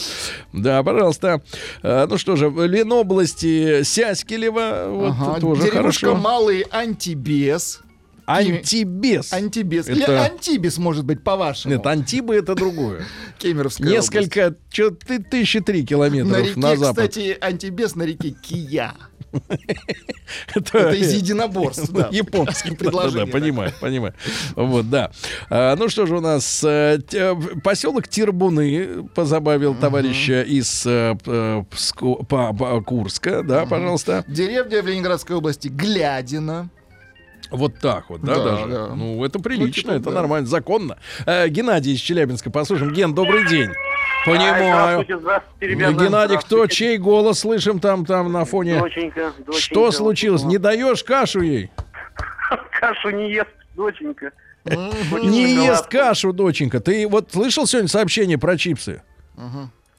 [0.53, 1.41] Да, пожалуйста.
[1.83, 4.87] Э, Ну что же, в Ленобласти Сяськелева.
[4.89, 6.15] Вот тоже хорошо.
[6.15, 7.81] Малый Антибес.
[8.27, 9.31] Антибес.
[9.31, 9.87] Антибес.
[9.87, 11.73] Или Это- Антибес, может быть, по-вашему.
[11.75, 13.05] Нет, Антибы это другое.
[13.39, 15.81] Кемеровская Несколько, что ты тысячи три.
[15.81, 17.09] На километров реке, на запад.
[17.09, 18.93] кстати, Антибес на реке Кия.
[20.55, 22.09] Это, из единоборств, да.
[22.09, 24.13] Предложение, Да, понимаю, понимаю.
[24.55, 25.11] Вот, да.
[25.49, 26.63] А, ну что же у нас?
[26.63, 31.15] э, э, Поселок Тирбуны позабавил товарища из э,
[32.85, 33.43] Курска.
[33.43, 34.23] Да, пожалуйста.
[34.27, 36.69] Деревня в Ленинградской области Глядина.
[37.51, 38.65] Вот так вот, да, Да, даже.
[38.67, 38.87] да.
[38.95, 40.15] Ну, это прилично, Ну, это да.
[40.21, 40.97] нормально, законно.
[41.25, 42.93] Э, Геннадий из Челябинска, послушаем.
[42.93, 43.69] Ген, добрый день.
[44.25, 45.03] Понимаю.
[45.03, 46.03] Здравствуйте, здравствуйте, Ну, ребята.
[46.05, 48.79] Геннадий, кто, чей голос слышим там, там на фоне?
[48.79, 49.53] Доченька, доченька.
[49.59, 50.43] Что случилось?
[50.43, 51.71] Не даешь кашу ей?
[52.79, 54.31] Кашу не ест, доченька.
[54.65, 56.79] Не ест кашу, доченька.
[56.81, 59.01] Ты вот слышал сегодня сообщение про чипсы?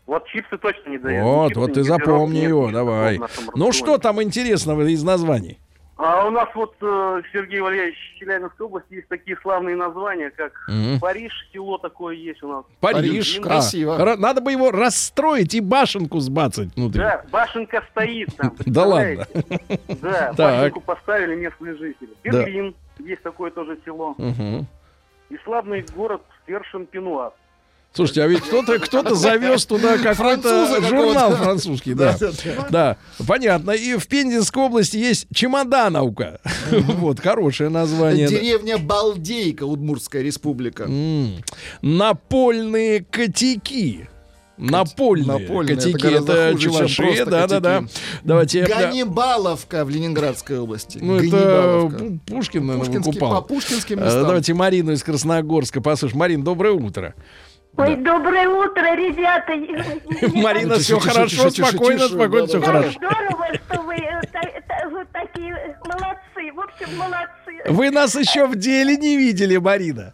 [0.06, 1.22] Вот чипсы точно не дает.
[1.22, 3.20] Вот, вот ты запомни его, давай.
[3.54, 5.58] Ну что там интересного из названий?
[6.00, 10.52] А у нас вот, э, Сергей Валерьевич, в Челябинской области есть такие славные названия, как
[10.68, 11.00] Мгм.
[11.00, 12.64] Париж, село такое есть у нас.
[12.78, 13.34] Париж.
[13.34, 13.64] Ленинград.
[13.74, 17.00] А, ра- надо бы его расстроить и башенку сбацать внутри.
[17.00, 18.54] Да, башенка стоит там.
[18.66, 19.26] Да ладно.
[20.00, 20.36] Да, Так.
[20.36, 22.10] башенку поставили местные жители.
[22.22, 22.30] Да.
[22.44, 24.14] Берлин, есть такое тоже село.
[25.30, 27.32] И славный город Першин-Пенуар.
[27.94, 32.16] Слушайте, а ведь кто-то кто завез туда какой-то журнал французский, да.
[32.70, 32.96] Да,
[33.26, 33.72] понятно.
[33.72, 36.40] И в Пензенской области есть чемодановка.
[36.70, 38.28] Вот, хорошее название.
[38.28, 40.88] Деревня Балдейка, Удмуртская республика.
[41.82, 44.08] Напольные котики.
[44.58, 46.06] Напольные, Напольные, это котики.
[46.14, 47.02] Это, чем чуваши.
[47.02, 47.80] просто Да, да, да.
[47.80, 47.98] котики.
[48.24, 48.66] Давайте.
[48.66, 48.80] да.
[48.86, 50.98] Ганнибаловка в Ленинградской области.
[51.00, 53.30] Ну, это Пушкин, наверное, выкупал.
[53.36, 54.22] по пушкинским Э, местам.
[54.24, 56.18] Давайте Марину из Красногорска послушаем.
[56.18, 57.14] Марин, доброе утро.
[57.78, 59.52] Ой, доброе утро, ребята.
[60.34, 62.90] Марина, все хорошо, спокойно, спокойно, все хорошо.
[62.90, 66.52] Здорово, что вы, э, такие молодцы.
[66.54, 67.62] В общем, молодцы.
[67.70, 70.12] Вы нас еще в деле не видели, Марина.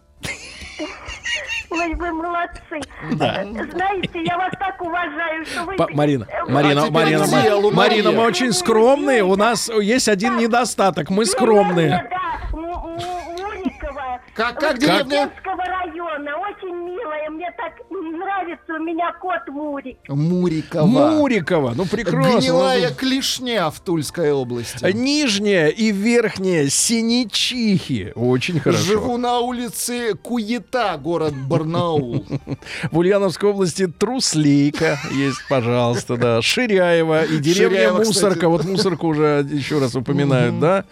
[1.70, 2.80] Ой, вы молодцы.
[3.14, 3.42] Да.
[3.42, 5.74] Э, Знаете, я вас так уважаю, что вы...
[5.76, 9.24] Па- Марина, э, Марина, вы- Марина, вы- Марина, делу, Марина, мы очень скромные.
[9.24, 11.08] У нас есть один недостаток.
[11.10, 12.06] Мы скромные.
[12.10, 14.20] Да, М- М- Муникова.
[14.34, 15.26] Как- как деревня?
[15.26, 16.30] Успенского района.
[16.38, 17.30] Очень милая.
[17.30, 18.74] Мне так нравится.
[18.74, 19.96] У меня кот Мурик.
[20.08, 20.86] Мурикова.
[20.86, 22.38] Мурикова, ну прекрасно.
[22.40, 24.84] Гнилая клешня в Тульской области.
[24.92, 28.12] Нижняя и верхняя синичихи.
[28.14, 28.82] Очень хорошо.
[28.84, 32.26] Живу на улице Куета, город Барнаул.
[32.90, 36.42] В Ульяновской области Труслейка есть, пожалуйста, да.
[36.42, 38.48] Ширяева и деревня Мусорка.
[38.48, 40.84] Вот Мусорку уже еще раз упоминают, да.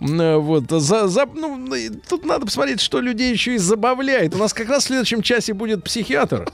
[0.00, 0.70] Вот.
[0.70, 1.68] За, за- ну,
[2.08, 4.34] тут надо посмотреть, что людей еще и забавляет.
[4.34, 6.48] У нас как раз в следующем часе будет психиатр.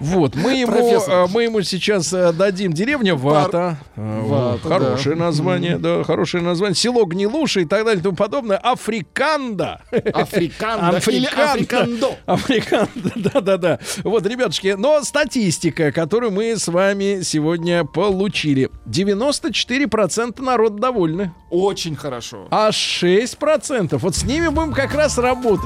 [0.00, 0.34] Вот.
[0.34, 1.14] Мы ему, Профессор.
[1.14, 3.78] э, мы ему сейчас э, дадим деревня Вата.
[3.94, 4.60] Вот.
[4.62, 5.24] Вата, Хорошее да.
[5.24, 6.74] название, да, хорошее название.
[6.74, 8.56] Село Гнилуши и так далее и тому подобное.
[8.58, 9.80] Африканда.
[10.12, 12.16] Африканда или Африкандо.
[12.26, 13.78] Африканда, да-да-да.
[14.04, 18.70] Вот, ребятушки, но статистика, которую мы с вами сегодня получили.
[18.86, 21.32] 94% народ довольны.
[21.50, 22.46] Очень хорошо.
[22.50, 25.65] А 6% вот с ними будем как раз работать.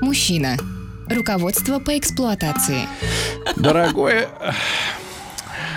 [0.00, 0.56] Мужчина.
[1.08, 2.88] Руководство по эксплуатации.
[3.56, 4.28] Дорогой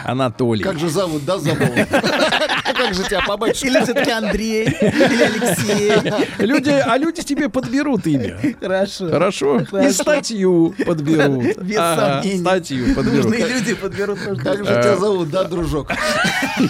[0.06, 0.64] Анатолий.
[0.64, 1.68] Как же зовут, да, забыл?
[2.94, 3.68] Как же тебя по батюшке?
[3.68, 5.91] Или все-таки Андрей, или Алексей.
[6.40, 8.40] Люди, а люди тебе подберут имя.
[8.61, 9.10] Хорошо.
[9.10, 9.61] Хорошо?
[9.84, 11.57] И статью подберут.
[11.57, 12.40] Без Ага, сомнений.
[12.41, 13.26] Статью подберут.
[13.26, 14.20] Нужные люди подберут.
[14.44, 15.91] Как же тебя зовут, да, дружок?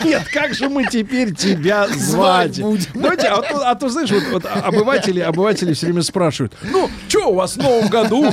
[0.03, 2.55] Нет, как же мы теперь тебя звать?
[2.55, 7.27] Знаете, а то, а то, знаешь, вот, вот обыватели, обыватели все время спрашивают, ну, что
[7.31, 8.27] у вас в новом году?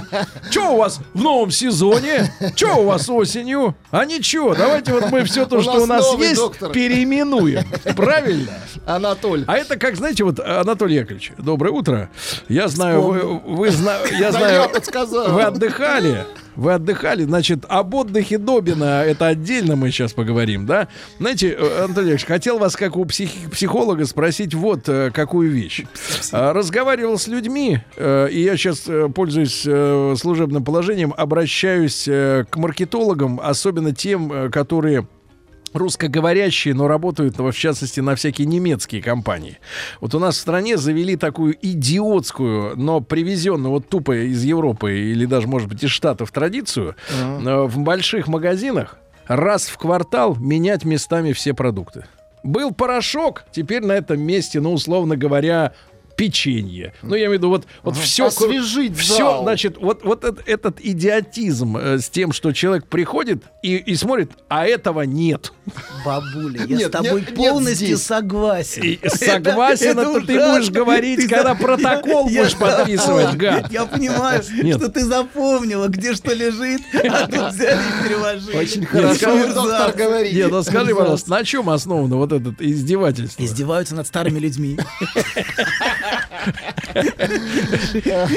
[0.51, 2.33] Что у вас в новом сезоне?
[2.55, 3.75] Что у вас осенью?
[3.91, 6.71] А ничего, давайте вот мы все то, У что у нас есть, доктор.
[6.71, 7.65] переименуем.
[7.97, 8.53] Правильно?
[8.87, 9.45] Анатоль.
[9.47, 12.11] А это как, знаете, вот, Анатолий Яковлевич, доброе утро.
[12.49, 15.33] Я знаю, вы, вы зна- я Да знаю, я подсказал.
[15.33, 16.25] вы отдыхали.
[16.57, 20.89] Вы отдыхали, значит, об отдыхе Добина это отдельно мы сейчас поговорим, да?
[21.19, 25.85] Знаете, э, Анатолий Яковлевич, хотел вас как у псих- психолога спросить вот э, какую вещь.
[26.33, 28.83] А, Разговаривал с людьми, э, и я сейчас,
[29.15, 29.61] пользуясь
[30.21, 35.07] служебным положением, обращаюсь к маркетологам, особенно тем, которые
[35.73, 39.59] русскоговорящие, но работают, в частности, на всякие немецкие компании.
[40.01, 45.27] Вот у нас в стране завели такую идиотскую, но привезенную вот тупо из Европы или
[45.27, 51.33] даже, может быть, из Штатов традицию э, в больших магазинах раз в квартал менять местами
[51.33, 52.05] все продукты.
[52.43, 55.75] Был порошок, теперь на этом месте, ну, условно говоря,
[56.21, 56.93] печенье.
[57.01, 58.27] Ну, я имею в виду, вот, вот все...
[58.27, 59.43] Освежить Все, зал.
[59.45, 64.33] значит, вот, вот этот, этот идиотизм э, с тем, что человек приходит и, и смотрит,
[64.49, 65.55] а этого нет.
[66.05, 68.03] Бабуля, я Нет, с тобой нет, нет полностью здесь.
[68.03, 68.83] согласен.
[68.83, 70.55] И согласен, это ты ужасно.
[70.59, 73.39] будешь говорить, Ты когда за- протокол Я будешь подписывать, запомнил.
[73.51, 73.73] гад.
[73.73, 74.77] Я понимаю, Нет.
[74.77, 78.57] что ты запомнила, где что лежит, а тут взяли и переложили.
[78.59, 80.35] Очень Нет, хорошо, скажи, доктор говорит.
[80.35, 83.43] Нет, ну скажи, пожалуйста, на чем основано вот это издевательство?
[83.43, 84.79] Издеваются над старыми людьми.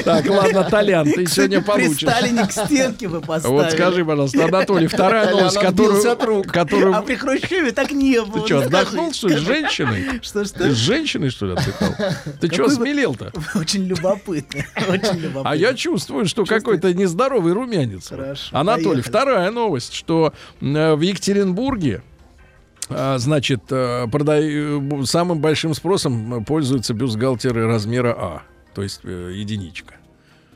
[0.04, 2.08] Так, ладно, Толян, ты сегодня При получишь.
[2.08, 3.56] Сталине к стенке вы поставили.
[3.56, 6.44] Вот скажи, пожалуйста, Анатолий, вторая новость, которую...
[6.44, 6.94] которую...
[6.94, 8.40] А при Хрущеве так не было.
[8.40, 10.20] Ты что, Ну, отдохнул, скажи, что ли, с женщиной?
[10.22, 10.70] Что, что?
[10.70, 11.94] С женщиной, что ли, отдыхал?
[12.40, 13.32] Ты что, смелел-то?
[13.54, 14.64] Очень любопытно.
[14.88, 15.50] Очень любопытно.
[15.50, 18.08] А я чувствую, что какой-то нездоровый румянец.
[18.08, 22.02] Хорошо, Анатолий, вторая новость, что э, в Екатеринбурге
[22.88, 28.42] Значит, э, продай- самым большим спросом пользуются бюстгальтеры размера А,
[28.74, 29.94] то есть э, единичка.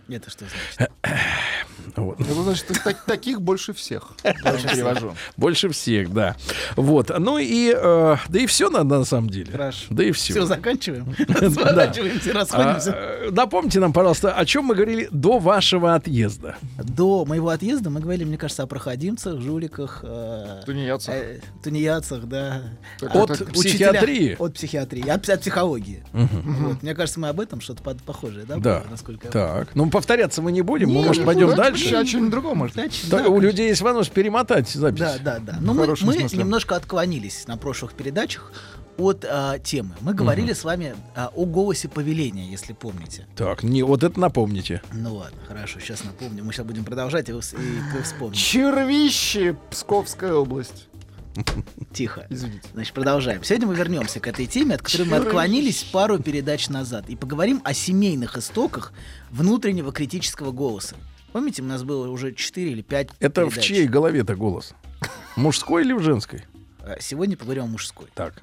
[0.09, 0.45] Это что
[0.77, 0.93] значит?
[1.97, 2.20] Вот.
[2.20, 4.12] Это значит, так- таких больше всех.
[4.44, 5.15] Даже перевожу.
[5.36, 6.36] Больше всех, да.
[6.77, 7.10] Вот.
[7.19, 9.51] Ну и э, да и все на, на самом деле.
[9.52, 9.86] Хорошо.
[9.90, 10.32] Да и все.
[10.32, 11.15] Все, заканчиваем.
[11.52, 12.93] Сворачиваемся, расходимся.
[12.94, 16.56] А, э, напомните нам, пожалуйста, о чем мы говорили до вашего отъезда.
[16.77, 21.15] До моего отъезда мы говорили, мне кажется, о проходимцах, жуликах, э, Тунеядцах.
[21.15, 22.62] э, тунеядцах, да.
[23.01, 24.36] От психиатрии.
[24.39, 26.02] От психиатрии, от, от психологии.
[26.82, 28.56] Мне кажется, мы об этом что-то похожее, да?
[28.56, 28.82] Да.
[29.31, 29.69] Так.
[29.74, 30.90] Ну, повторяться мы не будем.
[30.90, 31.97] мы, может, ну, пойдем давайте дальше.
[31.97, 32.77] О чем-нибудь другом, может.
[33.29, 34.99] У людей есть возможность перемотать запись.
[34.99, 35.59] Да, да, да.
[35.61, 38.53] Но мы, мы немножко отклонились на прошлых передачах
[38.99, 39.95] от а, темы.
[40.01, 43.27] Мы говорили с вами а, о голосе повеления, если помните.
[43.37, 44.83] Так, не, вот это напомните.
[44.93, 46.45] Ну ладно, хорошо, сейчас напомню.
[46.45, 48.41] Мы сейчас будем продолжать, и и вы вспомните.
[48.41, 50.89] Червище, Псковская область.
[51.93, 52.27] Тихо.
[52.29, 52.69] Извините.
[52.75, 53.45] Значит, продолжаем.
[53.45, 55.29] Сегодня мы вернемся к этой теме, от которой мы Червище.
[55.29, 58.93] отклонились пару передач назад, и поговорим о семейных истоках
[59.31, 60.97] внутреннего критического голоса.
[61.39, 64.74] Помните, у нас было уже 4 или 5 Это в чьей голове-то голос?
[65.36, 66.43] Мужской или в женской?
[66.98, 68.09] Сегодня поговорим о мужской.
[68.16, 68.43] Так.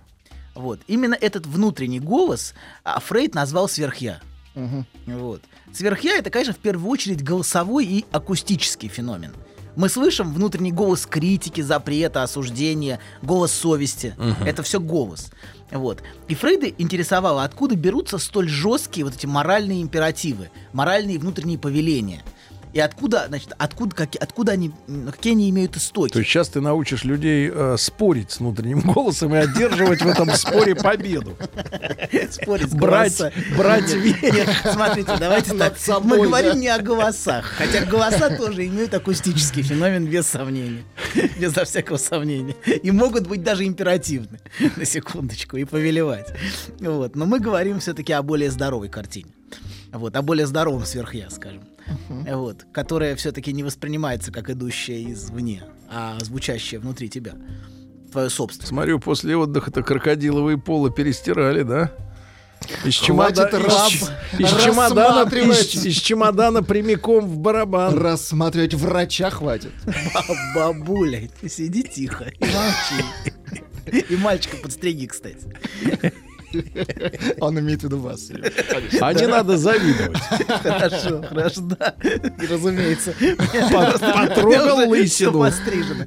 [0.53, 0.79] Вот.
[0.87, 2.53] Именно этот внутренний голос
[2.85, 4.21] а, Фрейд назвал сверхя.
[5.07, 5.41] Вот.
[5.73, 9.33] Сверхя это, конечно, в первую очередь голосовой и акустический феномен.
[9.75, 14.15] Мы слышим внутренний голос критики, запрета, осуждения, голос совести.
[14.17, 14.45] Мгм.
[14.45, 15.31] Это все голос.
[15.69, 16.01] Вот.
[16.29, 22.23] И Фрейда интересовало, откуда берутся столь жесткие вот эти моральные императивы, моральные внутренние повеления.
[22.75, 24.69] И откуда, значит, откуда, как, откуда они,
[25.09, 26.11] какие они имеют истоки.
[26.11, 30.29] То есть сейчас ты научишь людей э, спорить с внутренним голосом и одерживать в этом
[30.31, 31.37] споре победу.
[32.29, 34.49] Спорить с Брать, брать верх.
[34.73, 35.77] смотрите, давайте так.
[36.03, 40.83] Мы говорим не о голосах, хотя голоса тоже имеют акустический феномен без сомнения,
[41.39, 44.41] безо всякого сомнения, и могут быть даже императивны
[44.75, 46.27] на секундочку и повелевать.
[46.81, 49.31] Вот, но мы говорим все-таки о более здоровой картине,
[49.93, 51.61] вот, о более здоровом сверхя, скажем,
[52.09, 57.33] вот, которая все-таки не воспринимается как идущая извне, а звучащая внутри тебя,
[58.11, 58.67] твое собственное.
[58.67, 61.91] Смотрю, после отдыха-то крокодиловые полы перестирали, да?
[62.83, 64.09] Из, чемода- из-
[64.39, 67.95] из чемодана, из, из чемодана прямиком в барабан.
[67.97, 69.71] Рассматривать врача хватит.
[69.85, 70.25] Ба-
[70.73, 74.03] Бабуля, ты сиди тихо и молчи.
[74.09, 75.53] И мальчика подстриги, кстати.
[77.41, 78.29] Он имеет в виду вас.
[79.01, 80.17] А не надо завидовать.
[80.63, 81.95] Хорошо, хорошо, да.
[82.03, 83.13] И разумеется.
[83.71, 85.45] По- потрогал лысину.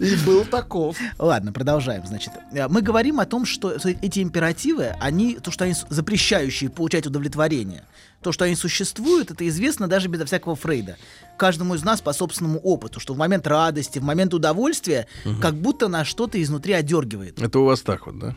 [0.00, 0.96] И был таков.
[1.18, 2.06] Ладно, продолжаем.
[2.06, 3.72] Значит, э, мы говорим о том, что
[4.02, 7.84] эти императивы, они, то, что они запрещающие получать удовлетворение,
[8.22, 10.96] то, что они существуют, это известно даже безо всякого Фрейда.
[11.36, 15.40] Каждому из нас по собственному опыту, что в момент радости, в момент удовольствия, Мгм.
[15.40, 17.40] как будто нас что-то изнутри одергивает.
[17.40, 18.34] Это у вас так вот, да?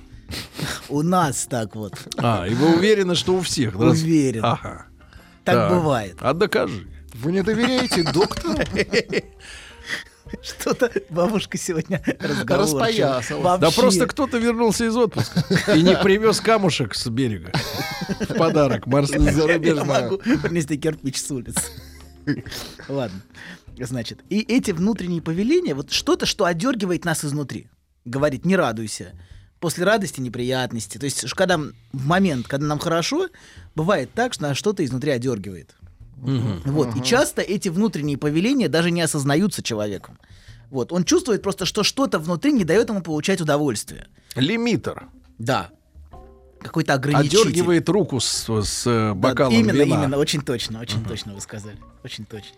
[0.89, 1.93] У нас так вот.
[2.17, 3.77] А, и вы уверены, что у всех?
[3.77, 3.87] да?
[3.87, 4.43] Уверен.
[4.43, 4.85] Ага.
[5.43, 6.17] Так бывает.
[6.21, 6.87] А докажи.
[7.13, 8.57] Вы не доверяете доктору?
[10.41, 13.17] Что-то бабушка сегодня разговорчива.
[13.17, 13.59] Распоясалась.
[13.59, 15.43] Да просто кто-то вернулся из отпуска
[15.75, 17.51] и не привез камушек с берега.
[18.07, 19.25] В подарок морским.
[19.25, 21.61] Я могу принести кирпич с улицы.
[22.87, 23.21] Ладно.
[23.77, 27.67] Значит, и эти внутренние повеления, вот что-то, что одергивает нас изнутри.
[28.05, 29.13] Говорит, не радуйся.
[29.61, 30.97] После радости неприятности.
[30.97, 33.29] То есть, когда в момент, когда нам хорошо,
[33.75, 35.75] бывает так, что нас что-то изнутри одергивает.
[36.17, 36.95] Вот.
[36.95, 40.19] И часто эти внутренние повеления даже не осознаются человеком.
[40.71, 40.91] Вот.
[40.91, 44.07] Он чувствует просто, что что-то внутри не дает ему получать удовольствие.
[44.35, 45.07] Лимитер.
[45.37, 45.69] Да.
[46.59, 47.41] Какой-то ограничитель.
[47.41, 49.95] Одергивает руку с, с, э, Да, бокалом именно, вина.
[50.03, 51.77] именно, очень точно, очень точно вы сказали.
[52.03, 52.55] Очень точно.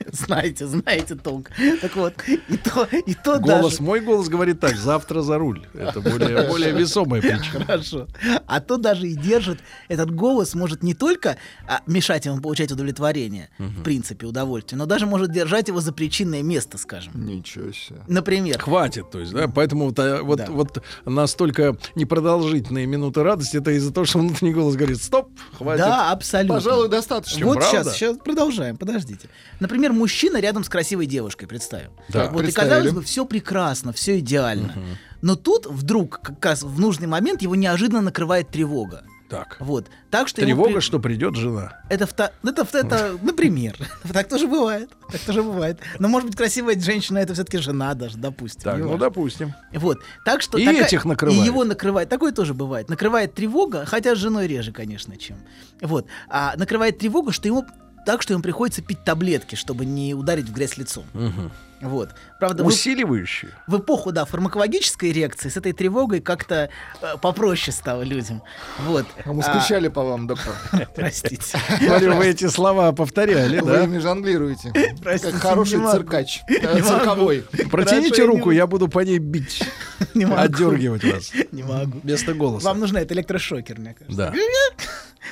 [0.12, 1.50] Знаете, знаете толк.
[1.80, 3.82] Так вот, и то, и то Голос, даже...
[3.82, 5.66] мой голос говорит так, завтра за руль.
[5.74, 7.64] Это более, более весомая причина.
[7.64, 8.06] Хорошо.
[8.46, 11.36] А то даже и держит, этот голос может не только
[11.68, 16.42] а, мешать ему получать удовлетворение, в принципе, удовольствие, но даже может держать его за причинное
[16.42, 17.12] место, скажем.
[17.26, 18.00] Ничего себе.
[18.08, 18.58] Например.
[18.58, 20.46] Хватит, то есть, да, поэтому вот, а, вот, Да.
[20.48, 25.84] вот настолько непродолжительные минуты радости, это из-за того, что внутренний голос говорит, стоп, хватит.
[25.84, 26.54] Да, абсолютно.
[26.54, 27.44] Пожалуй, достаточно.
[27.46, 27.84] Вот правда?
[27.84, 29.28] сейчас, сейчас продолжаем, подождите.
[29.60, 31.90] Например, мужчина рядом с красивой девушкой, представим.
[32.08, 32.28] Да.
[32.30, 34.74] Вот и казалось бы, все прекрасно, все идеально.
[35.22, 39.04] Но тут вдруг, как раз в нужный момент, его неожиданно накрывает тревога.
[39.28, 39.58] Так.
[39.60, 39.86] Вот.
[40.10, 41.78] Так что Тревога, при- что придет жена.
[41.88, 43.76] Это, вто- это, это, например.
[44.12, 44.90] Так тоже бывает.
[45.12, 45.78] Так тоже бывает.
[46.00, 48.62] Но, может быть, красивая женщина это все-таки жена даже, допустим.
[48.62, 49.54] Так, ну допустим.
[49.72, 49.98] Вот.
[50.24, 51.40] Так что И такая- этих накрывает.
[51.42, 52.08] И его накрывает.
[52.08, 52.88] Такое тоже бывает.
[52.88, 55.36] Накрывает тревога, хотя с женой реже, конечно, чем.
[55.80, 56.06] Вот.
[56.28, 57.64] А накрывает тревога, что ему
[58.06, 61.04] так, что ему приходится пить таблетки, чтобы не ударить в грязь лицом.
[61.12, 61.50] Мгм.
[61.80, 62.10] Вот.
[62.38, 63.52] Правда, в, Усиливающие.
[63.66, 66.68] в эпоху, да, фармакологической реакции с этой тревогой как-то
[67.00, 68.42] э, попроще стало людям.
[68.80, 69.06] Вот.
[69.24, 70.52] А мы А, скучали по вам, доктор.
[70.94, 71.58] Простите.
[71.78, 73.84] Смотрю, вы эти слова повторяли, Вы да?
[73.84, 74.74] ими жонглируете.
[75.02, 76.42] Простите, Как хороший циркач.
[76.48, 77.44] Цирковой.
[77.70, 79.62] Протяните руку, я буду по ней бить.
[80.14, 80.42] Не могу.
[80.42, 81.32] Отдергивать вас.
[81.50, 82.00] Не могу.
[82.00, 82.66] Вместо голоса.
[82.66, 84.16] Вам нужен этот электрошокер, мне кажется.
[84.16, 84.34] Да.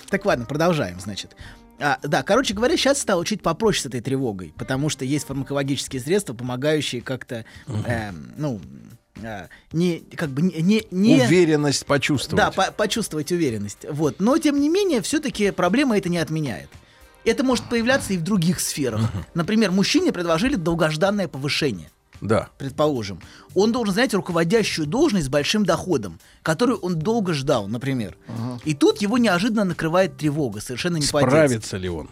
[0.09, 1.37] Так ладно, продолжаем, значит.
[1.81, 6.01] А, да, короче говоря, сейчас стало чуть попроще с этой тревогой, потому что есть фармакологические
[6.03, 8.61] средства, помогающие как-то, эм, ну,
[9.23, 12.45] а, не, как бы не, не, не- Уверенность почувствовать.
[12.45, 13.87] да, по- почувствовать уверенность.
[13.89, 16.69] Вот, но тем не менее, все-таки проблема это не отменяет.
[17.25, 19.01] Это может появляться и в других сферах.
[19.35, 21.91] Например, мужчине предложили долгожданное повышение
[22.21, 22.49] Да.
[22.59, 23.21] предположим,
[23.55, 28.17] он должен занять руководящую должность с большим доходом, которую он долго ждал, например.
[28.65, 31.03] И тут его неожиданно накрывает тревога, совершенно не.
[31.03, 32.09] Справится ли он?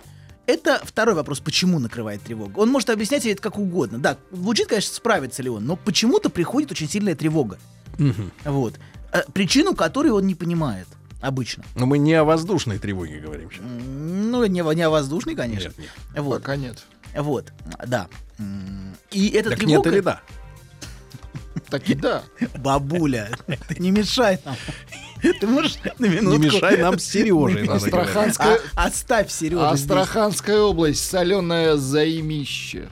[0.46, 2.60] Это второй вопрос, почему накрывает тревога.
[2.60, 3.98] Он может объяснять это как угодно.
[3.98, 7.58] Да, звучит, конечно, справится ли он, но почему-то приходит очень сильная тревога.
[7.98, 8.30] Мгм.
[8.44, 8.74] Вот.
[9.12, 10.86] Э, Причину которой он не понимает
[11.20, 11.64] обычно.
[11.74, 13.64] Но мы не о воздушной тревоге говорим сейчас.
[13.64, 15.72] Ну, не, не о воздушной, конечно.
[15.78, 16.42] Нет, Вот.
[16.42, 16.84] Пока нет.
[17.16, 17.52] Вот,
[17.86, 18.08] да.
[19.10, 19.76] И эта Так тревога...
[19.76, 20.20] нет или да?
[21.70, 22.22] Так и да.
[22.58, 23.30] Бабуля,
[23.68, 24.56] ты не мешай нам.
[25.40, 26.38] Ты можешь на минутку...
[26.38, 27.66] Не мешай нам с Сережей.
[27.66, 32.88] Астраханская- А- Оставь Сережу Астраханская область, соленое заимище.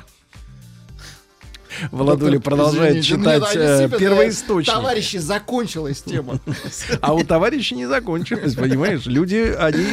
[1.90, 4.74] Доктор, продолжает извините, читать э, первоисточник.
[4.74, 6.40] Товарищи, закончилась тема.
[7.00, 9.06] А у товарищей не закончилось, понимаешь?
[9.06, 9.84] Люди, они...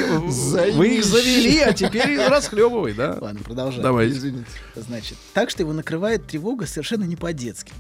[0.73, 3.17] Вы их завели, а теперь расхлебывай, да?
[3.19, 3.83] Ладно, продолжаем.
[3.83, 4.17] Давайте.
[4.17, 4.45] Извините.
[4.75, 7.73] Значит, так что его накрывает тревога совершенно не по-детски.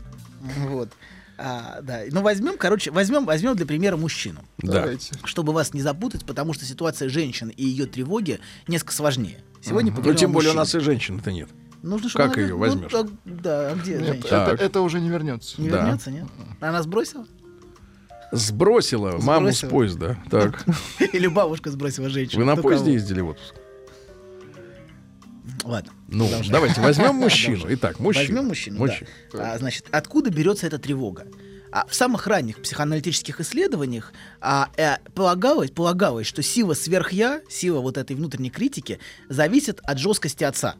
[0.67, 0.89] Вот.
[1.37, 2.01] А, да.
[2.11, 4.41] Ну, возьмем, короче, возьмем, возьмем для примера мужчину.
[4.59, 4.81] Да.
[4.81, 5.13] Давайте.
[5.23, 9.39] Чтобы вас не запутать, потому что ситуация женщины и ее тревоги несколько сложнее.
[9.63, 10.59] Сегодня Ну, поговорим тем более у мужчине.
[10.59, 11.49] нас и женщин-то нет.
[11.81, 12.91] Нужно, чтобы Как она- ее ну, возьмешь?
[12.91, 14.35] так, да, а где Нет, женщина?
[14.51, 15.59] это, это уже не вернется.
[15.61, 15.77] Не да.
[15.77, 16.25] вернется, нет?
[16.59, 17.25] Она сбросила?
[18.31, 19.69] Сбросила маму с Сбросила.
[19.69, 20.17] поезда.
[20.29, 20.65] Так.
[21.13, 22.39] Или бабушка сбросила женщину?
[22.39, 23.55] Вы на поезде ездили в отпуск?
[25.63, 25.91] Ладно.
[26.07, 26.51] Ну, продолжаем.
[26.53, 27.65] давайте возьмем мужчину.
[27.69, 28.25] Итак, мужчина.
[28.27, 29.09] Возьмем мужчину, Мужчина.
[29.33, 29.53] да.
[29.53, 31.25] А, значит, откуда берется эта тревога?
[31.71, 37.97] а, в самых ранних психоаналитических исследованиях а, э, полагалось, полагалось, что сила сверхя, сила вот
[37.97, 38.99] этой внутренней критики
[39.29, 40.75] зависит от жесткости отца.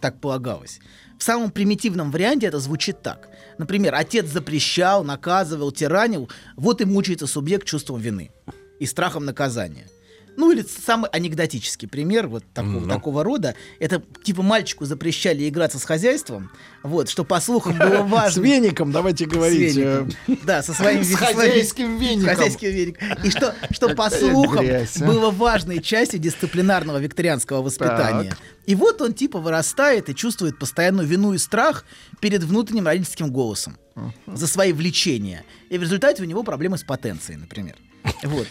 [0.00, 0.80] Так полагалось.
[1.18, 3.28] В самом примитивном варианте это звучит так.
[3.58, 8.30] Например, отец запрещал, наказывал, тиранил, вот и мучается субъект чувством вины
[8.78, 9.88] и страхом наказания.
[10.36, 12.88] Ну или самый анекдотический пример вот такого, Ну.
[12.88, 13.54] такого рода.
[13.78, 16.50] Это типа мальчику запрещали играться с хозяйством,
[16.82, 18.42] вот, что по слухам было важно.
[18.42, 19.72] С веником, давайте говорить.
[19.72, 20.10] С веником.
[20.28, 22.34] э, Да, со своим С хозяйским веником.
[22.36, 23.08] хозяйским веником.
[23.24, 25.04] И что, что по слухам а.
[25.06, 28.30] было важной частью дисциплинарного викторианского воспитания.
[28.30, 28.38] Так.
[28.66, 31.84] И вот он типа вырастает и чувствует постоянную вину и страх
[32.20, 33.78] перед внутренним родительским голосом
[34.26, 35.44] за свои влечения.
[35.70, 37.76] И в результате у него проблемы с потенцией, например.
[38.22, 38.46] Вот.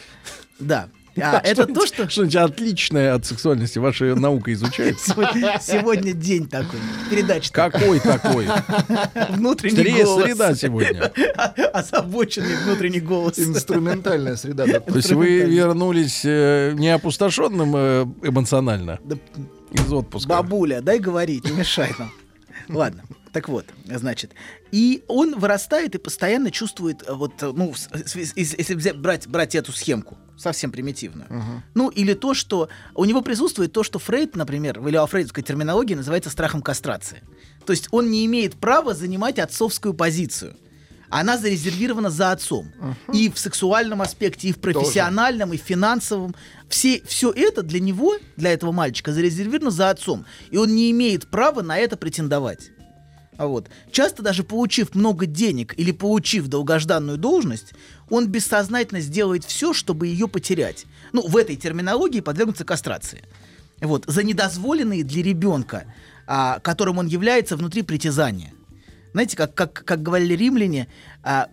[0.60, 0.90] Да.
[1.22, 2.10] А это то, что...
[2.10, 5.00] Что-нибудь отличное от сексуальности ваша наука изучает.
[5.00, 6.80] Сегодня, день такой.
[7.10, 7.52] Передача.
[7.52, 8.48] Какой такой?
[9.30, 10.24] Внутренний голос.
[10.26, 11.12] среда сегодня.
[11.74, 13.40] Озабоченный внутренний голос.
[13.40, 14.66] Инструментальная среда.
[14.66, 14.80] да.
[14.80, 19.16] То есть вы вернулись э, не опустошенным э, эмоционально Да,
[19.72, 20.30] из отпуска.
[20.30, 22.12] Бабуля, дай говорить, не мешай нам.
[22.70, 24.32] Ладно, так вот, значит,
[24.72, 29.56] и он вырастает и постоянно чувствует, э, вот, э, ну, с- если взять, брать, брать
[29.56, 31.28] эту схемку, совсем примитивную,
[31.76, 36.30] ну, или то, что у него присутствует то, что Фрейд, например, в илиофрейдовской терминологии называется
[36.30, 37.22] страхом кастрации.
[37.66, 40.56] То есть он не имеет права занимать отцовскую позицию.
[41.18, 42.74] Она зарезервирована за отцом.
[43.14, 46.36] И в сексуальном аспекте, и в профессиональном, и в финансовом.
[46.68, 50.26] Все, все это для него, для этого мальчика, зарезервировано за отцом.
[50.52, 52.72] И он не имеет права на это претендовать.
[53.38, 53.70] А вот.
[53.92, 57.74] Часто даже получив много денег или получив долгожданную должность,
[58.10, 60.86] он бессознательно сделает все, чтобы ее потерять.
[61.14, 63.24] Ну, в этой терминологии подвергнуться кастрации.
[63.80, 64.04] Вот.
[64.06, 65.86] За недозволенные для ребенка,
[66.28, 68.52] а, которым он является внутри притязания.
[69.16, 70.90] Знаете, как, как, как говорили римляне,
[71.24, 71.48] а,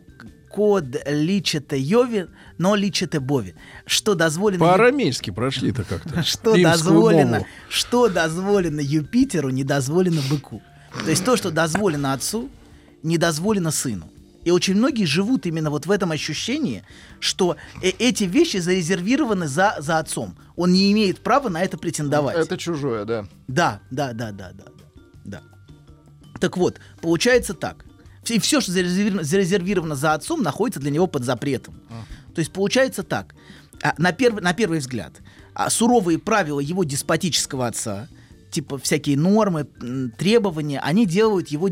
[0.50, 2.26] код личете йови,
[2.58, 3.54] но личете бови.
[3.86, 4.58] Что дозволено...
[4.58, 6.24] По-арамейски прошли-то как-то.
[6.24, 10.60] Что дозволено, что дозволено Юпитеру, не дозволено быку.
[11.04, 12.48] То есть то, что дозволено отцу,
[13.04, 14.10] не дозволено сыну.
[14.42, 16.82] И очень многие живут именно вот в этом ощущении,
[17.20, 20.36] что э- эти вещи зарезервированы за, за отцом.
[20.56, 22.36] Он не имеет права на это претендовать.
[22.36, 24.50] Это чужое, да, да, да, да, да.
[24.52, 24.81] да.
[26.42, 27.84] Так вот, получается так.
[28.28, 31.80] И все, что зарезервировано, за отцом, находится для него под запретом.
[32.34, 33.36] То есть получается так.
[33.80, 35.12] А, На, перв- на первый взгляд,
[35.54, 38.08] а, суровые правила его деспотического отца,
[38.50, 39.68] типа всякие нормы,
[40.18, 41.68] требования, они делают его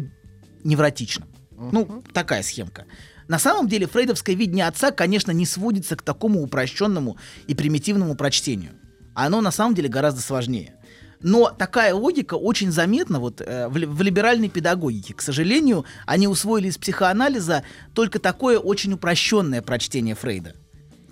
[0.63, 1.29] невротичным.
[1.73, 2.85] Ну, такая схемка.
[3.27, 7.17] На самом деле фрейдовское видение отца, конечно, не сводится к такому упрощенному
[7.49, 8.71] и примитивному прочтению.
[9.15, 10.75] Оно на самом деле гораздо сложнее.
[11.23, 15.15] Но такая логика очень заметна вот, э, в, в либеральной педагогике.
[15.15, 17.63] К сожалению, они усвоили из психоанализа
[17.95, 20.55] только такое очень упрощенное прочтение Фрейда.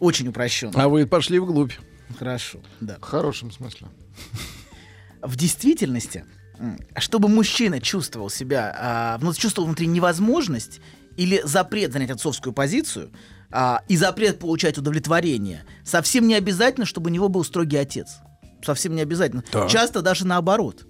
[0.01, 0.82] Очень упрощенное.
[0.82, 1.72] А вы пошли вглубь.
[2.18, 2.97] Хорошо, да.
[2.97, 3.89] В хорошем смысле.
[5.20, 6.24] В действительности,
[6.97, 10.80] чтобы мужчина чувствовал себя, вну- чувствовал внутри невозможность
[11.16, 13.10] или запрет занять отцовскую позицию
[13.51, 18.18] а, и запрет получать удовлетворение, совсем не обязательно, чтобы у него был строгий отец.
[18.62, 19.43] Совсем не обязательно.
[19.51, 19.68] Так.
[19.70, 20.86] Часто даже наоборот.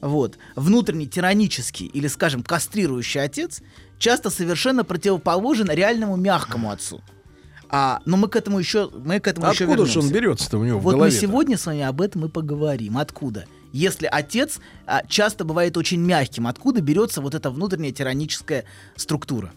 [0.00, 0.38] Вот.
[0.54, 3.62] Внутренний тиранический или, скажем, кастрирующий отец
[3.98, 7.00] часто совершенно противоположен реальному мягкому отцу.
[7.68, 10.14] А, но мы к этому еще, мы к этому еще Откуда же он вернемся.
[10.14, 11.18] берется-то у него в Вот мы голове?
[11.18, 12.98] сегодня с вами об этом и поговорим.
[12.98, 13.46] Откуда?
[13.72, 18.64] Если отец а, часто бывает очень мягким, откуда берется вот эта внутренняя тираническая
[18.94, 19.52] структура?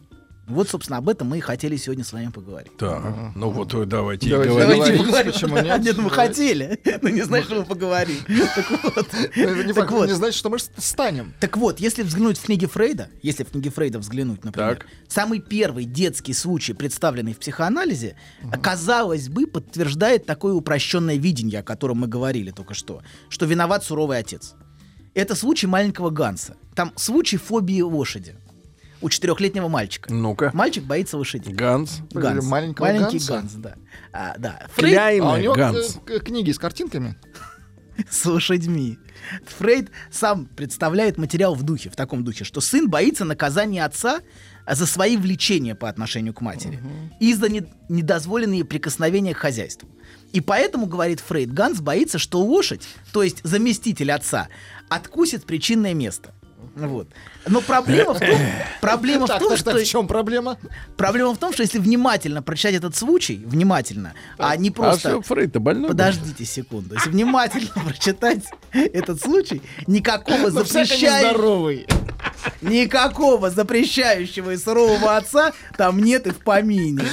[0.50, 2.76] Вот, собственно, об этом мы и хотели сегодня с вами поговорить.
[2.78, 3.04] Так,
[3.36, 4.98] ну вот э, давайте, Давайте говорить.
[5.00, 5.32] поговорим.
[5.32, 5.82] почему нет?
[5.82, 6.80] Нет, мы хотели.
[7.02, 8.18] Ну, не значит, что мы поговорим.
[8.56, 9.08] Так вот.
[9.36, 10.08] Это не, Так вот.
[10.08, 11.34] не значит, что мы ст- станем.
[11.40, 15.86] Так вот, если взглянуть в книги Фрейда, если в книги Фрейда взглянуть, например, самый первый
[15.86, 18.16] детский случай, представленный в психоанализе,
[18.62, 24.18] казалось бы, подтверждает такое упрощенное видение, о котором мы говорили только что, что виноват суровый
[24.18, 24.56] отец.
[25.14, 26.56] Это случай маленького Ганса.
[26.76, 28.36] Там случай фобии лошади
[29.02, 30.14] у четырехлетнего мальчика.
[30.14, 30.52] Ну-ка.
[30.54, 31.54] Мальчик боится лошадей.
[31.54, 32.00] Ганс.
[32.12, 32.46] Ганс.
[32.46, 33.34] Маленького Маленький Ганса?
[33.34, 33.76] Ганс, да.
[34.12, 34.60] А, да.
[34.64, 36.00] А kleiner у него Hans.
[36.08, 37.16] э, книги с картинками.
[38.10, 38.98] с лошадьми.
[39.58, 44.22] Фрейд сам представляет материал в духе, в таком духе, что сын боится наказания отца
[44.66, 46.80] а, за свои влечения по отношению к матери
[47.20, 49.90] и за не- недозволенные прикосновения к хозяйству.
[50.32, 54.48] И поэтому, говорит Фрейд, Ганс боится, что лошадь, то есть заместитель отца,
[54.88, 56.34] откусит причинное место.
[56.76, 57.08] Вот.
[57.48, 58.38] Но проблема в том,
[58.82, 60.58] проблема в том, так, что так, в чем проблема?
[60.98, 65.22] проблема в том, что если внимательно прочитать этот случай, внимательно, а не А просто что,
[65.22, 65.84] Фрейд-то больной?
[65.84, 65.90] был?
[65.90, 66.96] Подождите секунду.
[66.96, 71.86] Если внимательно прочитать этот случай, никакого Ну, запрещающего.
[72.62, 77.06] Никакого запрещающего и сурового отца там нет и в помине.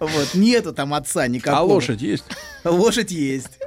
[0.00, 1.60] Вот, нету там отца никакого.
[1.60, 2.24] А лошадь есть?
[2.70, 3.58] Лошадь есть.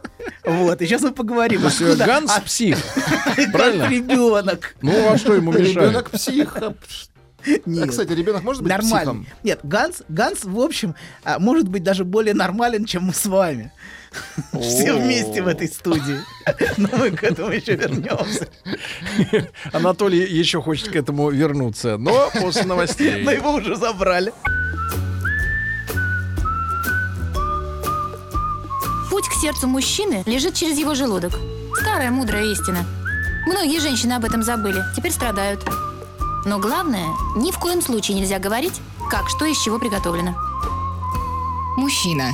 [0.44, 1.62] Вот, и сейчас мы поговорим.
[1.62, 2.78] То есть откуда Ганс псих.
[3.52, 3.88] Правильно?
[3.88, 4.76] ребенок.
[4.82, 5.76] Ну, а что ему мешает?
[5.76, 6.58] Ребенок псих.
[7.66, 7.86] Нет.
[7.86, 8.98] А, кстати, ребенок может быть Нормально.
[9.00, 9.28] психом?
[9.44, 13.72] Нет, Ганс, Ганс, в общем, а, может быть даже более нормален, чем мы с вами.
[14.60, 16.20] Все вместе в этой студии.
[16.78, 18.48] Но мы к этому еще вернемся.
[19.72, 23.22] Анатолий еще хочет к этому вернуться, но после новостей.
[23.24, 24.34] Но его уже забрали.
[29.20, 31.34] Путь к сердцу мужчины лежит через его желудок.
[31.76, 32.86] Старая мудрая истина.
[33.48, 35.60] Многие женщины об этом забыли, теперь страдают.
[36.46, 38.80] Но главное, ни в коем случае нельзя говорить,
[39.12, 40.36] как что из чего приготовлено.
[41.76, 42.32] Мужчина.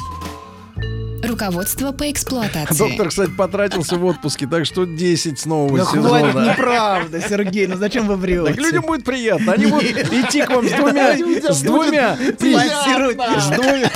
[1.24, 2.78] Руководство по эксплуатации.
[2.78, 6.52] Доктор, кстати, потратился в отпуске, так что 10 с нового Ну хватит, сезона.
[6.52, 8.54] неправда, Сергей, ну зачем вы врете?
[8.54, 9.54] Так людям будет приятно.
[9.54, 13.92] Они будут идти к вам с двумя, с двумя, с двумя,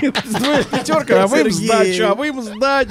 [0.70, 2.90] пятерками, а вы им сдачу, а вы им сдачу.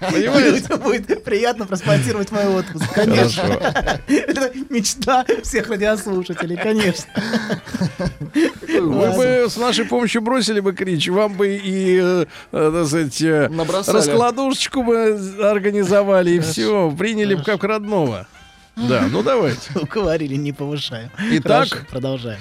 [0.00, 0.76] Понимаете?
[0.76, 3.42] Будет приятно проспонсировать мой отпуск, конечно.
[4.08, 7.06] Это мечта всех радиослушателей, конечно.
[8.68, 13.22] Вы бы с нашей помощью бросили бы крич, вам бы и, э, э, так сказать,
[13.22, 13.50] э,
[13.86, 18.26] раскладушечку бы организовали, и все, приняли бы как родного.
[18.76, 19.70] Да, ну давайте.
[19.90, 21.10] Говорили, не повышаем.
[21.32, 21.68] Итак?
[21.68, 22.40] Хорошо, продолжаем.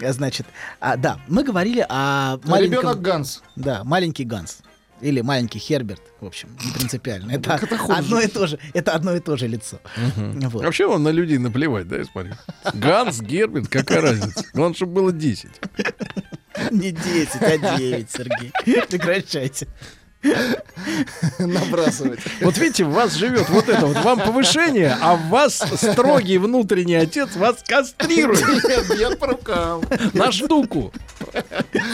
[0.00, 0.46] А, Значит,
[0.80, 2.80] а, да, мы говорили о маленьком...
[2.80, 3.42] Ребенок Ганс.
[3.56, 4.58] Да, маленький Ганс.
[5.00, 7.32] Или маленький Херберт, в общем, не принципиально.
[7.32, 7.98] Это, Так это хуже.
[7.98, 9.80] одно и то же, это одно и то же лицо.
[10.16, 10.62] Вот.
[10.62, 12.34] Вообще он на людей наплевать, да, я смотрю.
[12.74, 14.44] Ганс, Герберт, какая разница?
[14.54, 15.50] Главное, чтобы было 10.
[16.70, 18.52] Не 10, а 9, Сергей.
[18.88, 19.66] Прекращайте.
[21.38, 22.20] Набрасывать.
[22.40, 23.96] Вот видите, в вас живет вот это вот.
[24.02, 28.40] Вам повышение, а в вас строгий внутренний отец вас кастрирует
[28.96, 29.82] Бьет по рукам.
[30.12, 30.92] на штуку.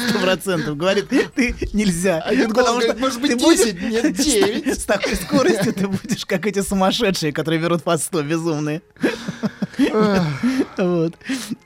[0.09, 0.76] Сто процентов.
[0.76, 2.20] Говорит, ты нельзя.
[2.20, 4.78] Один голос говорит, может быть, ты будешь- 10, нет, 9.
[4.80, 8.82] С такой скоростью ты будешь, как эти сумасшедшие, которые берут по 100, безумные.
[10.76, 11.14] Вот.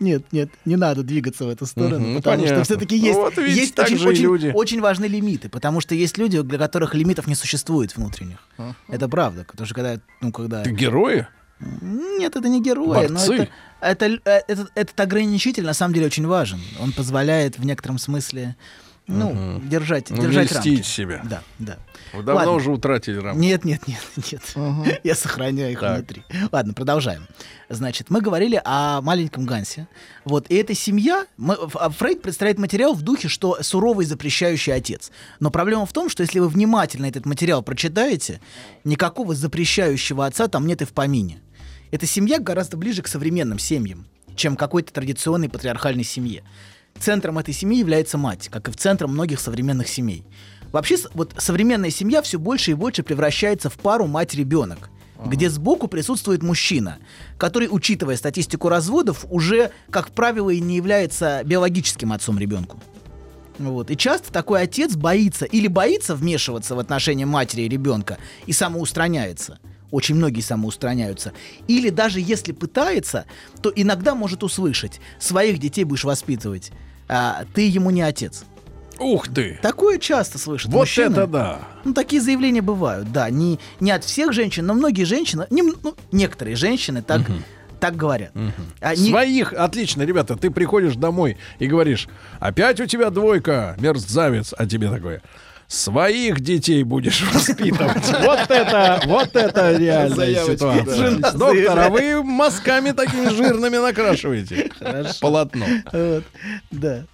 [0.01, 2.65] Нет, нет, не надо двигаться в эту сторону, потому понятно.
[2.65, 7.27] что все-таки есть, есть очень, очень важные лимиты, потому что есть люди, для которых лимитов
[7.27, 8.39] не существует внутренних.
[8.89, 10.63] Это правда, потому что когда, ну, когда...
[10.63, 11.27] Ты герои?
[11.61, 13.49] Нет, это не герои, но Борцы.
[13.81, 16.61] это, это, э, этот, этот ограничитель на самом деле очень важен.
[16.81, 18.57] Он позволяет в некотором смысле,
[19.07, 20.87] ну, держать, Ну, держать льстить рамки.
[20.87, 21.21] себя.
[21.25, 21.79] Да, да.
[22.13, 22.53] Вы давно Ладно.
[22.53, 23.39] уже утратили рамки.
[23.41, 24.01] Нет, нет, нет,
[24.33, 25.01] нет.
[25.05, 25.97] Я сохраняю их Так.
[25.99, 26.23] внутри.
[26.53, 27.27] Ладно, продолжаем.
[27.69, 29.89] Значит, мы говорили о маленьком Гансе.
[30.25, 31.27] Вот, и эта семья...
[31.37, 35.11] мы- а Фрейд представляет материал в духе, что суровый запрещающий отец.
[35.41, 38.41] Но проблема в том, что если вы внимательно этот материал прочитаете,
[38.85, 41.41] никакого запрещающего отца там нет и в помине.
[41.91, 44.07] Эта семья гораздо ближе к современным семьям,
[44.37, 46.43] чем какой-то традиционной патриархальной семье.
[46.99, 50.25] Центром этой семьи является мать, как и в центром многих современных семей.
[50.71, 54.91] Вообще, вот современная семья все больше и больше превращается в пару мать-ребенок,
[55.25, 56.99] где сбоку присутствует мужчина,
[57.39, 62.79] который, учитывая статистику разводов, уже, как правило, и не является биологическим отцом ребенку.
[63.59, 63.91] Вот.
[63.91, 69.59] И часто такой отец боится или боится вмешиваться в отношения матери и ребенка и самоустраняется.
[69.93, 71.33] Очень многие самоустраняются.
[71.69, 73.27] Или даже если пытается,
[73.61, 76.73] то иногда может услышать, своих детей будешь воспитывать,
[77.09, 78.45] а ты ему не отец.
[78.99, 79.59] Ух ты!
[79.63, 81.13] Такое часто слышат Вот мужчины.
[81.13, 81.61] это да!
[81.85, 83.29] Ну, такие заявления бывают, да.
[83.31, 87.23] Не, не от всех женщин, но многие женщины, не, ну, некоторые женщины так,
[87.79, 88.33] так говорят.
[88.81, 92.09] Они- Своих, отлично, ребята, ты приходишь домой и говоришь,
[92.41, 95.21] опять у тебя двойка, мерзавец, а тебе такое.
[95.73, 98.05] Своих детей будешь воспитывать.
[98.23, 101.17] Вот это, вот это реальная ситуация.
[101.33, 105.15] Доктор, а вы мазками такими жирными накрашиваете Хорошо.
[105.23, 105.65] полотно.
[106.71, 107.05] Да.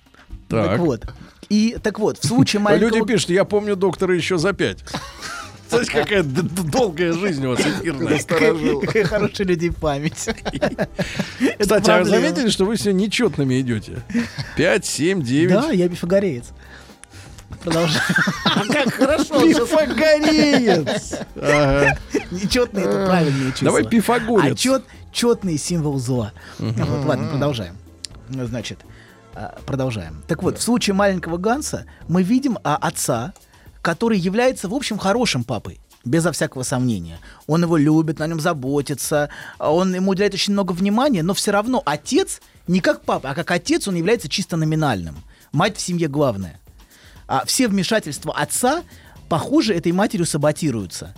[0.48, 0.80] Так.
[0.80, 1.06] Вот.
[1.48, 2.88] И так вот, в случае маленького...
[2.88, 4.80] Люди пишут, я помню доктора еще за пять.
[5.68, 8.18] Знаете, какая долгая жизнь у вас эфирная.
[8.80, 10.14] Какая хорошая людей память.
[11.58, 14.02] Кстати, а вы заметили, что вы все нечетными идете?
[14.56, 15.60] Пять, семь, девять.
[15.60, 16.46] Да, я пифагореец.
[17.68, 18.02] Продолжаем.
[18.72, 19.40] Как хорошо.
[19.40, 21.14] Пифагореец!
[22.30, 23.66] Нечетные это правильные числа.
[23.66, 24.52] Давай пифагорец.
[24.52, 26.32] А чет, четный символ зла.
[26.58, 27.76] Вот, ладно, продолжаем.
[28.28, 28.80] Значит,
[29.34, 30.22] а, продолжаем.
[30.26, 33.32] Так вот, в случае маленького Ганса мы видим а, отца,
[33.82, 35.80] который является, в общем, хорошим папой.
[36.04, 37.18] Безо всякого сомнения.
[37.46, 39.28] Он его любит, на нем заботится,
[39.58, 43.34] а он ему уделяет очень много внимания, но все равно отец, не как папа, а
[43.34, 45.16] как отец, он является чисто номинальным.
[45.52, 46.60] Мать в семье главная.
[47.28, 48.82] А все вмешательства отца,
[49.28, 51.14] похоже, этой матерью саботируются.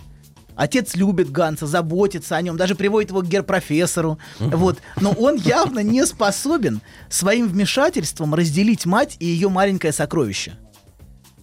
[0.55, 4.19] Отец любит Ганса, заботится о нем, даже приводит его к герпрофессору.
[4.39, 4.79] Вот.
[4.99, 10.53] Но он явно не способен своим вмешательством разделить мать и ее маленькое сокровище.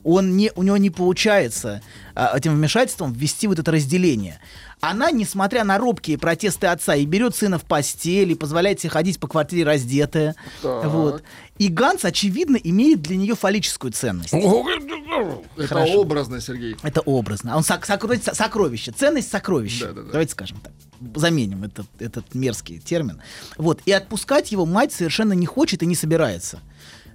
[0.04, 1.82] Он не, у него не получается
[2.14, 4.38] а, этим вмешательством ввести вот это разделение.
[4.80, 9.18] Она, несмотря на робкие протесты отца, и берет сына в постель, и позволяет себе ходить
[9.18, 10.36] по квартире раздетая.
[10.62, 10.84] Так.
[10.86, 11.22] Вот.
[11.58, 14.32] И Ганс, очевидно, имеет для нее фаллическую ценность.
[14.32, 16.00] Это Хорошо.
[16.00, 16.76] образно, Сергей.
[16.82, 17.54] Это образно.
[17.54, 18.92] А Он сок- сокровище, сокровище.
[18.92, 19.92] Ценность сокровища.
[19.92, 20.72] Давайте скажем так.
[21.14, 23.20] Заменим этот, этот мерзкий термин.
[23.56, 23.80] Вот.
[23.86, 26.60] И отпускать его мать совершенно не хочет и не собирается.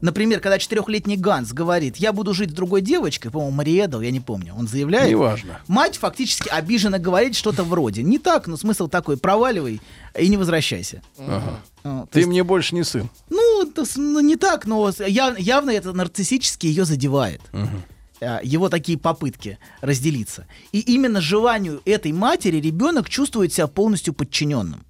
[0.04, 4.20] Например, когда четырехлетний Ганс говорит, я буду жить с другой девочкой, по-моему, Мариэдл, я не
[4.20, 5.10] помню, он заявляет.
[5.10, 5.62] Неважно.
[5.70, 8.04] Мать фактически обиженно говорит что-то вроде.
[8.04, 9.80] Не так, но смысл такой, проваливай
[10.20, 11.02] и не возвращайся.
[11.18, 11.62] Ага.
[11.84, 13.10] То Ты есть- мне больше не сын.
[13.30, 17.40] ну, это ну, не так, но яв- явно это нарциссически ее задевает.
[18.20, 20.48] А, Его такие попытки разделиться.
[20.74, 24.84] И именно желанию этой матери ребенок чувствует себя полностью подчиненным.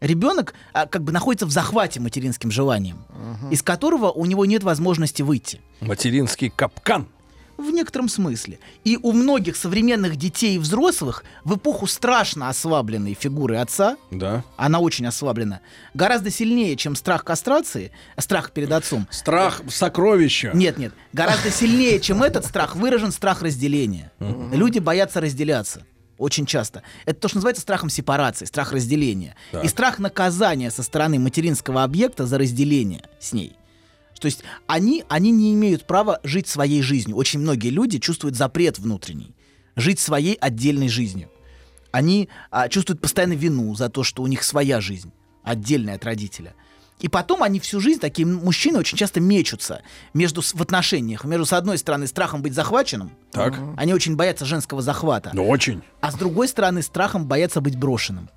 [0.00, 2.98] Ребенок а, как бы находится в захвате материнским желанием,
[3.50, 5.60] из которого у него нет возможности выйти.
[5.80, 7.08] Материнский капкан.
[7.56, 8.60] В некотором смысле.
[8.84, 14.44] И у многих современных детей и взрослых в эпоху страшно ослабленной фигуры отца, Да.
[14.56, 15.58] она очень ослаблена,
[15.92, 19.08] гораздо сильнее, чем страх кастрации, страх перед отцом.
[19.10, 20.52] Страх сокровища.
[20.54, 20.92] Нет, нет.
[21.12, 24.12] Гораздо сильнее, чем этот страх, выражен страх разделения.
[24.52, 25.84] Люди боятся разделяться.
[26.18, 26.82] Очень часто.
[27.06, 29.36] Это то, что называется страхом сепарации, страх разделения.
[29.52, 29.64] Так.
[29.64, 33.56] И страх наказания со стороны материнского объекта за разделение с ней.
[34.20, 37.16] То есть они, они не имеют права жить своей жизнью.
[37.16, 39.34] Очень многие люди чувствуют запрет внутренний.
[39.76, 41.30] Жить своей отдельной жизнью.
[41.92, 45.12] Они а, чувствуют постоянно вину за то, что у них своя жизнь,
[45.44, 46.54] отдельная от родителя.
[47.00, 49.82] И потом они всю жизнь, такие мужчины, очень часто мечутся
[50.14, 51.24] между, в отношениях.
[51.24, 53.12] Между, с одной стороны, страхом быть захваченным.
[53.30, 53.54] Так.
[53.76, 55.30] Они очень боятся женского захвата.
[55.32, 55.82] Ну, очень.
[56.00, 58.28] А с другой стороны, страхом боятся быть брошенным.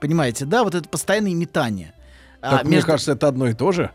[0.00, 0.64] Понимаете, да?
[0.64, 1.94] Вот это постоянное метание.
[2.40, 3.90] А, Так, мне между- кажется, это одно и то же.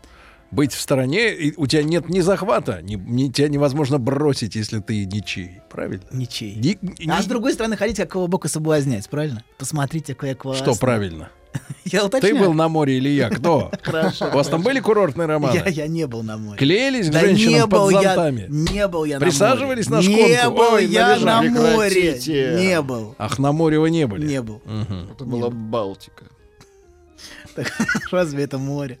[0.50, 4.78] Быть в стороне, и у тебя нет ни захвата, ни, ни- тебя невозможно бросить, если
[4.80, 5.60] ты ничей.
[5.68, 6.04] Правильно?
[6.10, 6.54] Ничей.
[6.54, 6.78] Ни-
[7.10, 9.44] А ни- с другой стороны, ходить как бока соблазнять, правильно?
[9.58, 10.62] Посмотрите, какой я классный.
[10.72, 11.28] Что правильно?
[11.84, 13.30] Я Ты был на море или я?
[13.30, 13.70] Кто?
[13.82, 14.26] Хорошо.
[14.28, 15.54] У вас там были курортные романы?
[15.56, 16.58] Я, я не был на море.
[16.58, 18.46] Клеились к Да женщинам не под был я- зонтами?
[18.50, 20.02] не был я на Присаживались море.
[20.06, 20.56] на Не шконку?
[20.58, 21.48] был Ой, я на належали.
[21.48, 21.90] море.
[21.90, 22.54] Прекратите.
[22.58, 23.14] Не был.
[23.18, 24.26] Ах, на море вы не были?
[24.26, 24.60] Не был.
[24.66, 25.08] Мгм.
[25.12, 26.24] Это была Балтика.
[27.56, 27.72] Так,
[28.12, 28.98] разве это море?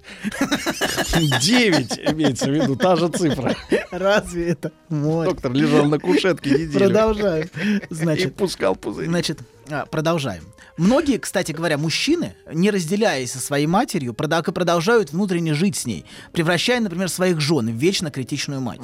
[1.40, 3.54] Девять имеется в виду, та же цифра.
[3.92, 5.30] Разве это море?
[5.30, 6.72] Доктор лежал на кушетке неделю.
[6.72, 7.48] Продолжаем.
[7.62, 9.06] И Значит, пускал пузырь.
[9.06, 9.38] Значит,
[9.70, 10.42] а, продолжаем.
[10.78, 16.80] Многие, кстати говоря, мужчины, не разделяясь со своей матерью, продолжают внутренне жить с ней, превращая,
[16.80, 18.80] например, своих жен в вечно критичную мать.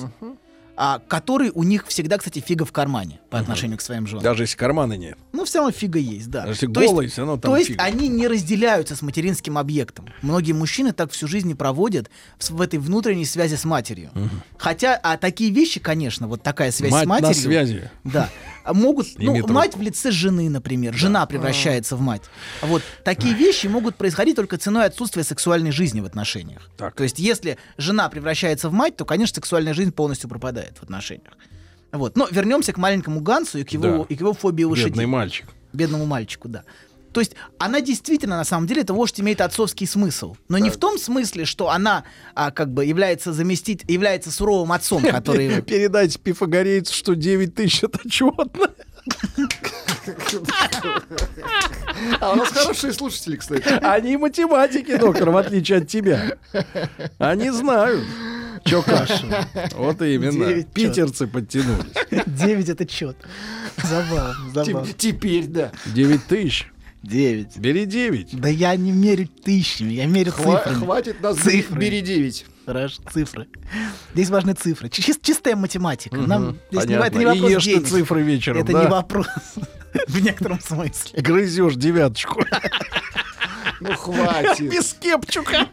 [0.76, 4.24] А, который у них всегда, кстати, фига в кармане по отношению к своим женам.
[4.24, 5.16] Даже если кармана нет.
[5.32, 6.40] Ну, все равно фига есть, да.
[6.40, 7.84] Даже если То есть- голый, всё равно там То есть фига.
[7.84, 10.08] они не разделяются с материнским объектом.
[10.22, 14.10] Многие мужчины так всю жизнь и проводят в, в этой внутренней связи с матерью.
[14.58, 17.34] Хотя, а такие вещи, конечно, вот такая связь Мать с на матерью...
[17.34, 17.90] связи.
[18.02, 18.28] Да.
[18.65, 19.53] А Могут, ну, трубку.
[19.53, 22.23] мать в лице жены, например, жена превращается в мать.
[22.62, 26.70] Вот такие вещи могут происходить только ценой отсутствия сексуальной жизни в отношениях.
[26.78, 26.95] Так.
[26.95, 31.35] То есть, если жена превращается в мать, то, конечно, сексуальная жизнь полностью пропадает в отношениях.
[31.93, 32.16] Вот.
[32.16, 34.07] Но вернемся к маленькому Гансу и к его, Да.
[34.09, 34.89] и к его фобии лошадей.
[34.91, 35.47] Бедный мальчик.
[35.74, 36.65] Бедному мальчику, да.
[37.15, 40.35] То есть она действительно, на самом деле, эта вождь имеет отцовский смысл.
[40.49, 42.05] Но не в том смысле, что она
[42.35, 45.62] а, как бы является заместить, является суровым отцом, который...
[45.74, 48.69] Передайте пифагорейцу, что 9 тысяч это четно.
[52.20, 53.69] А у нас хорошие слушатели, кстати.
[53.85, 56.36] Они математики, доктор, в отличие от тебя.
[57.19, 58.03] Они знают.
[58.65, 59.47] Чё каша?
[59.77, 60.47] Вот именно.
[60.47, 60.73] Девять чёт.
[60.74, 61.85] Питерцы подтянулись.
[62.27, 63.16] Девять это чет.
[63.82, 64.86] Забавно, забавно.
[64.86, 65.70] Теп- Теперь, да.
[65.86, 66.70] 9 тысяч.
[67.05, 67.56] Девять.
[67.59, 68.40] Бери 9.
[68.40, 70.85] Да я не мерю тысячами, я мерю Хва- цифрами.
[70.85, 71.78] Хватит нас Цифры.
[71.78, 72.47] бери 9.
[72.64, 73.47] Хорошо, цифры.
[74.14, 74.89] Здесь важны цифры.
[74.89, 76.16] Чис- чистая математика.
[76.16, 77.86] Нам здесь не, это не И вопрос ешь ты денег.
[77.89, 78.85] цифры вечером, Это да?
[78.85, 79.26] не вопрос.
[80.09, 81.20] В некотором смысле.
[81.22, 82.43] Грызешь девяточку.
[83.81, 84.70] Ну хватит.
[84.72, 85.68] Без кепчука.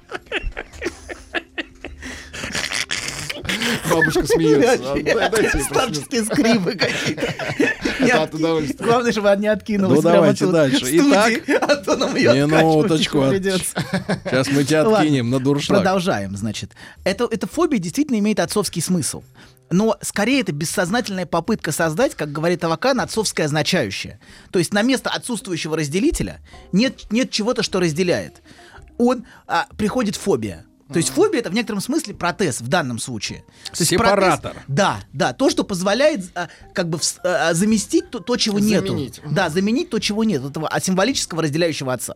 [3.90, 4.94] Бабушка смеется.
[4.94, 8.84] А, ей Старческие скрипы какие-то.
[8.84, 10.86] Главное, чтобы она не откинулась Ну, давайте дальше.
[10.86, 13.24] Итак, а то нам ее Минуточку.
[13.32, 15.80] Сейчас мы тебя откинем на дуршлаг.
[15.80, 16.72] Продолжаем, значит.
[17.04, 19.24] Эта фобия действительно имеет отцовский смысл.
[19.72, 24.20] Но скорее это бессознательная попытка создать, как говорит Авакан, отцовское означающее.
[24.52, 26.42] То есть на место отсутствующего разделителя
[26.74, 28.42] нет, нет чего-то, что разделяет.
[28.98, 30.66] Он а, приходит фобия.
[30.92, 33.44] То есть фобия это в некотором смысле протез в данном случае.
[33.76, 34.52] То Сепаратор.
[34.54, 38.60] протез- да, да, то, что позволяет а, как бы вс- а, заместить то, то, чего
[38.60, 39.18] Заменить.
[39.24, 39.30] нету.
[39.34, 42.16] Да, заменить то, чего нет, этого а, символического разделяющего отца.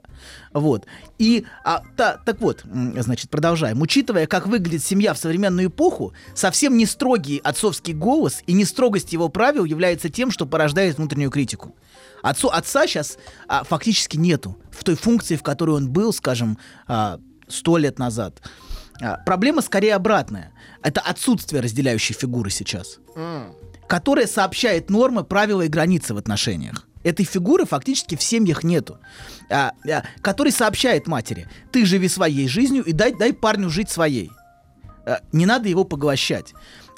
[0.54, 0.86] Вот.
[1.18, 2.64] И а, та- так вот,
[2.98, 3.82] значит, продолжаем.
[3.82, 9.14] Учитывая, как выглядит семья в современную эпоху, совсем не строгий отцовский голос и не строгость
[9.14, 11.76] его правил является тем, что порождает внутреннюю критику.
[12.22, 13.18] Отцу, отца сейчас
[13.64, 16.58] фактически нету в той функции, в которой он был, скажем,
[16.88, 18.42] а, сто лет назад.
[19.02, 20.52] А, проблема скорее обратная.
[20.82, 23.00] Это отсутствие разделяющей фигуры сейчас
[23.88, 26.88] которая сообщает нормы, правила и границы в отношениях.
[27.04, 28.98] Этой фигуры фактически в семьях нету.
[29.50, 34.32] А, а, который сообщает матери, ты живи своей жизнью и дай, дай парню жить своей.
[35.06, 36.54] А, не надо его поглощать.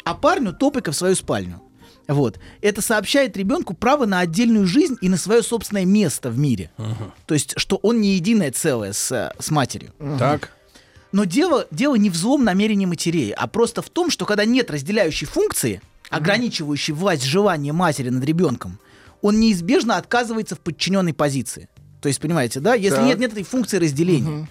[0.06, 1.62] А парню топика в свою спальню.
[2.08, 2.40] Вот.
[2.62, 6.72] Это сообщает ребенку право на отдельную жизнь и на свое собственное место в мире.
[7.26, 9.94] То есть, что он не единое целое с, э, с матерью.
[10.18, 10.57] Так.
[11.12, 14.70] Но дело, дело не в злом намерении матерей, а просто в том, что когда нет
[14.70, 18.80] разделяющей функции, ограничивающей власть желания матери над ребенком,
[19.22, 21.70] он неизбежно отказывается в подчиненной позиции.
[22.02, 22.76] То есть, понимаете, да?
[22.76, 23.06] Если Так.
[23.06, 24.48] нет, нет этой функции разделения.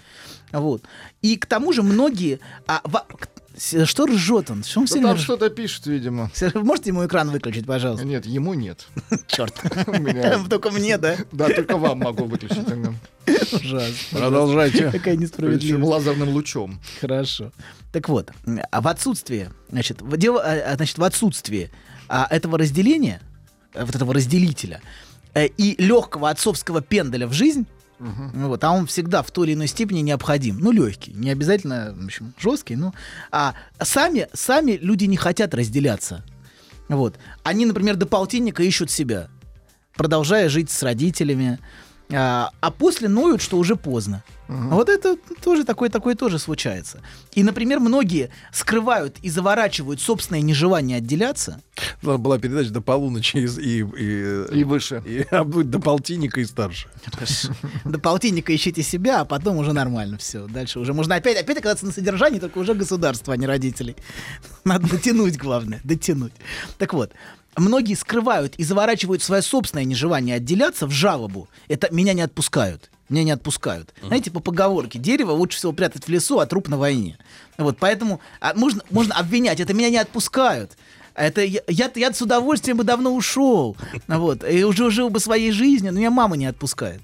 [0.52, 0.82] Вот.
[1.22, 2.40] И к тому же многие...
[2.66, 4.64] а, во- к- с- что ржет он?
[4.64, 6.30] Что он Да там что-то пишет, видимо.
[6.54, 8.06] Можете ему экран выключить, пожалуйста?
[8.06, 8.86] Нет, ему нет.
[9.26, 9.54] Черт.
[9.86, 11.16] У меня- Только мне, да?
[11.32, 12.66] Да, только вам могу выключить.
[13.52, 14.18] Ужасно.
[14.18, 14.84] Продолжайте.
[14.84, 15.84] Какая Причем несправедливость.
[15.88, 16.80] лазерным лучом.
[17.00, 17.52] Хорошо.
[17.92, 18.30] Так вот,
[18.70, 21.70] а в отсутствие, значит, в, дело, а, а, значит, в отсутствие
[22.08, 23.20] а, этого разделения,
[23.74, 24.80] вот этого разделителя,
[25.34, 27.66] э, и легкого отцовского пенделя в жизнь,
[27.98, 30.58] ну вот, а он всегда в той или иной степени необходим.
[30.58, 32.92] Ну, легкий, не обязательно, в общем, жесткий, но
[33.30, 36.22] а сами, сами люди не хотят разделяться.
[36.88, 37.16] Вот.
[37.42, 39.28] Они, например, до полтинника ищут себя,
[39.94, 41.58] продолжая жить с родителями,
[42.12, 44.22] а, а после ноют, что уже поздно.
[44.48, 47.02] Вот это тоже такое, такое тоже случается.
[47.34, 51.60] И, например, многие скрывают и заворачивают собственное нежелание отделяться.
[52.02, 55.02] Была- Была передача до полуночи и, и, и, И выше.
[55.04, 56.88] и- а будет до полтинника и старше.
[57.84, 60.46] До полтинника ищите себя, а потом уже нормально все.
[60.46, 63.96] Дальше уже можно опять, опять оказаться на содержании, только уже государства, а не родителей.
[64.64, 66.32] Надо дотянуть, главное, дотянуть.
[66.78, 67.12] Так вот,
[67.56, 71.48] многие скрывают и заворачивают свое собственное нежелание отделяться в жалобу.
[71.68, 72.90] Это меня не отпускают.
[73.08, 73.94] Меня не отпускают.
[74.02, 77.18] Знаете, по поговорке, дерево лучше всего прятать в лесу, а труп на войне.
[77.56, 80.72] Вот, поэтому а, можно, можно обвинять, это меня не отпускают.
[81.14, 83.76] Это я, я, я с удовольствием бы давно ушел.
[84.08, 87.00] Вот, и уже жил бы своей жизнью, но меня мама не отпускает.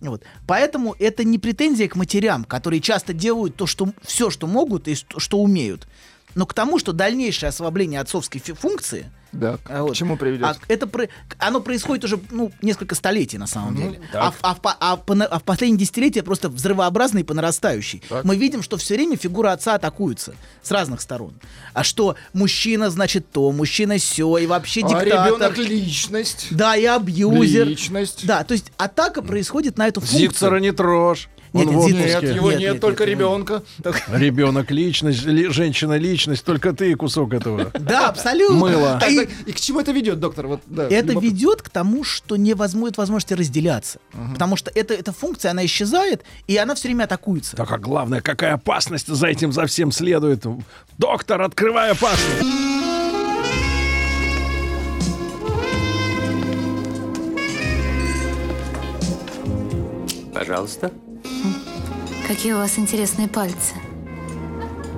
[0.00, 0.22] Вот.
[0.46, 4.94] Поэтому это не претензия к матерям, которые часто делают то, что все, что могут и
[4.94, 5.86] что, что умеют.
[6.34, 10.44] Но к тому, что дальнейшее ослабление отцовской функции, Да, а вот, к чему приведет?
[10.46, 11.08] а это про-
[11.38, 14.00] оно происходит уже ну, несколько столетий на самом Ну, деле.
[14.12, 14.22] так.
[14.22, 18.02] А, в- а в а по а в последние десятилетия просто взрывообразный и по нарастающей.
[18.22, 21.34] Мы видим, что все время фигура отца атакуется с разных сторон.
[21.72, 25.26] А что мужчина значит то, мужчина все, и вообще А диктатор.
[25.26, 26.46] ребенок личность.
[26.50, 27.66] Да, и абьюзер.
[27.66, 28.26] Личность.
[28.26, 30.20] Да, то есть атака происходит на эту функцию.
[30.20, 31.28] Зикцера не трожь.
[31.52, 33.62] Нет, Он нет, Нет, его Нет, нет, нет, только нет, ребенка.
[34.08, 37.70] Ребенок личность, ли- женщина личность, только ты и кусок этого.
[37.78, 38.56] Да, абсолютно.
[38.56, 38.98] Мыло.
[39.00, 40.46] Так, И И к чему это ведет, доктор?
[40.46, 41.20] Вот, да, это любопытно.
[41.20, 43.98] ведет к тому, что невозможно возможности разделяться.
[44.32, 47.56] Потому что это, эта функция, она исчезает, и она все время атакуется.
[47.56, 50.44] Так, а главное, какая опасность за этим, за всем следует.
[50.98, 52.46] Доктор, открывай опасность.
[60.34, 60.92] Пожалуйста.
[62.26, 63.74] Какие у вас интересные пальцы.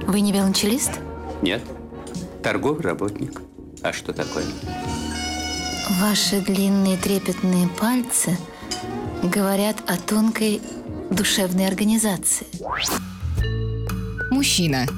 [0.06, 0.92] Вы не велончелист?
[1.42, 1.62] Нет.
[2.42, 3.42] Торговый работник.
[3.86, 4.44] А что такое?
[6.00, 8.36] Ваши длинные трепетные пальцы
[9.22, 10.60] говорят о тонкой
[11.12, 12.48] душевной организации.
[14.32, 14.88] Мужчина.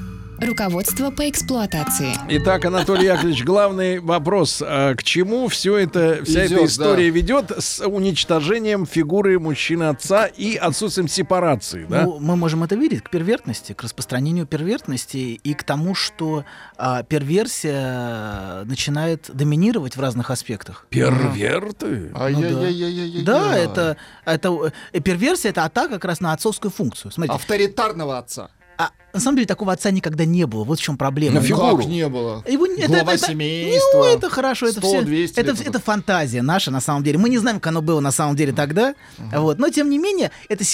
[0.40, 2.12] Руководство по эксплуатации.
[2.28, 4.62] Итак, Анатолий Яковлевич, главный вопрос.
[4.65, 10.55] а к чему все это, вся эта Идет, история ведет с уничтожением фигуры мужчины-отца и
[10.55, 12.05] отсутствием сепарации, да?
[12.05, 16.44] Ну, мы можем это видеть к первертности, к распространению первертности и к тому, что
[16.77, 20.86] а, перверсия начинает доминировать в разных аспектах.
[20.89, 22.12] Перверты?
[22.15, 23.24] Ай-яй-яй-яй-яй-яй.
[23.24, 27.10] Да, это, это э, перверсия это атака как раз на отцовскую функцию.
[27.10, 28.51] Смотрите, Авторитарного отца.
[28.79, 30.65] А, на самом деле такого отца никогда не было.
[30.65, 31.41] Вот в чем проблема.
[31.41, 31.77] На Его- фигуру.
[31.79, 32.45] Как не было?
[32.49, 33.99] Его, это, Глава это- семейства.
[33.99, 35.03] Ну, это хорошо, это 100, все.
[35.03, 37.19] 200 это, это фантазия наша, на самом деле.
[37.19, 38.95] Мы не знаем, как оно было на самом деле тогда.
[39.19, 39.59] Вот.
[39.59, 40.65] Но тем не менее, это,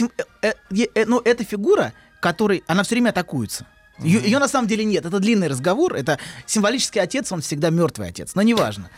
[0.42, 3.66] э, э, э, ну, эта фигура, которой она все время атакуется.
[4.00, 5.06] Ее, на самом деле нет.
[5.06, 5.94] Это длинный разговор.
[5.94, 8.34] Это символический отец, он всегда мертвый отец.
[8.34, 8.90] Но неважно.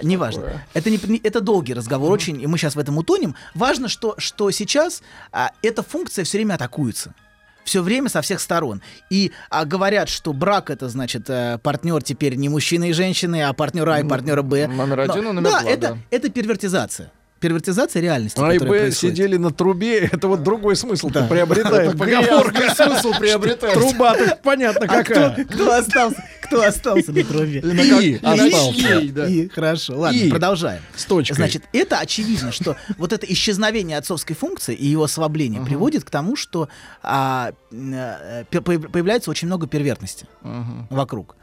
[0.00, 0.62] Неважно.
[0.74, 3.34] Это, не, не- это долгий разговор очень, и мы сейчас в этом утонем.
[3.54, 7.14] Важно, что, что сейчас а, эта функция все время атакуется.
[7.64, 8.82] Все время со всех сторон.
[9.10, 13.52] И а, говорят, что брак это значит э, партнер теперь не мужчина и женщины, а
[13.52, 14.66] партнер А и партнера Б.
[14.68, 15.98] номер один Но- и номер да, два, это, да.
[16.10, 17.10] это первертизация.
[17.40, 18.40] Первертизация реальности.
[18.42, 18.96] А и Б происходит.
[19.16, 21.26] сидели на трубе, это вот другой смысл Да.
[21.26, 21.98] приобретает.
[21.98, 22.74] Поговорка.
[22.74, 23.74] смысл приобретает.
[23.74, 25.44] Труба тут понятно А какая.
[25.44, 26.24] кто, остался?
[26.42, 27.58] Кто остался на трубе?
[27.60, 29.26] И И остался.
[29.26, 30.30] И, хорошо, ладно, И.
[30.30, 30.82] продолжаем.
[30.96, 31.34] С точкой.
[31.34, 36.36] Значит, это очевидно, что вот это исчезновение отцовской функции и его ослабление приводит к тому,
[36.36, 36.68] что
[37.02, 40.26] а, э, появляется очень много первертности
[40.88, 41.36] вокруг.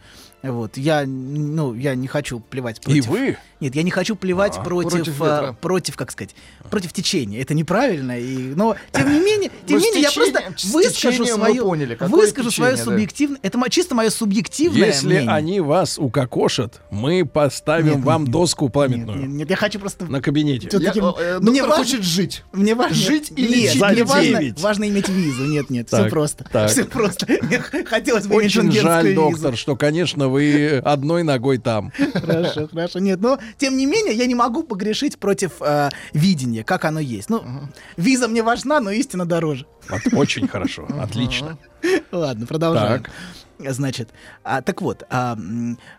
[0.43, 3.05] Вот, я, ну, я не хочу плевать против...
[3.05, 3.38] вы?
[3.61, 5.53] Нет, я не хочу плевать А, против, против а, ветра.
[5.61, 6.35] против, как сказать,
[6.69, 7.41] против течения.
[7.41, 10.41] Это неправильно, и, но тем не менее, тем не менее, я просто
[10.73, 12.91] выскажу свое, поняли, выскажу свое течение, да.
[12.91, 15.29] субъективное, это мо- чисто мое субъективное Если мнение.
[15.29, 20.05] они вас укокошат, мы поставим Нет, вам нет, доску Нет, пламенную нет, я хочу просто
[20.05, 20.67] на кабинете.
[20.79, 22.43] Я, э, мне доктор важно- хочет жить.
[22.51, 25.45] Мне важно Жить и нет, лечить мне важно, важно иметь визу.
[25.45, 26.45] Нет, нет, все Так, просто.
[26.51, 26.69] так.
[26.71, 27.27] Все просто.
[27.43, 29.15] Мне хотелось бы Очень жаль, визу.
[29.21, 31.91] доктор, что, конечно, вы одной ногой там.
[32.13, 32.99] Хорошо, хорошо.
[32.99, 37.30] Нет, но тем не менее я не могу погрешить против э, видения, как оно есть.
[37.30, 37.44] Ну,
[37.98, 39.65] виза мне важна, но истина дороже.
[39.90, 41.57] Вот, Очень хорошо, отлично.
[42.11, 43.03] Ладно, продолжаем.
[43.03, 43.73] Так.
[43.73, 44.10] Значит,
[44.44, 45.03] а, так вот.
[45.10, 45.38] А,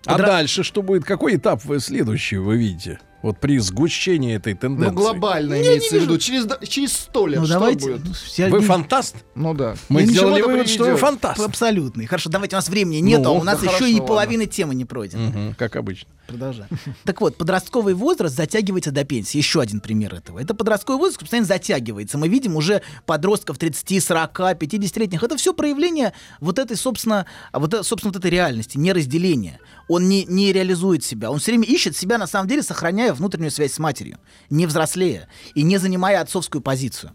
[0.07, 1.05] А подра- дальше что будет?
[1.05, 2.99] Какой этап вы следующий вы видите?
[3.23, 4.95] Вот при сгущении этой Ну, тенденции.
[4.95, 6.15] глобально Не, имеется не в виду.
[6.15, 6.19] вижу.
[6.27, 7.93] Через, через сто лет Ну, что давайте.
[7.93, 8.05] будет?
[8.05, 9.17] ну, я Вы фантаст?
[9.35, 9.77] Ну да.
[9.89, 11.41] Мы И сделали вывод, что вы фантаст.
[11.41, 12.07] Абсолютный.
[12.07, 14.07] Хорошо, давайте, у нас времени нет, а Ну, у нас да еще хорошо, и ладно.
[14.07, 15.29] половина темы не пройдена.
[15.29, 16.09] Мгм, Как обычно.
[16.27, 16.69] Продолжаем.
[17.05, 19.39] Так вот, подростковый возраст затягивается до пенсии.
[19.39, 20.39] Еще один пример этого.
[20.39, 22.19] Это подростковый возраст постоянно затягивается.
[22.19, 25.23] Мы видим уже подростков 30, 40, 50-летних.
[25.23, 29.59] Это все проявление вот этой, собственно, а вот, собственно, вот этой реальности, неразделения.
[29.89, 31.31] Он не, не реализует себя.
[31.31, 34.19] Он все время ищет себя, на самом деле, сохраняя внутреннюю связь с матерью,
[34.51, 37.13] не взрослея и не занимая отцовскую позицию.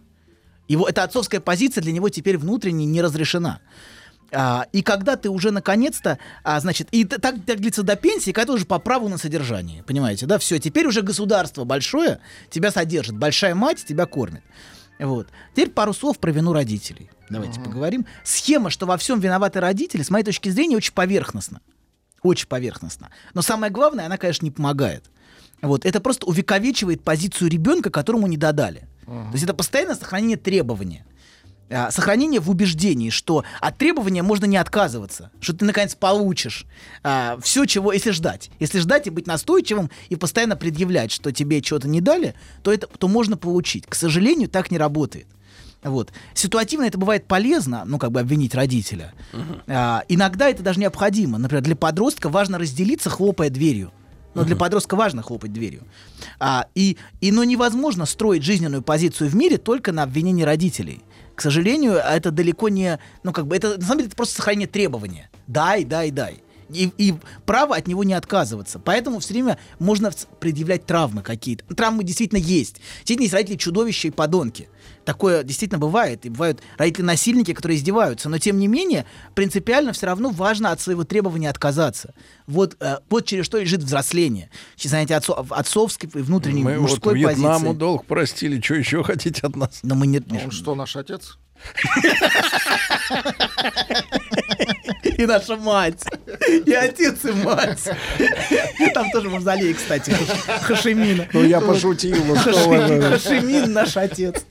[0.68, 3.62] Его, эта отцовская позиция для него теперь внутренне не разрешена.
[4.32, 8.48] А, и когда ты уже наконец-то, а, значит, и так, так длится до пенсии, когда
[8.48, 12.20] ты уже по праву на содержание, понимаете, да, все, теперь уже государство большое
[12.50, 14.44] тебя содержит, большая мать тебя кормит.
[15.00, 15.28] Вот.
[15.54, 17.10] Теперь пару слов про вину родителей.
[17.30, 18.06] Давайте поговорим.
[18.24, 21.62] Схема, что во всем виноваты родители, с моей точки зрения, очень поверхностна.
[22.24, 23.10] Очень поверхностно.
[23.34, 25.06] Но самое главное, она, конечно, не помогает.
[25.62, 25.86] Вот.
[25.86, 28.88] Это просто увековечивает позицию ребенка, которому не додали.
[29.06, 31.06] То есть это постоянное сохранение требования.
[31.70, 36.66] А, Сохранение в убеждении, что от требования можно не отказываться, что ты наконец получишь
[37.42, 38.52] все, чего, если ждать.
[38.60, 42.88] Если ждать и быть настойчивым и постоянно предъявлять, что тебе что-то не дали, то это
[42.88, 43.86] то можно получить.
[43.88, 45.28] К сожалению, так не работает.
[45.84, 46.12] Вот.
[46.34, 49.14] Ситуативно это бывает полезно, ну, как бы обвинить родителя.
[49.68, 51.38] А, иногда это даже необходимо.
[51.38, 53.92] Например, для подростка важно разделиться, хлопая дверью.
[54.38, 55.84] Но для подростка важно хлопать дверью.
[56.40, 61.02] А, и, и, но невозможно строить жизненную позицию в мире только на обвинении родителей.
[61.36, 63.00] К сожалению, это далеко не...
[63.24, 65.30] Ну, как бы, это, на самом деле, это просто сохранение требования.
[65.48, 66.42] Дай, дай, дай.
[66.70, 67.16] И, и
[67.46, 68.80] право от него не отказываться.
[68.80, 71.64] Поэтому все время можно предъявлять травмы какие-то.
[71.76, 72.78] Травмы действительно есть.
[72.98, 74.68] Действительно есть родители чудовища и подонки.
[75.08, 76.26] Такое действительно бывает.
[76.26, 78.28] И бывают родители-насильники, которые издеваются.
[78.28, 79.06] Но тем не менее,
[79.36, 82.14] принципиально все равно важно от своего требования отказаться.
[82.46, 84.50] Вот, э, вот через что лежит взросление.
[84.76, 87.80] Через занятие отцо- отцовской и внутренней Мы вот мужской Вьетнаму позиции.
[87.80, 88.60] долг простили.
[88.60, 89.80] Что еще хотите от нас?
[89.82, 90.22] Но мы не...
[90.44, 91.38] Он что, наш отец?
[95.18, 96.04] И наша мать.
[96.66, 97.90] И отец, и мать.
[98.94, 101.28] Там тоже мавзолей, кстати, Хаш- Хашимина.
[101.34, 104.46] Ну, я пошутил, ну Хашимин, наш отец.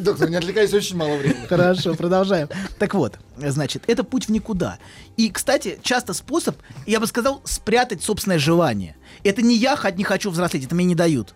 [0.00, 1.46] Доктор, не отвлекайся, очень мало времени.
[1.48, 2.48] Хорошо, продолжаем.
[2.78, 4.78] Так вот, значит, это путь в никуда.
[5.16, 6.56] И, кстати, часто способ,
[6.86, 8.96] я бы сказал, спрятать собственное желание.
[9.24, 11.34] Это не я не хочу взрослеть, это мне не дают.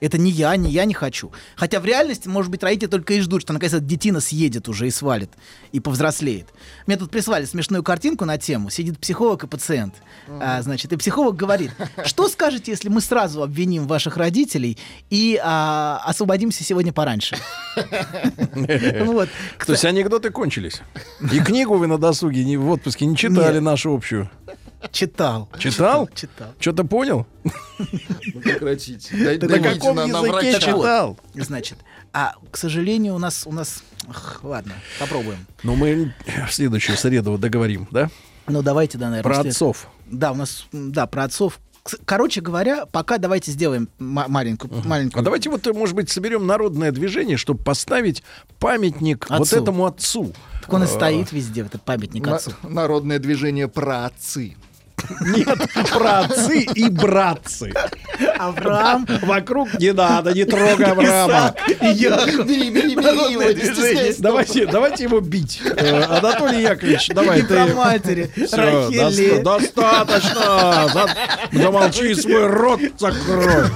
[0.00, 1.30] Это не я, не я не хочу.
[1.56, 4.86] Хотя в реальности, может быть, родители только и ждут, что наконец эта детина съедет уже
[4.86, 5.30] и свалит,
[5.72, 6.48] и повзрослеет.
[6.86, 8.70] Мне тут прислали смешную картинку на тему.
[8.70, 9.94] Сидит психолог и пациент.
[10.28, 11.70] А, значит, и психолог говорит,
[12.04, 14.78] что скажете, если мы сразу обвиним ваших родителей
[15.10, 17.36] и а, освободимся сегодня пораньше?
[19.00, 19.28] Вот.
[19.64, 20.80] То есть анекдоты кончились.
[21.32, 24.30] И книгу вы на досуге не, в отпуске не читали нашу общую.
[24.92, 25.48] Читал.
[25.58, 26.08] Читал?
[26.14, 26.48] Читал.
[26.58, 27.26] Что-то понял?
[27.44, 29.16] Ну, прекратите.
[29.16, 31.18] Дай- На каком на- на языке читал?
[31.34, 31.78] Значит,
[32.12, 33.82] а, к сожалению, у нас, у нас,
[34.42, 35.46] ладно, попробуем.
[35.62, 36.14] Ну, мы
[36.48, 38.10] в следующую среду договорим, да?
[38.46, 39.34] Ну, давайте, да, наверное.
[39.34, 39.86] Про отцов.
[40.06, 41.60] Да, у нас, да, про отцов.
[42.04, 45.20] Короче говоря, пока давайте сделаем ма- маленькую, маленькую.
[45.20, 48.22] А давайте вот, может быть, соберем народное движение, чтобы поставить
[48.58, 49.62] памятник вот Отцу.
[49.62, 50.32] этому отцу.
[50.60, 52.52] Так он и Э, стоит везде, этот памятник На- отцу.
[52.62, 54.56] Народное движение про отцы.
[55.20, 55.58] Нет,
[55.92, 57.72] про отцы и братцы.
[58.38, 59.06] Авраам.
[59.22, 61.54] Вокруг не надо, не трогай Авраама.
[61.66, 62.46] Исаак и Яков.
[62.46, 64.14] Бери, бери, бери его.
[64.18, 65.60] Давайте, давайте его бить.
[65.64, 67.54] Э, Анатолий Яковлевич, давай И ты.
[67.54, 68.30] про матери.
[68.36, 69.42] Лев.
[69.42, 70.88] достаточно.
[70.92, 71.08] За-
[71.52, 73.66] Замолчи свой рот закрой.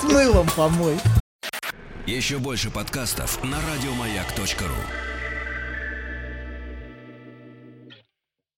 [0.00, 0.96] С мылом помой.
[2.06, 5.15] Еще больше подкастов на радиомаяк.ру.